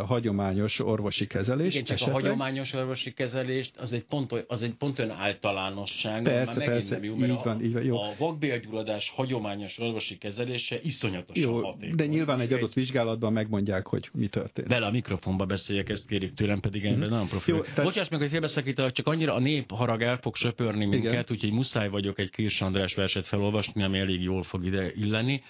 hagyományos 0.07 0.79
orvosi 0.79 1.27
kezelés. 1.27 1.73
Igen, 1.73 1.85
csak 1.85 1.97
esetleg. 1.97 2.17
a 2.17 2.21
hagyományos 2.21 2.73
orvosi 2.73 3.13
kezelést 3.13 3.77
az 3.77 3.93
egy 3.93 4.05
pont, 4.05 4.45
az 4.47 4.63
egy 4.63 4.75
pont 4.75 4.99
olyan 4.99 5.11
általánosság, 5.11 6.23
persze, 6.23 6.55
már 6.57 6.67
persze, 6.67 6.95
nem 6.95 7.05
jó, 7.05 7.17
mert 7.17 7.33
így 7.33 7.39
van, 7.45 7.65
így 7.65 7.73
van, 7.73 7.85
jó. 7.85 8.01
a 8.01 8.15
vakbélgyulladás 8.19 9.13
hagyományos 9.15 9.79
orvosi 9.79 10.19
kezelése 10.19 10.81
iszonyatosan 10.83 11.53
jó, 11.53 11.63
hatékony. 11.63 11.97
De 11.97 12.07
nyilván 12.07 12.41
egy 12.41 12.53
adott 12.53 12.73
vizsgálatban 12.73 13.33
megmondják, 13.33 13.87
hogy 13.87 14.09
mi 14.13 14.27
történt. 14.27 14.69
Vele 14.69 14.87
a 14.87 14.91
mikrofonba 14.91 15.47
beszéljek, 15.47 15.89
ezt 15.89 16.07
kérik 16.07 16.35
tőlem, 16.35 16.61
pedig 16.61 16.89
mm. 16.89 16.99
nagyon 16.99 17.29
profi. 17.29 17.51
Jó, 17.51 17.61
tehát... 17.61 17.85
Bocsáss 17.85 18.09
meg, 18.09 18.21
hogy 18.21 18.31
félbeszakítalak, 18.31 18.93
csak 18.93 19.07
annyira 19.07 19.35
a 19.35 19.41
nép 19.41 19.71
harag 19.71 20.03
el 20.03 20.17
fog 20.17 20.37
söpörni 20.37 20.85
minket, 20.87 21.13
Igen. 21.13 21.25
úgyhogy 21.31 21.53
muszáj 21.53 21.89
vagyok 21.89 22.19
egy 22.19 22.31
Kirs 22.31 22.61
András 22.61 22.95
verset 22.95 23.27
felolvasni, 23.27 23.83
ami 23.83 23.99
elég 23.99 24.23
jól 24.23 24.43
fog 24.43 24.65
ide 24.65 24.93
illeni, 24.95 25.43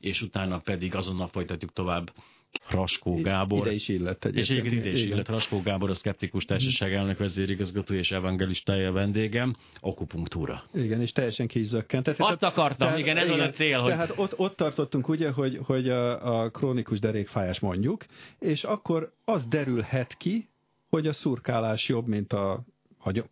és 0.00 0.22
utána 0.22 0.58
pedig 0.58 0.94
azonnal 0.94 1.28
folytatjuk 1.28 1.72
tovább 1.72 2.12
Raskó 2.70 3.20
Gábor. 3.20 3.66
Ide 3.66 3.74
is 3.74 3.88
illett 3.88 4.24
egyébként. 4.24 4.36
És 4.36 4.50
egyébként 4.50 4.74
ide 4.74 4.88
is 4.88 5.00
Igen. 5.00 5.12
illet. 5.12 5.28
Raskó 5.28 5.62
Gábor, 5.62 5.90
a 5.90 5.94
Szkeptikus 5.94 6.44
Társaság 6.44 6.92
elnök 6.92 7.18
vezérigazgató 7.18 7.94
és 7.94 8.10
evangelistája 8.10 8.92
vendégem. 8.92 9.54
Akupunktúra. 9.80 10.62
Igen, 10.74 11.00
és 11.00 11.12
teljesen 11.12 11.46
ki 11.46 11.58
is 11.58 11.66
zökkent. 11.66 12.08
Azt 12.08 12.42
akartam, 12.42 12.86
tehát, 12.86 12.98
igen, 12.98 13.16
ez 13.16 13.28
igen, 13.28 13.40
az 13.40 13.46
a 13.46 13.50
cél. 13.50 13.80
Hogy... 13.80 13.90
Tehát 13.90 14.12
ott, 14.16 14.38
ott 14.38 14.56
tartottunk 14.56 15.08
ugye, 15.08 15.30
hogy, 15.30 15.58
hogy 15.62 15.88
a, 15.88 16.40
a 16.40 16.50
krónikus 16.50 16.98
derékfájás 16.98 17.60
mondjuk, 17.60 18.04
és 18.38 18.64
akkor 18.64 19.12
az 19.24 19.46
derülhet 19.46 20.16
ki, 20.16 20.48
hogy 20.88 21.06
a 21.06 21.12
szurkálás 21.12 21.88
jobb, 21.88 22.06
mint, 22.06 22.32
a, 22.32 22.64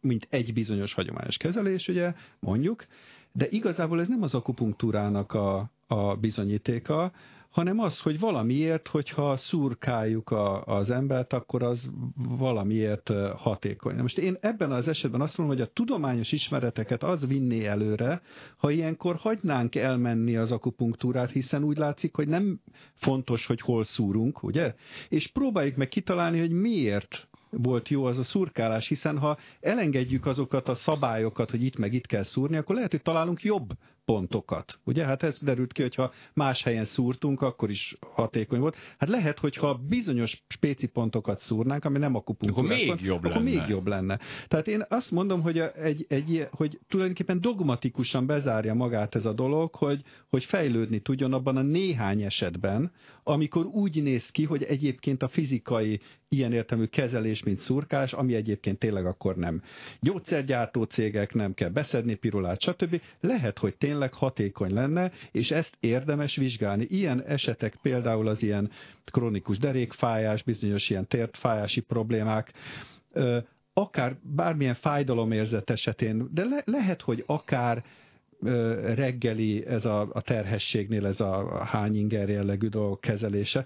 mint 0.01 0.27
egy 0.31 0.53
bizonyos 0.53 0.93
hagyományos 0.93 1.37
kezelés, 1.37 1.89
ugye, 1.89 2.13
mondjuk, 2.41 2.87
de 3.33 3.47
igazából 3.49 4.01
ez 4.01 4.09
nem 4.09 4.23
az 4.23 4.35
akupunktúrának 4.35 5.33
a, 5.33 5.71
a 5.87 6.17
bizonyítéka, 6.17 7.13
hanem 7.55 7.79
az, 7.79 8.01
hogy 8.01 8.19
valamiért, 8.19 8.89
hogyha 8.89 9.37
szurkáljuk 9.37 10.31
a, 10.31 10.65
az 10.65 10.91
embert, 10.91 11.33
akkor 11.33 11.63
az 11.63 11.91
valamiért 12.17 13.11
hatékony. 13.37 13.97
Most 13.97 14.19
én 14.19 14.37
ebben 14.41 14.73
az 14.73 14.89
esetben 14.89 15.21
azt 15.21 15.39
mondom, 15.39 15.57
hogy 15.57 15.67
a 15.67 15.71
tudományos 15.73 16.33
ismereteket 16.33 17.03
az 17.03 17.27
vinné 17.27 17.67
előre, 17.67 18.23
ha 18.57 18.71
ilyenkor 18.71 19.17
hagynánk 19.17 19.75
elmenni 19.75 20.37
az 20.37 20.53
akupunktúrát, 20.53 21.31
hiszen 21.31 21.65
úgy 21.65 21.77
látszik, 21.77 22.15
hogy 22.15 22.29
nem 22.29 22.61
fontos, 22.95 23.47
hogy 23.47 23.61
hol 23.61 23.85
szúrunk, 23.85 24.43
ugye? 24.43 24.75
És 25.09 25.27
próbáljuk 25.27 25.77
meg 25.77 25.89
kitalálni, 25.89 26.39
hogy 26.39 26.53
miért 26.53 27.29
volt 27.57 27.89
jó 27.89 28.05
az 28.05 28.19
a 28.19 28.23
szurkálás, 28.23 28.89
hiszen 28.89 29.19
ha 29.19 29.39
elengedjük 29.61 30.27
azokat 30.27 30.69
a 30.69 30.75
szabályokat, 30.75 31.51
hogy 31.51 31.63
itt 31.63 31.77
meg 31.77 31.93
itt 31.93 32.07
kell 32.07 32.23
szúrni, 32.23 32.57
akkor 32.57 32.75
lehet, 32.75 32.91
hogy 32.91 33.03
találunk 33.03 33.43
jobb 33.43 33.73
pontokat. 34.05 34.79
Ugye? 34.85 35.05
Hát 35.05 35.23
ez 35.23 35.43
derült 35.43 35.73
ki, 35.73 35.83
hogyha 35.83 36.13
más 36.35 36.63
helyen 36.63 36.85
szúrtunk, 36.85 37.43
akkor 37.43 37.71
is 37.71 37.97
hatékony 38.15 38.61
volt. 38.61 38.77
Hát 38.99 39.09
lehet, 39.09 39.39
hogyha 39.39 39.81
bizonyos 39.89 40.45
spéci 40.49 40.87
pontokat 40.87 41.41
szúrnánk, 41.41 41.85
ami 41.85 41.99
nem 41.99 42.15
akupunktúrás 42.15 42.65
akkor 42.65 42.77
még 42.77 42.87
pont, 42.87 43.01
jobb 43.01 43.25
akkor 43.25 43.43
lenne. 43.43 43.51
még 43.51 43.69
jobb 43.69 43.87
lenne. 43.87 44.19
Tehát 44.49 44.69
én 44.69 44.85
azt 44.89 45.11
mondom, 45.11 45.41
hogy, 45.41 45.59
egy, 45.59 46.07
egy, 46.09 46.47
hogy 46.51 46.81
tulajdonképpen 46.89 47.41
dogmatikusan 47.41 48.27
bezárja 48.27 48.75
magát 48.75 49.15
ez 49.15 49.25
a 49.25 49.33
dolog, 49.33 49.75
hogy, 49.75 50.03
hogy 50.29 50.45
fejlődni 50.45 51.01
tudjon 51.01 51.33
abban 51.33 51.57
a 51.57 51.63
néhány 51.63 52.23
esetben, 52.23 52.93
amikor 53.23 53.67
úgy 53.67 54.03
néz 54.03 54.31
ki, 54.31 54.45
hogy 54.45 54.63
egyébként 54.63 55.23
a 55.23 55.29
fizikai 55.29 56.01
ilyen 56.29 56.53
értelmű 56.53 56.85
kezelés, 56.85 57.43
mint 57.45 57.59
szurkás, 57.59 58.13
ami 58.13 58.35
egyébként 58.35 58.79
tényleg 58.79 59.07
akkor 59.07 59.37
nem 59.37 59.63
gyógyszergyártó 60.01 60.83
cégek, 60.83 61.35
nem 61.35 61.55
kell 61.55 61.69
beszedni 61.69 62.15
pirulát, 62.15 62.61
stb. 62.61 63.01
Lehet, 63.21 63.59
hogy 63.59 63.77
tényleg 63.77 64.13
hatékony 64.13 64.73
lenne, 64.73 65.13
és 65.33 65.51
ezt 65.51 65.77
érdemes 65.81 66.37
vizsgálni. 66.37 66.87
Ilyen 66.91 67.23
esetek 67.23 67.77
például 67.83 68.29
az 68.29 68.43
ilyen 68.43 68.71
kronikus 69.05 69.59
derékfájás, 69.59 70.43
bizonyos 70.43 70.91
ilyen 70.91 71.07
tértfájási 71.07 71.81
problémák, 71.81 72.53
akár 73.73 74.17
bármilyen 74.23 74.75
fájdalomérzet 74.75 75.71
esetén, 75.71 76.29
de 76.33 76.45
le, 76.45 76.63
lehet, 76.65 77.03
hogy 77.03 77.23
akár 77.27 77.85
reggeli 78.95 79.67
ez 79.67 79.85
a, 79.85 80.09
a 80.13 80.21
terhességnél 80.21 81.07
ez 81.07 81.21
a 81.21 81.65
hány 81.65 81.97
inger 81.97 82.29
jellegű 82.29 82.69
dolgok 82.69 83.01
kezelése. 83.01 83.65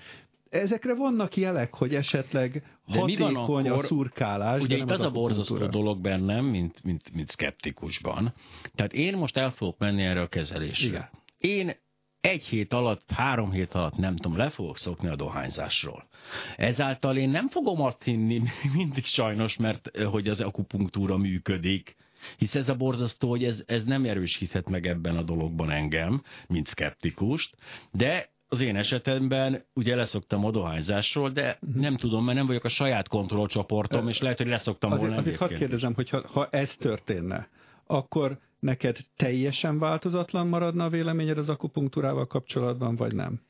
Ezekre 0.51 0.95
vannak 0.95 1.37
jelek, 1.37 1.75
hogy 1.75 1.95
esetleg 1.95 2.53
de 2.53 2.99
hatékony 2.99 3.27
mi 3.27 3.35
van 3.35 3.43
akkor, 3.43 3.71
a 3.71 3.83
szurkálás. 3.83 4.63
Ugye 4.63 4.77
itt 4.77 4.91
az, 4.91 5.01
az 5.01 5.07
a 5.07 5.11
borzasztó 5.11 5.67
dolog 5.67 6.01
bennem, 6.01 6.45
mint, 6.45 6.85
mint, 6.85 7.15
mint 7.15 7.31
szkeptikusban. 7.31 8.35
Tehát 8.75 8.93
én 8.93 9.17
most 9.17 9.37
el 9.37 9.51
fogok 9.51 9.79
menni 9.79 10.03
erre 10.03 10.21
a 10.21 10.29
kezelésre. 10.29 10.87
Igen. 10.87 11.09
Én 11.39 11.73
egy 12.21 12.45
hét 12.45 12.73
alatt, 12.73 13.11
három 13.11 13.51
hét 13.51 13.73
alatt, 13.73 13.97
nem 13.97 14.17
tudom, 14.17 14.39
le 14.39 14.51
fogok 14.51 14.79
szokni 14.79 15.09
a 15.09 15.17
dohányzásról. 15.17 16.09
Ezáltal 16.57 17.17
én 17.17 17.29
nem 17.29 17.49
fogom 17.49 17.81
azt 17.81 18.03
hinni 18.03 18.43
mindig 18.77 19.05
sajnos, 19.05 19.57
mert 19.57 19.99
hogy 20.05 20.29
az 20.29 20.41
akupunktúra 20.41 21.17
működik, 21.17 21.97
hisz 22.37 22.55
ez 22.55 22.69
a 22.69 22.75
borzasztó, 22.75 23.29
hogy 23.29 23.45
ez, 23.45 23.63
ez 23.67 23.85
nem 23.85 24.05
erősíthet 24.05 24.69
meg 24.69 24.87
ebben 24.87 25.17
a 25.17 25.23
dologban 25.23 25.71
engem, 25.71 26.23
mint 26.47 26.67
szkeptikust, 26.67 27.57
de 27.91 28.37
az 28.49 28.61
én 28.61 28.77
esetemben 28.77 29.65
ugye 29.75 29.97
leszoktam 29.97 30.45
a 30.45 30.51
dohányzásról, 30.51 31.31
de 31.31 31.59
uh-huh. 31.61 31.83
nem 31.83 31.97
tudom, 31.97 32.25
mert 32.25 32.37
nem 32.37 32.47
vagyok 32.47 32.65
a 32.65 32.69
saját 32.69 33.09
kontrollcsoportom, 33.09 34.09
és 34.09 34.21
lehet, 34.21 34.39
hogy 34.39 34.47
leszoktam 34.47 34.91
azért, 34.91 35.07
volna. 35.07 35.21
Azért 35.21 35.37
hadd 35.37 35.55
kérdezem, 35.55 35.95
hogy 35.95 36.11
ha, 36.11 36.23
ha 36.33 36.49
ez 36.51 36.77
történne, 36.77 37.49
akkor 37.87 38.39
neked 38.59 38.97
teljesen 39.17 39.79
változatlan 39.79 40.47
maradna 40.47 40.85
a 40.85 40.89
véleményed 40.89 41.39
az 41.39 41.49
akupunktúrával 41.49 42.27
kapcsolatban, 42.27 42.97
vagy 42.97 43.15
nem? 43.15 43.41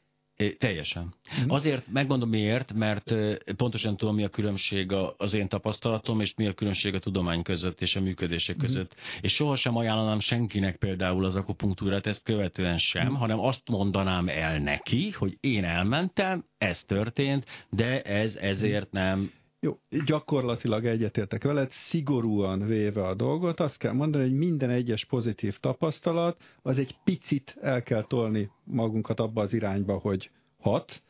Teljesen. 0.59 1.15
Mm. 1.41 1.51
Azért 1.51 1.87
megmondom 1.93 2.29
miért, 2.29 2.73
mert 2.73 3.15
pontosan 3.57 3.97
tudom, 3.97 4.15
mi 4.15 4.25
a 4.25 4.29
különbség 4.29 4.93
az 5.17 5.35
én 5.35 5.49
tapasztalatom, 5.49 6.21
és 6.21 6.35
mi 6.35 6.47
a 6.47 6.53
különbség 6.53 6.95
a 6.95 6.99
tudomány 6.99 7.43
között 7.43 7.81
és 7.81 7.97
a 7.97 8.01
működések 8.01 8.57
mm. 8.57 8.61
között. 8.61 8.95
És 9.21 9.35
sohasem 9.35 9.77
ajánlanám 9.77 10.21
senkinek 10.21 10.77
például 10.77 11.25
az 11.25 11.37
akupunktúrát 11.37 12.07
ezt 12.07 12.25
követően 12.25 12.79
sem, 12.79 13.11
mm. 13.11 13.15
hanem 13.15 13.39
azt 13.39 13.69
mondanám 13.69 14.29
el 14.29 14.59
neki, 14.59 15.11
hogy 15.11 15.37
én 15.41 15.65
elmentem, 15.65 16.45
ez 16.59 16.85
történt, 16.85 17.45
de 17.71 18.03
ez 18.03 18.37
ezért 18.37 18.91
nem 18.93 19.31
jó, 19.61 19.79
gyakorlatilag 20.05 20.87
egyetértek 20.87 21.43
veled, 21.45 21.71
szigorúan 21.71 22.67
véve 22.67 23.07
a 23.07 23.15
dolgot, 23.15 23.61
azt 23.61 23.77
kell 23.79 23.93
mondani, 23.93 24.25
hogy 24.25 24.37
minden 24.39 24.71
egyes 24.71 25.05
pozitív 25.05 25.59
tapasztalat, 25.59 26.43
az 26.63 26.79
egy 26.79 26.97
picit 27.05 27.57
el 27.61 27.83
kell 27.83 28.05
tolni 28.05 28.51
magunkat 28.65 29.21
abba 29.21 29.43
az 29.43 29.53
irányba, 29.53 29.97
hogy 29.99 30.31
hat, 30.61 31.03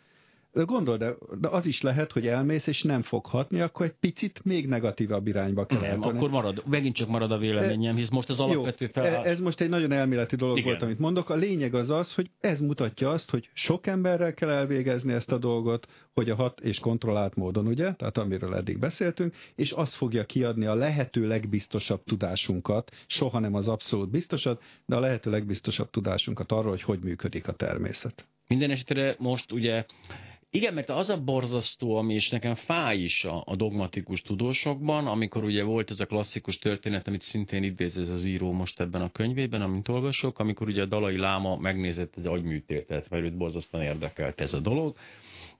gondold, 0.52 0.98
de, 0.98 1.14
de 1.40 1.48
az 1.48 1.66
is 1.66 1.82
lehet, 1.82 2.12
hogy 2.12 2.26
elmész, 2.26 2.66
és 2.66 2.82
nem 2.82 3.02
fog 3.02 3.26
hatni, 3.26 3.60
akkor 3.60 3.86
egy 3.86 3.94
picit 4.00 4.44
még 4.44 4.66
negatívabb 4.66 5.26
irányba 5.26 5.66
kell 5.66 5.80
Nem, 5.80 5.90
eltolni. 5.90 6.18
akkor 6.18 6.30
marad, 6.30 6.62
megint 6.66 6.94
csak 6.94 7.08
marad 7.08 7.32
a 7.32 7.38
véleményem, 7.38 7.96
hisz 7.96 8.10
most 8.10 8.28
az 8.28 8.40
alapvető 8.40 8.86
fel... 8.86 9.04
E- 9.06 9.28
ez 9.30 9.40
most 9.40 9.60
egy 9.60 9.68
nagyon 9.68 9.92
elméleti 9.92 10.36
dolog 10.36 10.56
Igen. 10.56 10.68
volt, 10.68 10.82
amit 10.82 10.98
mondok. 10.98 11.30
A 11.30 11.34
lényeg 11.34 11.74
az 11.74 11.90
az, 11.90 12.14
hogy 12.14 12.30
ez 12.40 12.60
mutatja 12.60 13.10
azt, 13.10 13.30
hogy 13.30 13.50
sok 13.52 13.86
emberrel 13.86 14.34
kell 14.34 14.50
elvégezni 14.50 15.12
ezt 15.12 15.32
a 15.32 15.38
dolgot, 15.38 15.86
hogy 16.14 16.30
a 16.30 16.34
hat 16.34 16.60
és 16.60 16.78
kontrollált 16.78 17.34
módon, 17.34 17.66
ugye, 17.66 17.94
tehát 17.94 18.18
amiről 18.18 18.54
eddig 18.54 18.78
beszéltünk, 18.78 19.34
és 19.54 19.72
az 19.72 19.94
fogja 19.94 20.24
kiadni 20.24 20.66
a 20.66 20.74
lehető 20.74 21.26
legbiztosabb 21.26 22.04
tudásunkat, 22.04 22.90
soha 23.06 23.38
nem 23.38 23.54
az 23.54 23.68
abszolút 23.68 24.10
biztosat, 24.10 24.62
de 24.86 24.96
a 24.96 25.00
lehető 25.00 25.30
legbiztosabb 25.30 25.90
tudásunkat 25.90 26.52
arról, 26.52 26.70
hogy 26.70 26.82
hogy 26.82 26.98
működik 27.02 27.48
a 27.48 27.52
természet. 27.52 28.26
Minden 28.48 28.70
esetre 28.70 29.16
most 29.18 29.52
ugye 29.52 29.84
igen, 30.50 30.74
mert 30.74 30.88
az 30.88 31.10
a 31.10 31.22
borzasztó, 31.22 31.96
ami 31.96 32.14
is 32.14 32.28
nekem 32.28 32.54
fáj 32.54 32.98
is 32.98 33.24
a, 33.24 33.42
a 33.46 33.56
dogmatikus 33.56 34.22
tudósokban, 34.22 35.06
amikor 35.06 35.44
ugye 35.44 35.62
volt 35.62 35.90
ez 35.90 36.00
a 36.00 36.06
klasszikus 36.06 36.58
történet, 36.58 37.08
amit 37.08 37.22
szintén 37.22 37.62
idéz 37.62 37.98
ez 37.98 38.08
az 38.08 38.24
író 38.24 38.52
most 38.52 38.80
ebben 38.80 39.02
a 39.02 39.10
könyvében, 39.10 39.62
amit 39.62 39.88
olvasok, 39.88 40.38
amikor 40.38 40.68
ugye 40.68 40.82
a 40.82 40.86
Dalai 40.86 41.16
Láma 41.16 41.56
megnézett 41.56 42.16
az 42.16 42.26
agyműtétet, 42.26 43.10
mert 43.10 43.22
őt 43.22 43.36
borzasztóan 43.36 43.84
érdekelt 43.84 44.40
ez 44.40 44.52
a 44.52 44.60
dolog, 44.60 44.96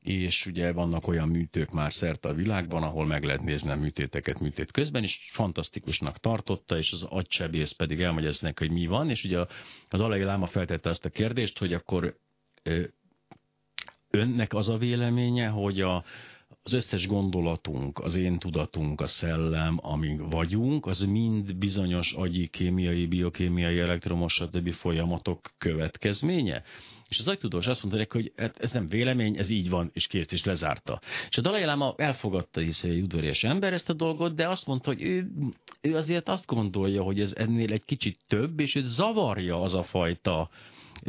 és 0.03 0.47
ugye 0.47 0.73
vannak 0.73 1.09
olyan 1.09 1.29
műtők 1.29 1.71
már 1.71 1.93
szerte 1.93 2.29
a 2.29 2.35
világban, 2.35 2.83
ahol 2.83 3.07
meg 3.07 3.25
lehet 3.25 3.43
nézni 3.43 3.71
a 3.71 3.77
műtéteket 3.77 4.41
műtét 4.41 4.71
közben, 4.71 5.03
és 5.03 5.29
fantasztikusnak 5.33 6.19
tartotta, 6.19 6.77
és 6.77 6.93
az 6.93 7.03
agysebész 7.03 7.73
pedig 7.73 8.01
elmagyaráznak, 8.01 8.59
hogy 8.59 8.71
mi 8.71 8.87
van, 8.87 9.11
és 9.11 9.25
ugye 9.25 9.39
a, 9.39 9.49
a 9.89 9.97
Dalai 9.97 10.23
Láma 10.23 10.47
feltette 10.47 10.91
azt 10.91 11.05
a 11.05 11.11
kérdést, 11.11 11.59
hogy 11.59 11.73
akkor 11.73 12.17
önnek 14.11 14.55
az 14.55 14.69
a 14.69 14.77
véleménye, 14.77 15.49
hogy 15.49 15.81
a, 15.81 16.05
az 16.63 16.73
összes 16.73 17.07
gondolatunk, 17.07 17.99
az 17.99 18.15
én 18.15 18.39
tudatunk, 18.39 19.01
a 19.01 19.07
szellem, 19.07 19.79
amíg 19.83 20.31
vagyunk, 20.31 20.87
az 20.87 21.01
mind 21.01 21.57
bizonyos 21.57 22.13
agyi, 22.13 22.49
kémiai, 22.49 23.07
biokémiai, 23.07 23.79
elektromos, 23.79 24.33
stb. 24.33 24.73
folyamatok 24.73 25.51
következménye? 25.59 26.63
És 27.09 27.19
az 27.19 27.29
agytudós 27.29 27.67
azt 27.67 27.83
mondta 27.83 28.01
neki, 28.01 28.17
hogy 28.17 28.33
hát 28.37 28.59
ez 28.59 28.73
nem 28.73 28.87
vélemény, 28.87 29.39
ez 29.39 29.51
így 29.51 29.69
van, 29.69 29.91
és 29.93 30.07
kész, 30.07 30.33
és 30.33 30.45
lezárta. 30.45 31.01
És 31.29 31.39
a 31.39 31.41
Dalai 31.41 31.65
Lama 31.65 31.95
elfogadta, 31.97 32.61
hisz 32.61 32.85
egy 32.85 33.01
udvarias 33.01 33.45
ember 33.45 33.73
ezt 33.73 33.89
a 33.89 33.93
dolgot, 33.93 34.35
de 34.35 34.49
azt 34.49 34.67
mondta, 34.67 34.91
hogy 34.91 35.03
ő, 35.03 35.31
ő 35.81 35.97
azért 35.97 36.29
azt 36.29 36.47
gondolja, 36.47 37.03
hogy 37.03 37.21
ez 37.21 37.35
ennél 37.37 37.73
egy 37.73 37.85
kicsit 37.85 38.19
több, 38.27 38.61
és 38.61 38.75
őt 38.75 38.89
zavarja 38.89 39.61
az 39.61 39.75
a 39.75 39.83
fajta 39.83 40.51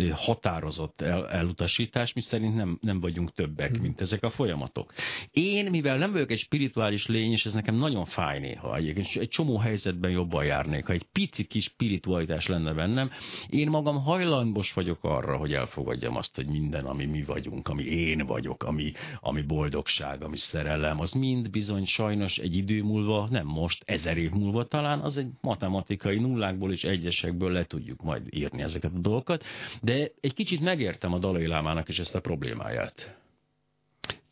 határozott 0.07 1.01
el, 1.01 1.29
elutasítás, 1.29 2.13
mi 2.13 2.21
szerint 2.21 2.55
nem, 2.55 2.77
nem 2.81 2.99
vagyunk 2.99 3.33
többek, 3.33 3.71
hmm. 3.71 3.81
mint 3.81 4.01
ezek 4.01 4.23
a 4.23 4.29
folyamatok. 4.29 4.93
Én, 5.31 5.69
mivel 5.69 5.97
nem 5.97 6.11
vagyok 6.11 6.31
egy 6.31 6.37
spirituális 6.37 7.07
lény, 7.07 7.31
és 7.31 7.45
ez 7.45 7.53
nekem 7.53 7.75
nagyon 7.75 8.05
fáj 8.05 8.39
néha, 8.39 8.75
egyébként 8.75 9.07
egy 9.15 9.27
csomó 9.27 9.57
helyzetben 9.57 10.11
jobban 10.11 10.45
járnék, 10.45 10.85
ha 10.85 10.93
egy 10.93 11.05
pici 11.11 11.43
kis 11.43 11.63
spiritualitás 11.63 12.47
lenne 12.47 12.73
bennem, 12.73 13.09
én 13.49 13.69
magam 13.69 14.03
hajlambos 14.03 14.73
vagyok 14.73 14.97
arra, 15.01 15.37
hogy 15.37 15.53
elfogadjam 15.53 16.15
azt, 16.15 16.35
hogy 16.35 16.47
minden, 16.47 16.85
ami 16.85 17.05
mi 17.05 17.23
vagyunk, 17.23 17.67
ami 17.67 17.83
én 17.83 18.25
vagyok, 18.25 18.63
ami, 18.63 18.91
ami 19.19 19.41
boldogság, 19.41 20.23
ami 20.23 20.37
szerelem, 20.37 20.99
az 20.99 21.11
mind 21.11 21.49
bizony 21.49 21.85
sajnos 21.85 22.37
egy 22.37 22.55
idő 22.55 22.83
múlva, 22.83 23.27
nem 23.31 23.45
most, 23.45 23.83
ezer 23.85 24.17
év 24.17 24.31
múlva 24.31 24.63
talán, 24.63 24.99
az 24.99 25.17
egy 25.17 25.31
matematikai 25.41 26.19
nullákból 26.19 26.71
és 26.71 26.83
egyesekből 26.83 27.51
le 27.51 27.65
tudjuk 27.65 28.01
majd 28.01 28.27
írni 28.29 28.61
ezeket 28.61 28.91
a 28.95 28.99
dolgokat, 28.99 29.43
de 29.81 29.88
egy 30.21 30.33
kicsit 30.33 30.59
megértem 30.61 31.13
a 31.13 31.19
Dalai 31.19 31.47
Lámának 31.47 31.87
is 31.89 31.99
ezt 31.99 32.15
a 32.15 32.19
problémáját. 32.19 33.17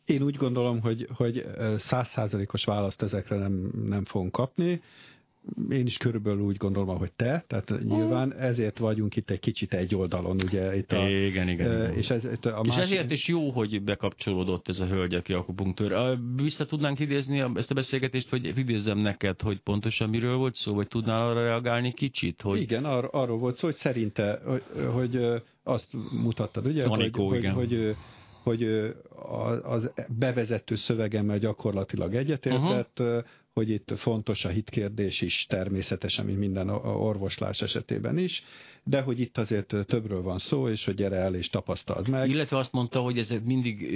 Én 0.04 0.22
úgy 0.22 0.36
gondolom, 0.36 0.80
hogy, 0.80 1.08
hogy 1.14 1.46
százszázalékos 1.76 2.64
választ 2.64 3.02
ezekre 3.02 3.36
nem, 3.36 3.70
nem 3.88 4.04
fogunk 4.04 4.32
kapni. 4.32 4.82
Én 5.70 5.86
is 5.86 5.96
körülbelül 5.96 6.40
úgy 6.40 6.56
gondolom, 6.56 6.98
hogy 6.98 7.12
te, 7.12 7.44
tehát 7.46 7.72
nyilván 7.84 8.34
ezért 8.34 8.78
vagyunk 8.78 9.16
itt 9.16 9.30
egy 9.30 9.40
kicsit 9.40 9.74
egy 9.74 9.94
oldalon, 9.94 10.36
ugye 10.44 10.76
itt 10.76 10.92
a, 10.92 11.08
igen, 11.08 11.22
igen, 11.22 11.48
igen. 11.48 11.92
És, 11.92 12.10
ez, 12.10 12.24
itt 12.24 12.46
a 12.46 12.60
és 12.62 12.68
másik... 12.68 12.82
ezért 12.82 13.10
is 13.10 13.28
jó, 13.28 13.50
hogy 13.50 13.82
bekapcsolódott 13.82 14.68
ez 14.68 14.80
a 14.80 14.86
hölgy, 14.86 15.14
aki 15.14 15.32
akupunktőr. 15.32 16.18
Vissza 16.36 16.66
tudnánk 16.66 16.98
idézni 16.98 17.44
ezt 17.54 17.70
a 17.70 17.74
beszélgetést, 17.74 18.30
vagy 18.30 18.58
idézzem 18.58 18.98
neked, 18.98 19.42
hogy 19.42 19.58
pontosan 19.58 20.08
miről 20.08 20.36
volt 20.36 20.54
szó, 20.54 20.74
vagy 20.74 20.88
tudnál 20.88 21.28
arra 21.28 21.42
reagálni 21.42 21.92
kicsit? 21.92 22.40
Hogy... 22.42 22.60
Igen, 22.60 22.84
ar- 22.84 23.12
arról 23.12 23.38
volt 23.38 23.56
szó, 23.56 23.66
hogy 23.66 23.76
szerinte, 23.76 24.40
hogy, 24.44 24.62
hogy 24.92 25.20
azt 25.62 25.88
mutattad, 26.22 26.66
ugye, 26.66 26.84
Anikó, 26.84 27.28
hogy, 27.28 27.38
igen. 27.38 27.52
hogy, 27.52 27.68
hogy 27.68 27.96
hogy 28.48 28.94
az 29.62 29.90
bevezető 30.18 30.74
szövegemmel 30.74 31.38
gyakorlatilag 31.38 32.14
egyetértett, 32.14 33.00
uh-huh. 33.00 33.24
Hogy 33.58 33.70
itt 33.70 33.92
fontos 33.96 34.44
a 34.44 34.48
hitkérdés 34.48 35.20
is 35.20 35.46
természetesen, 35.48 36.24
mint 36.24 36.38
minden 36.38 36.68
orvoslás 36.68 37.62
esetében 37.62 38.18
is, 38.18 38.42
de 38.84 39.00
hogy 39.00 39.20
itt 39.20 39.38
azért 39.38 39.74
többről 39.86 40.22
van 40.22 40.38
szó, 40.38 40.68
és 40.68 40.84
hogy 40.84 40.94
gyere 40.94 41.16
el 41.16 41.34
és 41.34 41.48
tapasztald 41.48 42.08
meg. 42.08 42.30
Illetve 42.30 42.56
azt 42.56 42.72
mondta, 42.72 43.00
hogy 43.00 43.18
ezek 43.18 43.44
mindig, 43.44 43.86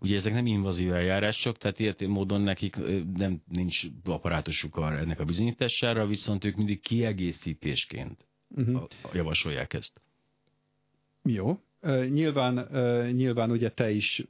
ugye 0.00 0.16
ezek 0.16 0.32
nem 0.32 0.46
invazív 0.46 0.92
eljárások, 0.92 1.58
tehát 1.58 1.78
ilyen 1.78 1.96
módon 2.06 2.40
nekik 2.40 2.76
nem 3.16 3.42
nincs 3.48 3.82
apparátusuk 4.04 4.76
ennek 4.76 5.20
a 5.20 5.24
bizonyítására, 5.24 6.06
viszont 6.06 6.44
ők 6.44 6.56
mindig 6.56 6.80
kiegészítésként 6.80 8.26
uh-huh. 8.56 8.82
javasolják 9.12 9.72
ezt. 9.72 10.00
Jó, 11.22 11.58
Nyilván, 12.10 12.68
nyilván 13.12 13.50
ugye 13.50 13.70
te 13.70 13.90
is, 13.90 14.24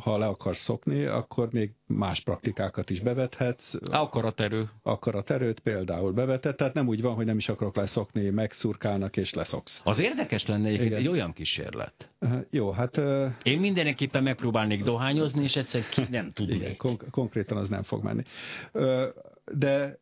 ha 0.00 0.18
le 0.18 0.26
akarsz 0.26 0.58
szokni, 0.62 1.04
akkor 1.04 1.48
még 1.52 1.70
más 1.86 2.20
praktikákat 2.20 2.90
is 2.90 3.00
bevethetsz. 3.00 3.74
Akaraterő. 3.90 4.68
Akaraterőt 4.82 5.60
például 5.60 6.12
bevetett, 6.12 6.56
tehát 6.56 6.74
nem 6.74 6.88
úgy 6.88 7.02
van, 7.02 7.14
hogy 7.14 7.26
nem 7.26 7.36
is 7.36 7.48
akarok 7.48 7.76
leszokni, 7.76 8.30
megszurkálnak 8.30 9.16
és 9.16 9.34
leszoksz. 9.34 9.80
Az 9.84 9.98
érdekes 9.98 10.46
lenne 10.46 10.68
egy, 10.68 10.92
egy 10.92 11.08
olyan 11.08 11.32
kísérlet. 11.32 12.10
Jó, 12.50 12.70
hát... 12.70 12.96
Én 13.42 13.58
mindenképpen 13.60 14.22
megpróbálnék 14.22 14.82
dohányozni, 14.82 15.42
és 15.42 15.56
egyszer 15.56 15.88
ki 15.88 16.06
nem 16.10 16.32
tudni. 16.32 16.54
Igen, 16.54 16.76
konk- 16.76 17.10
konkrétan 17.10 17.56
az 17.56 17.68
nem 17.68 17.82
fog 17.82 18.02
menni. 18.02 18.22
De 19.52 19.98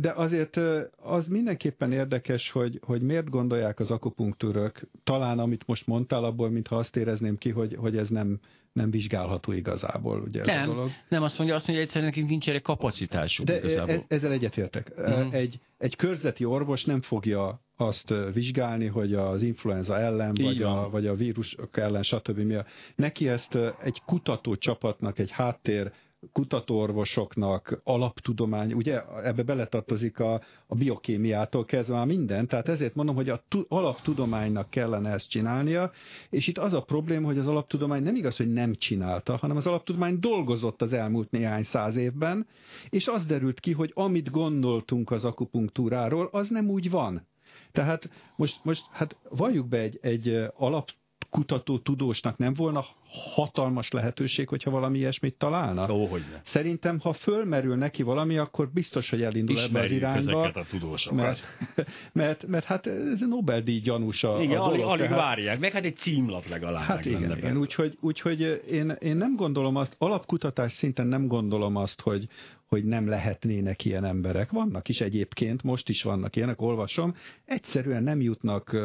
de 0.00 0.12
azért 0.12 0.56
az 0.96 1.28
mindenképpen 1.28 1.92
érdekes, 1.92 2.50
hogy, 2.50 2.80
hogy 2.82 3.02
miért 3.02 3.30
gondolják 3.30 3.78
az 3.78 3.90
akupunktúrök, 3.90 4.80
talán 5.04 5.38
amit 5.38 5.66
most 5.66 5.86
mondtál 5.86 6.24
abból, 6.24 6.50
mintha 6.50 6.76
azt 6.76 6.96
érezném 6.96 7.38
ki, 7.38 7.50
hogy, 7.50 7.74
hogy 7.74 7.96
ez 7.96 8.08
nem, 8.08 8.40
nem 8.72 8.90
vizsgálható 8.90 9.52
igazából, 9.52 10.20
ugye 10.20 10.40
ez 10.40 10.46
nem, 10.46 10.70
a 10.70 10.74
dolog. 10.74 10.90
Nem, 11.08 11.22
azt 11.22 11.38
mondja, 11.38 11.56
azt 11.56 11.66
mondja, 11.66 11.84
egyszerűen 11.84 12.10
nekünk 12.10 12.28
nincs 12.28 12.48
erre 12.48 12.60
kapacitásunk 12.60 13.48
De 13.48 13.56
igazából. 13.56 13.94
E, 13.94 14.04
ezzel 14.08 14.32
egyetértek. 14.32 14.92
Uh-huh. 14.96 15.34
Egy, 15.34 15.60
egy 15.78 15.96
körzeti 15.96 16.44
orvos 16.44 16.84
nem 16.84 17.00
fogja 17.00 17.60
azt 17.76 18.14
vizsgálni, 18.32 18.86
hogy 18.86 19.14
az 19.14 19.42
influenza 19.42 19.98
ellen, 19.98 20.34
vagy 20.34 20.62
a, 20.62 20.88
vagy 20.90 21.06
a 21.06 21.14
vírusok 21.14 21.76
ellen, 21.76 22.02
stb. 22.02 22.38
Mi 22.38 22.54
a, 22.54 22.66
neki 22.94 23.28
ezt 23.28 23.58
egy 23.82 24.02
kutató 24.06 24.56
csapatnak, 24.56 25.18
egy 25.18 25.30
háttér 25.30 25.92
kutatóorvosoknak, 26.32 27.80
alaptudomány, 27.84 28.72
ugye 28.72 29.02
ebbe 29.22 29.42
beletartozik 29.42 30.20
a, 30.20 30.40
a 30.66 30.74
biokémiától 30.74 31.64
kezdve 31.64 31.94
már 31.94 32.06
minden, 32.06 32.46
tehát 32.46 32.68
ezért 32.68 32.94
mondom, 32.94 33.14
hogy 33.14 33.28
a 33.28 33.42
tu, 33.48 33.64
alaptudománynak 33.68 34.70
kellene 34.70 35.10
ezt 35.10 35.28
csinálnia, 35.28 35.90
és 36.30 36.46
itt 36.46 36.58
az 36.58 36.72
a 36.72 36.82
probléma, 36.82 37.26
hogy 37.26 37.38
az 37.38 37.46
alaptudomány 37.46 38.02
nem 38.02 38.14
igaz, 38.14 38.36
hogy 38.36 38.52
nem 38.52 38.74
csinálta, 38.74 39.36
hanem 39.36 39.56
az 39.56 39.66
alaptudomány 39.66 40.18
dolgozott 40.20 40.82
az 40.82 40.92
elmúlt 40.92 41.30
néhány 41.30 41.62
száz 41.62 41.96
évben, 41.96 42.46
és 42.88 43.06
az 43.06 43.26
derült 43.26 43.60
ki, 43.60 43.72
hogy 43.72 43.90
amit 43.94 44.30
gondoltunk 44.30 45.10
az 45.10 45.24
akupunktúráról, 45.24 46.28
az 46.32 46.48
nem 46.48 46.68
úgy 46.68 46.90
van. 46.90 47.26
Tehát 47.72 48.10
most, 48.36 48.60
most 48.64 48.84
hát 48.90 49.16
valljuk 49.28 49.68
be 49.68 49.78
egy, 49.78 49.98
egy 50.02 50.36
alap 50.56 50.90
kutató 51.30 51.78
tudósnak 51.78 52.38
nem 52.38 52.54
volna 52.54 52.84
hatalmas 53.08 53.90
lehetőség, 53.90 54.48
hogyha 54.48 54.70
valami 54.70 54.98
ilyesmit 54.98 55.34
találna? 55.34 55.92
Ó, 55.92 56.06
hogy 56.06 56.22
ne. 56.32 56.40
Szerintem, 56.44 56.98
ha 57.00 57.12
fölmerül 57.12 57.76
neki 57.76 58.02
valami, 58.02 58.38
akkor 58.38 58.68
biztos, 58.72 59.10
hogy 59.10 59.22
elindul 59.22 59.56
Ismerjük 59.56 60.02
ebbe 60.02 60.12
az 60.12 60.24
irányba. 60.24 60.40
ezeket 60.40 60.56
a 60.56 60.66
tudósokat. 60.70 61.18
Mert, 61.18 61.40
mert, 62.12 62.46
mert 62.46 62.64
hát 62.64 62.88
Nobel-díj 63.18 63.80
gyanús 63.80 64.24
a, 64.24 64.42
Igen, 64.42 64.58
a 64.58 64.64
alig, 64.64 64.78
dolog, 64.78 64.92
alig 64.92 65.08
tehát... 65.08 65.24
várják, 65.24 65.58
meg 65.58 65.72
hát 65.72 65.84
egy 65.84 65.96
címlap 65.96 66.48
legalább. 66.48 66.84
Hát 66.84 67.04
igen, 67.04 67.36
igen. 67.36 67.56
Úgyhogy, 67.56 67.96
úgyhogy 68.00 68.62
én, 68.70 68.96
én 68.98 69.16
nem 69.16 69.36
gondolom 69.36 69.76
azt, 69.76 69.94
alapkutatás 69.98 70.72
szinten 70.72 71.06
nem 71.06 71.26
gondolom 71.26 71.76
azt, 71.76 72.00
hogy, 72.00 72.28
hogy 72.66 72.84
nem 72.84 73.08
lehetnének 73.08 73.84
ilyen 73.84 74.04
emberek. 74.04 74.50
Vannak 74.50 74.88
is 74.88 75.00
egyébként, 75.00 75.62
most 75.62 75.88
is 75.88 76.02
vannak 76.02 76.36
ilyenek, 76.36 76.60
olvasom, 76.60 77.14
egyszerűen 77.44 78.02
nem 78.02 78.20
jutnak 78.20 78.76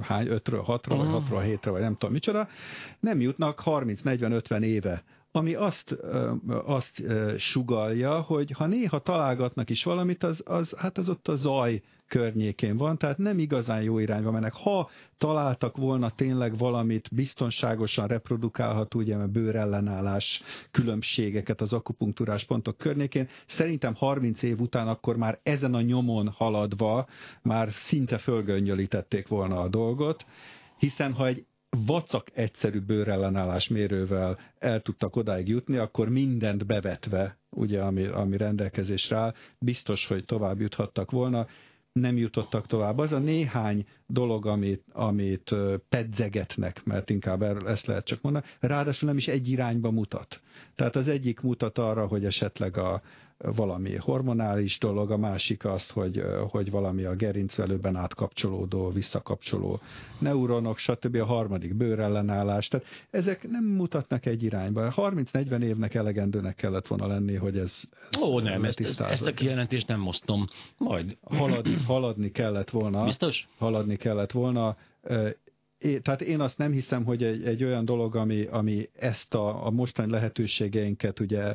hány, 0.00 0.26
5-ről 0.30 0.62
6-ra, 0.66 0.94
vagy 0.96 1.08
6-ról 1.08 1.58
7-re, 1.60 1.70
vagy 1.70 1.80
nem 1.80 1.92
tudom 1.92 2.12
micsoda, 2.12 2.48
nem 3.00 3.20
jutnak 3.36 3.62
30-40-50 3.64 4.62
éve 4.62 5.04
ami 5.30 5.54
azt, 5.54 5.96
azt 6.64 7.02
sugalja, 7.36 8.20
hogy 8.20 8.50
ha 8.50 8.66
néha 8.66 8.98
találgatnak 8.98 9.70
is 9.70 9.84
valamit, 9.84 10.22
az, 10.22 10.42
az, 10.44 10.74
hát 10.76 10.98
az 10.98 11.08
ott 11.08 11.28
a 11.28 11.34
zaj 11.34 11.82
környékén 12.08 12.76
van, 12.76 12.98
tehát 12.98 13.18
nem 13.18 13.38
igazán 13.38 13.82
jó 13.82 13.98
irányba 13.98 14.30
mennek. 14.30 14.52
Ha 14.52 14.90
találtak 15.18 15.76
volna 15.76 16.10
tényleg 16.10 16.58
valamit 16.58 17.08
biztonságosan 17.14 18.06
reprodukálható, 18.06 18.98
ugye, 18.98 19.16
mert 19.16 19.30
bőrellenállás 19.30 20.42
különbségeket 20.70 21.60
az 21.60 21.72
akupunktúrás 21.72 22.44
pontok 22.44 22.78
környékén, 22.78 23.28
szerintem 23.46 23.94
30 23.94 24.42
év 24.42 24.60
után 24.60 24.88
akkor 24.88 25.16
már 25.16 25.38
ezen 25.42 25.74
a 25.74 25.80
nyomon 25.80 26.28
haladva 26.28 27.06
már 27.42 27.68
szinte 27.70 28.18
fölgöngyölítették 28.18 29.28
volna 29.28 29.60
a 29.60 29.68
dolgot, 29.68 30.26
hiszen 30.78 31.12
ha 31.12 31.26
egy 31.26 31.46
vacak 31.84 32.30
egyszerű 32.34 32.80
bőrellenállás 32.80 33.68
mérővel 33.68 34.38
el 34.58 34.80
tudtak 34.80 35.16
odáig 35.16 35.48
jutni, 35.48 35.76
akkor 35.76 36.08
mindent 36.08 36.66
bevetve, 36.66 37.38
ugye, 37.50 37.80
ami, 37.80 38.04
ami 38.04 38.36
rendelkezésre 38.36 39.16
áll, 39.16 39.34
biztos, 39.58 40.06
hogy 40.06 40.24
tovább 40.24 40.60
juthattak 40.60 41.10
volna, 41.10 41.46
nem 41.92 42.16
jutottak 42.16 42.66
tovább. 42.66 42.98
Az 42.98 43.12
a 43.12 43.18
néhány 43.18 43.86
dolog, 44.06 44.46
amit, 44.46 44.84
amit 44.92 45.54
pedzegetnek, 45.88 46.84
mert 46.84 47.10
inkább 47.10 47.42
erről 47.42 47.68
ezt 47.68 47.86
lehet 47.86 48.04
csak 48.04 48.22
mondani, 48.22 48.44
ráadásul 48.60 49.08
nem 49.08 49.16
is 49.16 49.28
egy 49.28 49.48
irányba 49.48 49.90
mutat. 49.90 50.40
Tehát 50.74 50.96
az 50.96 51.08
egyik 51.08 51.40
mutat 51.40 51.78
arra, 51.78 52.06
hogy 52.06 52.24
esetleg 52.24 52.76
a, 52.76 53.02
valami 53.38 53.96
hormonális 53.96 54.78
dolog, 54.78 55.10
a 55.10 55.16
másik 55.16 55.64
azt, 55.64 55.90
hogy, 55.90 56.24
hogy 56.50 56.70
valami 56.70 57.04
a 57.04 57.14
gerincvelőben 57.14 57.96
átkapcsolódó, 57.96 58.90
visszakapcsoló 58.90 59.80
neuronok, 60.18 60.78
stb. 60.78 61.14
A 61.16 61.24
harmadik 61.24 61.74
bőrellenállás. 61.74 62.68
Tehát 62.68 62.86
ezek 63.10 63.48
nem 63.48 63.64
mutatnak 63.64 64.26
egy 64.26 64.42
irányba. 64.42 64.92
30-40 64.96 65.62
évnek 65.62 65.94
elegendőnek 65.94 66.56
kellett 66.56 66.86
volna 66.86 67.06
lenni, 67.06 67.34
hogy 67.34 67.58
ez, 67.58 67.82
ez 68.10 68.20
Ó, 68.20 68.40
nem, 68.40 68.64
ezt, 68.64 68.80
ezt, 68.80 69.00
ezt 69.00 69.26
a 69.26 69.32
kijelentést 69.32 69.88
nem 69.88 70.00
mostom. 70.00 70.46
Majd. 70.78 71.16
Haladni, 71.22 71.74
haladni 71.74 72.30
kellett 72.30 72.70
volna. 72.70 73.04
Biztos? 73.04 73.48
Haladni 73.58 73.96
kellett 73.96 74.32
volna. 74.32 74.76
Tehát 76.02 76.20
én 76.20 76.40
azt 76.40 76.58
nem 76.58 76.72
hiszem, 76.72 77.04
hogy 77.04 77.22
egy, 77.22 77.44
egy 77.44 77.64
olyan 77.64 77.84
dolog, 77.84 78.16
ami, 78.16 78.46
ami 78.50 78.88
ezt 78.98 79.34
a, 79.34 79.66
a 79.66 79.70
mostani 79.70 80.10
lehetőségeinket 80.10 81.20
ugye 81.20 81.54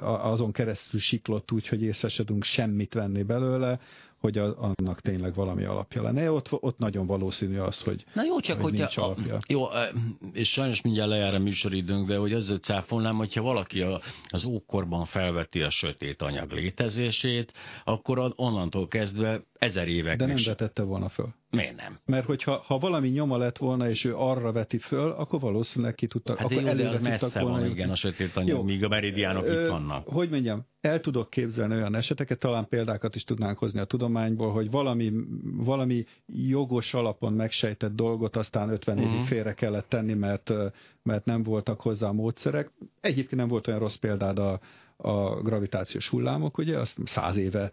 azon 0.00 0.52
keresztül 0.52 1.00
siklott 1.00 1.52
úgy, 1.52 1.68
hogy 1.68 1.82
észre 1.82 2.08
se 2.08 2.24
semmit 2.40 2.94
venni 2.94 3.22
belőle, 3.22 3.80
hogy 4.18 4.38
a, 4.38 4.56
annak 4.58 5.00
tényleg 5.00 5.34
valami 5.34 5.64
alapja 5.64 6.02
lenne. 6.02 6.30
Ott, 6.30 6.48
ott 6.50 6.78
nagyon 6.78 7.06
valószínű 7.06 7.58
az, 7.58 7.82
hogy, 7.82 8.04
Na 8.14 8.24
jó, 8.24 8.40
csak 8.40 8.60
hogy 8.60 8.72
nincs 8.72 8.96
a, 8.96 9.02
alapja. 9.02 9.38
Jó, 9.48 9.64
és 10.32 10.48
sajnos 10.48 10.80
mindjárt 10.80 11.10
lejár 11.10 11.34
a 11.34 11.38
műsoridőnk, 11.38 12.08
de 12.08 12.16
hogy 12.16 12.32
ezzel 12.32 12.56
cáfolnám, 12.56 13.16
hogyha 13.16 13.42
valaki 13.42 13.80
a, 13.80 14.00
az 14.28 14.44
ókorban 14.44 15.04
felveti 15.04 15.62
a 15.62 15.70
sötét 15.70 16.22
anyag 16.22 16.50
létezését, 16.50 17.52
akkor 17.84 18.32
onnantól 18.36 18.88
kezdve 18.88 19.42
ezer 19.58 19.88
évek. 19.88 20.18
De 20.18 20.26
nem 20.26 20.36
vetette 20.44 20.82
volna 20.82 21.08
föl. 21.08 21.34
Miért 21.50 21.76
nem? 21.76 21.98
Mert 22.04 22.26
hogyha 22.26 22.62
ha 22.66 22.78
valami 22.78 23.08
nyoma 23.08 23.36
lett 23.36 23.56
volna, 23.56 23.90
és 23.90 24.04
ő 24.04 24.16
arra 24.16 24.52
veti 24.52 24.78
föl, 24.78 25.10
akkor 25.10 25.40
valószínűleg 25.40 25.94
ki 25.94 26.06
tudta, 26.06 26.36
hát 26.36 26.44
akkor 26.44 26.62
jó, 26.62 26.68
előre 26.68 26.98
messze 26.98 27.40
volna, 27.40 27.58
van, 27.58 27.70
igen, 27.70 27.90
a 27.90 27.94
sötét 27.94 28.36
anyag, 28.36 28.56
jó. 28.56 28.62
míg 28.62 28.84
a 28.84 28.88
meridiánok 28.88 29.48
Ö, 29.48 29.62
itt 29.62 29.68
vannak. 29.68 30.08
Hogy 30.08 30.30
mondjam, 30.30 30.66
el 30.80 31.00
tudok 31.00 31.30
képzelni 31.30 31.74
olyan 31.74 31.94
eseteket, 31.94 32.38
talán 32.38 32.68
példákat 32.68 33.14
is 33.14 33.24
tudnánk 33.24 33.58
hozni 33.58 33.80
a 33.80 33.84
tudományból, 33.84 34.52
hogy 34.52 34.70
valami, 34.70 35.12
valami 35.42 36.04
jogos 36.26 36.94
alapon 36.94 37.32
megsejtett 37.32 37.94
dolgot 37.94 38.36
aztán 38.36 38.68
50 38.70 38.98
évig 38.98 39.10
uh-huh. 39.10 39.26
félre 39.26 39.54
kellett 39.54 39.88
tenni, 39.88 40.14
mert, 40.14 40.52
mert 41.02 41.24
nem 41.24 41.42
voltak 41.42 41.80
hozzá 41.80 42.10
módszerek. 42.10 42.70
Egyébként 43.00 43.40
nem 43.40 43.48
volt 43.48 43.66
olyan 43.66 43.80
rossz 43.80 43.96
példád 43.96 44.38
a, 44.38 44.60
a 44.96 45.42
gravitációs 45.42 46.08
hullámok, 46.08 46.58
ugye, 46.58 46.78
azt 46.78 46.96
száz 47.04 47.36
éve 47.36 47.70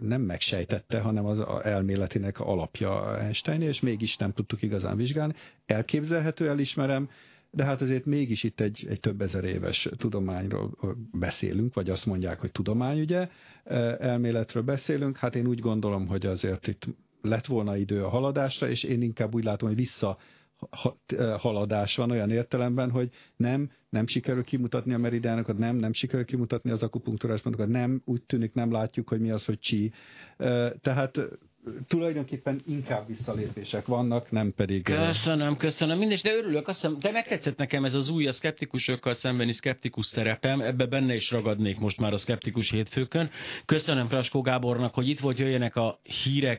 nem 0.00 0.20
megsejtette, 0.20 1.00
hanem 1.00 1.24
az 1.24 1.44
elméletinek 1.62 2.40
alapja 2.40 3.18
Einstein, 3.18 3.62
és 3.62 3.80
mégis 3.80 4.16
nem 4.16 4.32
tudtuk 4.32 4.62
igazán 4.62 4.96
vizsgálni. 4.96 5.34
Elképzelhető, 5.66 6.48
elismerem, 6.48 7.08
de 7.54 7.64
hát 7.64 7.80
azért 7.80 8.04
mégis 8.04 8.42
itt 8.42 8.60
egy, 8.60 8.86
egy 8.88 9.00
több 9.00 9.20
ezer 9.20 9.44
éves 9.44 9.88
tudományról 9.96 10.70
beszélünk, 11.12 11.74
vagy 11.74 11.90
azt 11.90 12.06
mondják, 12.06 12.40
hogy 12.40 12.52
tudomány, 12.52 13.00
ugye, 13.00 13.28
elméletről 13.98 14.62
beszélünk, 14.62 15.16
hát 15.16 15.34
én 15.34 15.46
úgy 15.46 15.60
gondolom, 15.60 16.06
hogy 16.06 16.26
azért 16.26 16.66
itt 16.66 16.86
lett 17.22 17.46
volna 17.46 17.76
idő 17.76 18.04
a 18.04 18.08
haladásra, 18.08 18.68
és 18.68 18.82
én 18.82 19.02
inkább 19.02 19.34
úgy 19.34 19.44
látom, 19.44 19.68
hogy 19.68 19.76
vissza 19.76 20.18
haladás 21.38 21.96
van 21.96 22.10
olyan 22.10 22.30
értelemben, 22.30 22.90
hogy 22.90 23.10
nem, 23.36 23.70
nem 23.88 24.06
sikerül 24.06 24.44
kimutatni 24.44 24.94
a 24.94 24.98
meridiánokat, 24.98 25.58
nem, 25.58 25.76
nem 25.76 25.92
sikerül 25.92 26.24
kimutatni 26.24 26.70
az 26.70 26.82
akupunktúrás 26.82 27.40
pontokat, 27.40 27.68
nem, 27.68 28.02
úgy 28.04 28.22
tűnik 28.22 28.54
nem 28.54 28.72
látjuk, 28.72 29.08
hogy 29.08 29.20
mi 29.20 29.30
az, 29.30 29.44
hogy 29.44 29.58
csi. 29.58 29.92
Tehát 30.80 31.18
tulajdonképpen 31.88 32.60
inkább 32.66 33.06
visszalépések 33.06 33.86
vannak, 33.86 34.30
nem 34.30 34.52
pedig... 34.54 34.82
Köszönöm, 34.82 35.56
köszönöm. 35.56 35.98
Mindes, 35.98 36.22
de 36.22 36.34
örülök, 36.34 36.68
azt 36.68 36.80
hiszem, 36.80 36.98
de 37.00 37.10
megtetszett 37.10 37.56
nekem 37.56 37.84
ez 37.84 37.94
az 37.94 38.08
új 38.08 38.26
a 38.26 38.32
szkeptikusokkal 38.32 39.14
szembeni 39.14 39.52
szkeptikus 39.52 40.06
szerepem, 40.06 40.60
ebbe 40.60 40.86
benne 40.86 41.14
is 41.14 41.30
ragadnék 41.30 41.78
most 41.78 42.00
már 42.00 42.12
a 42.12 42.16
szkeptikus 42.16 42.70
hétfőkön. 42.70 43.30
Köszönöm 43.64 44.08
Kraskó 44.08 44.40
Gábornak, 44.40 44.94
hogy 44.94 45.08
itt 45.08 45.20
volt, 45.20 45.38
jöjjenek 45.38 45.76
a 45.76 46.00
hírek, 46.02 46.50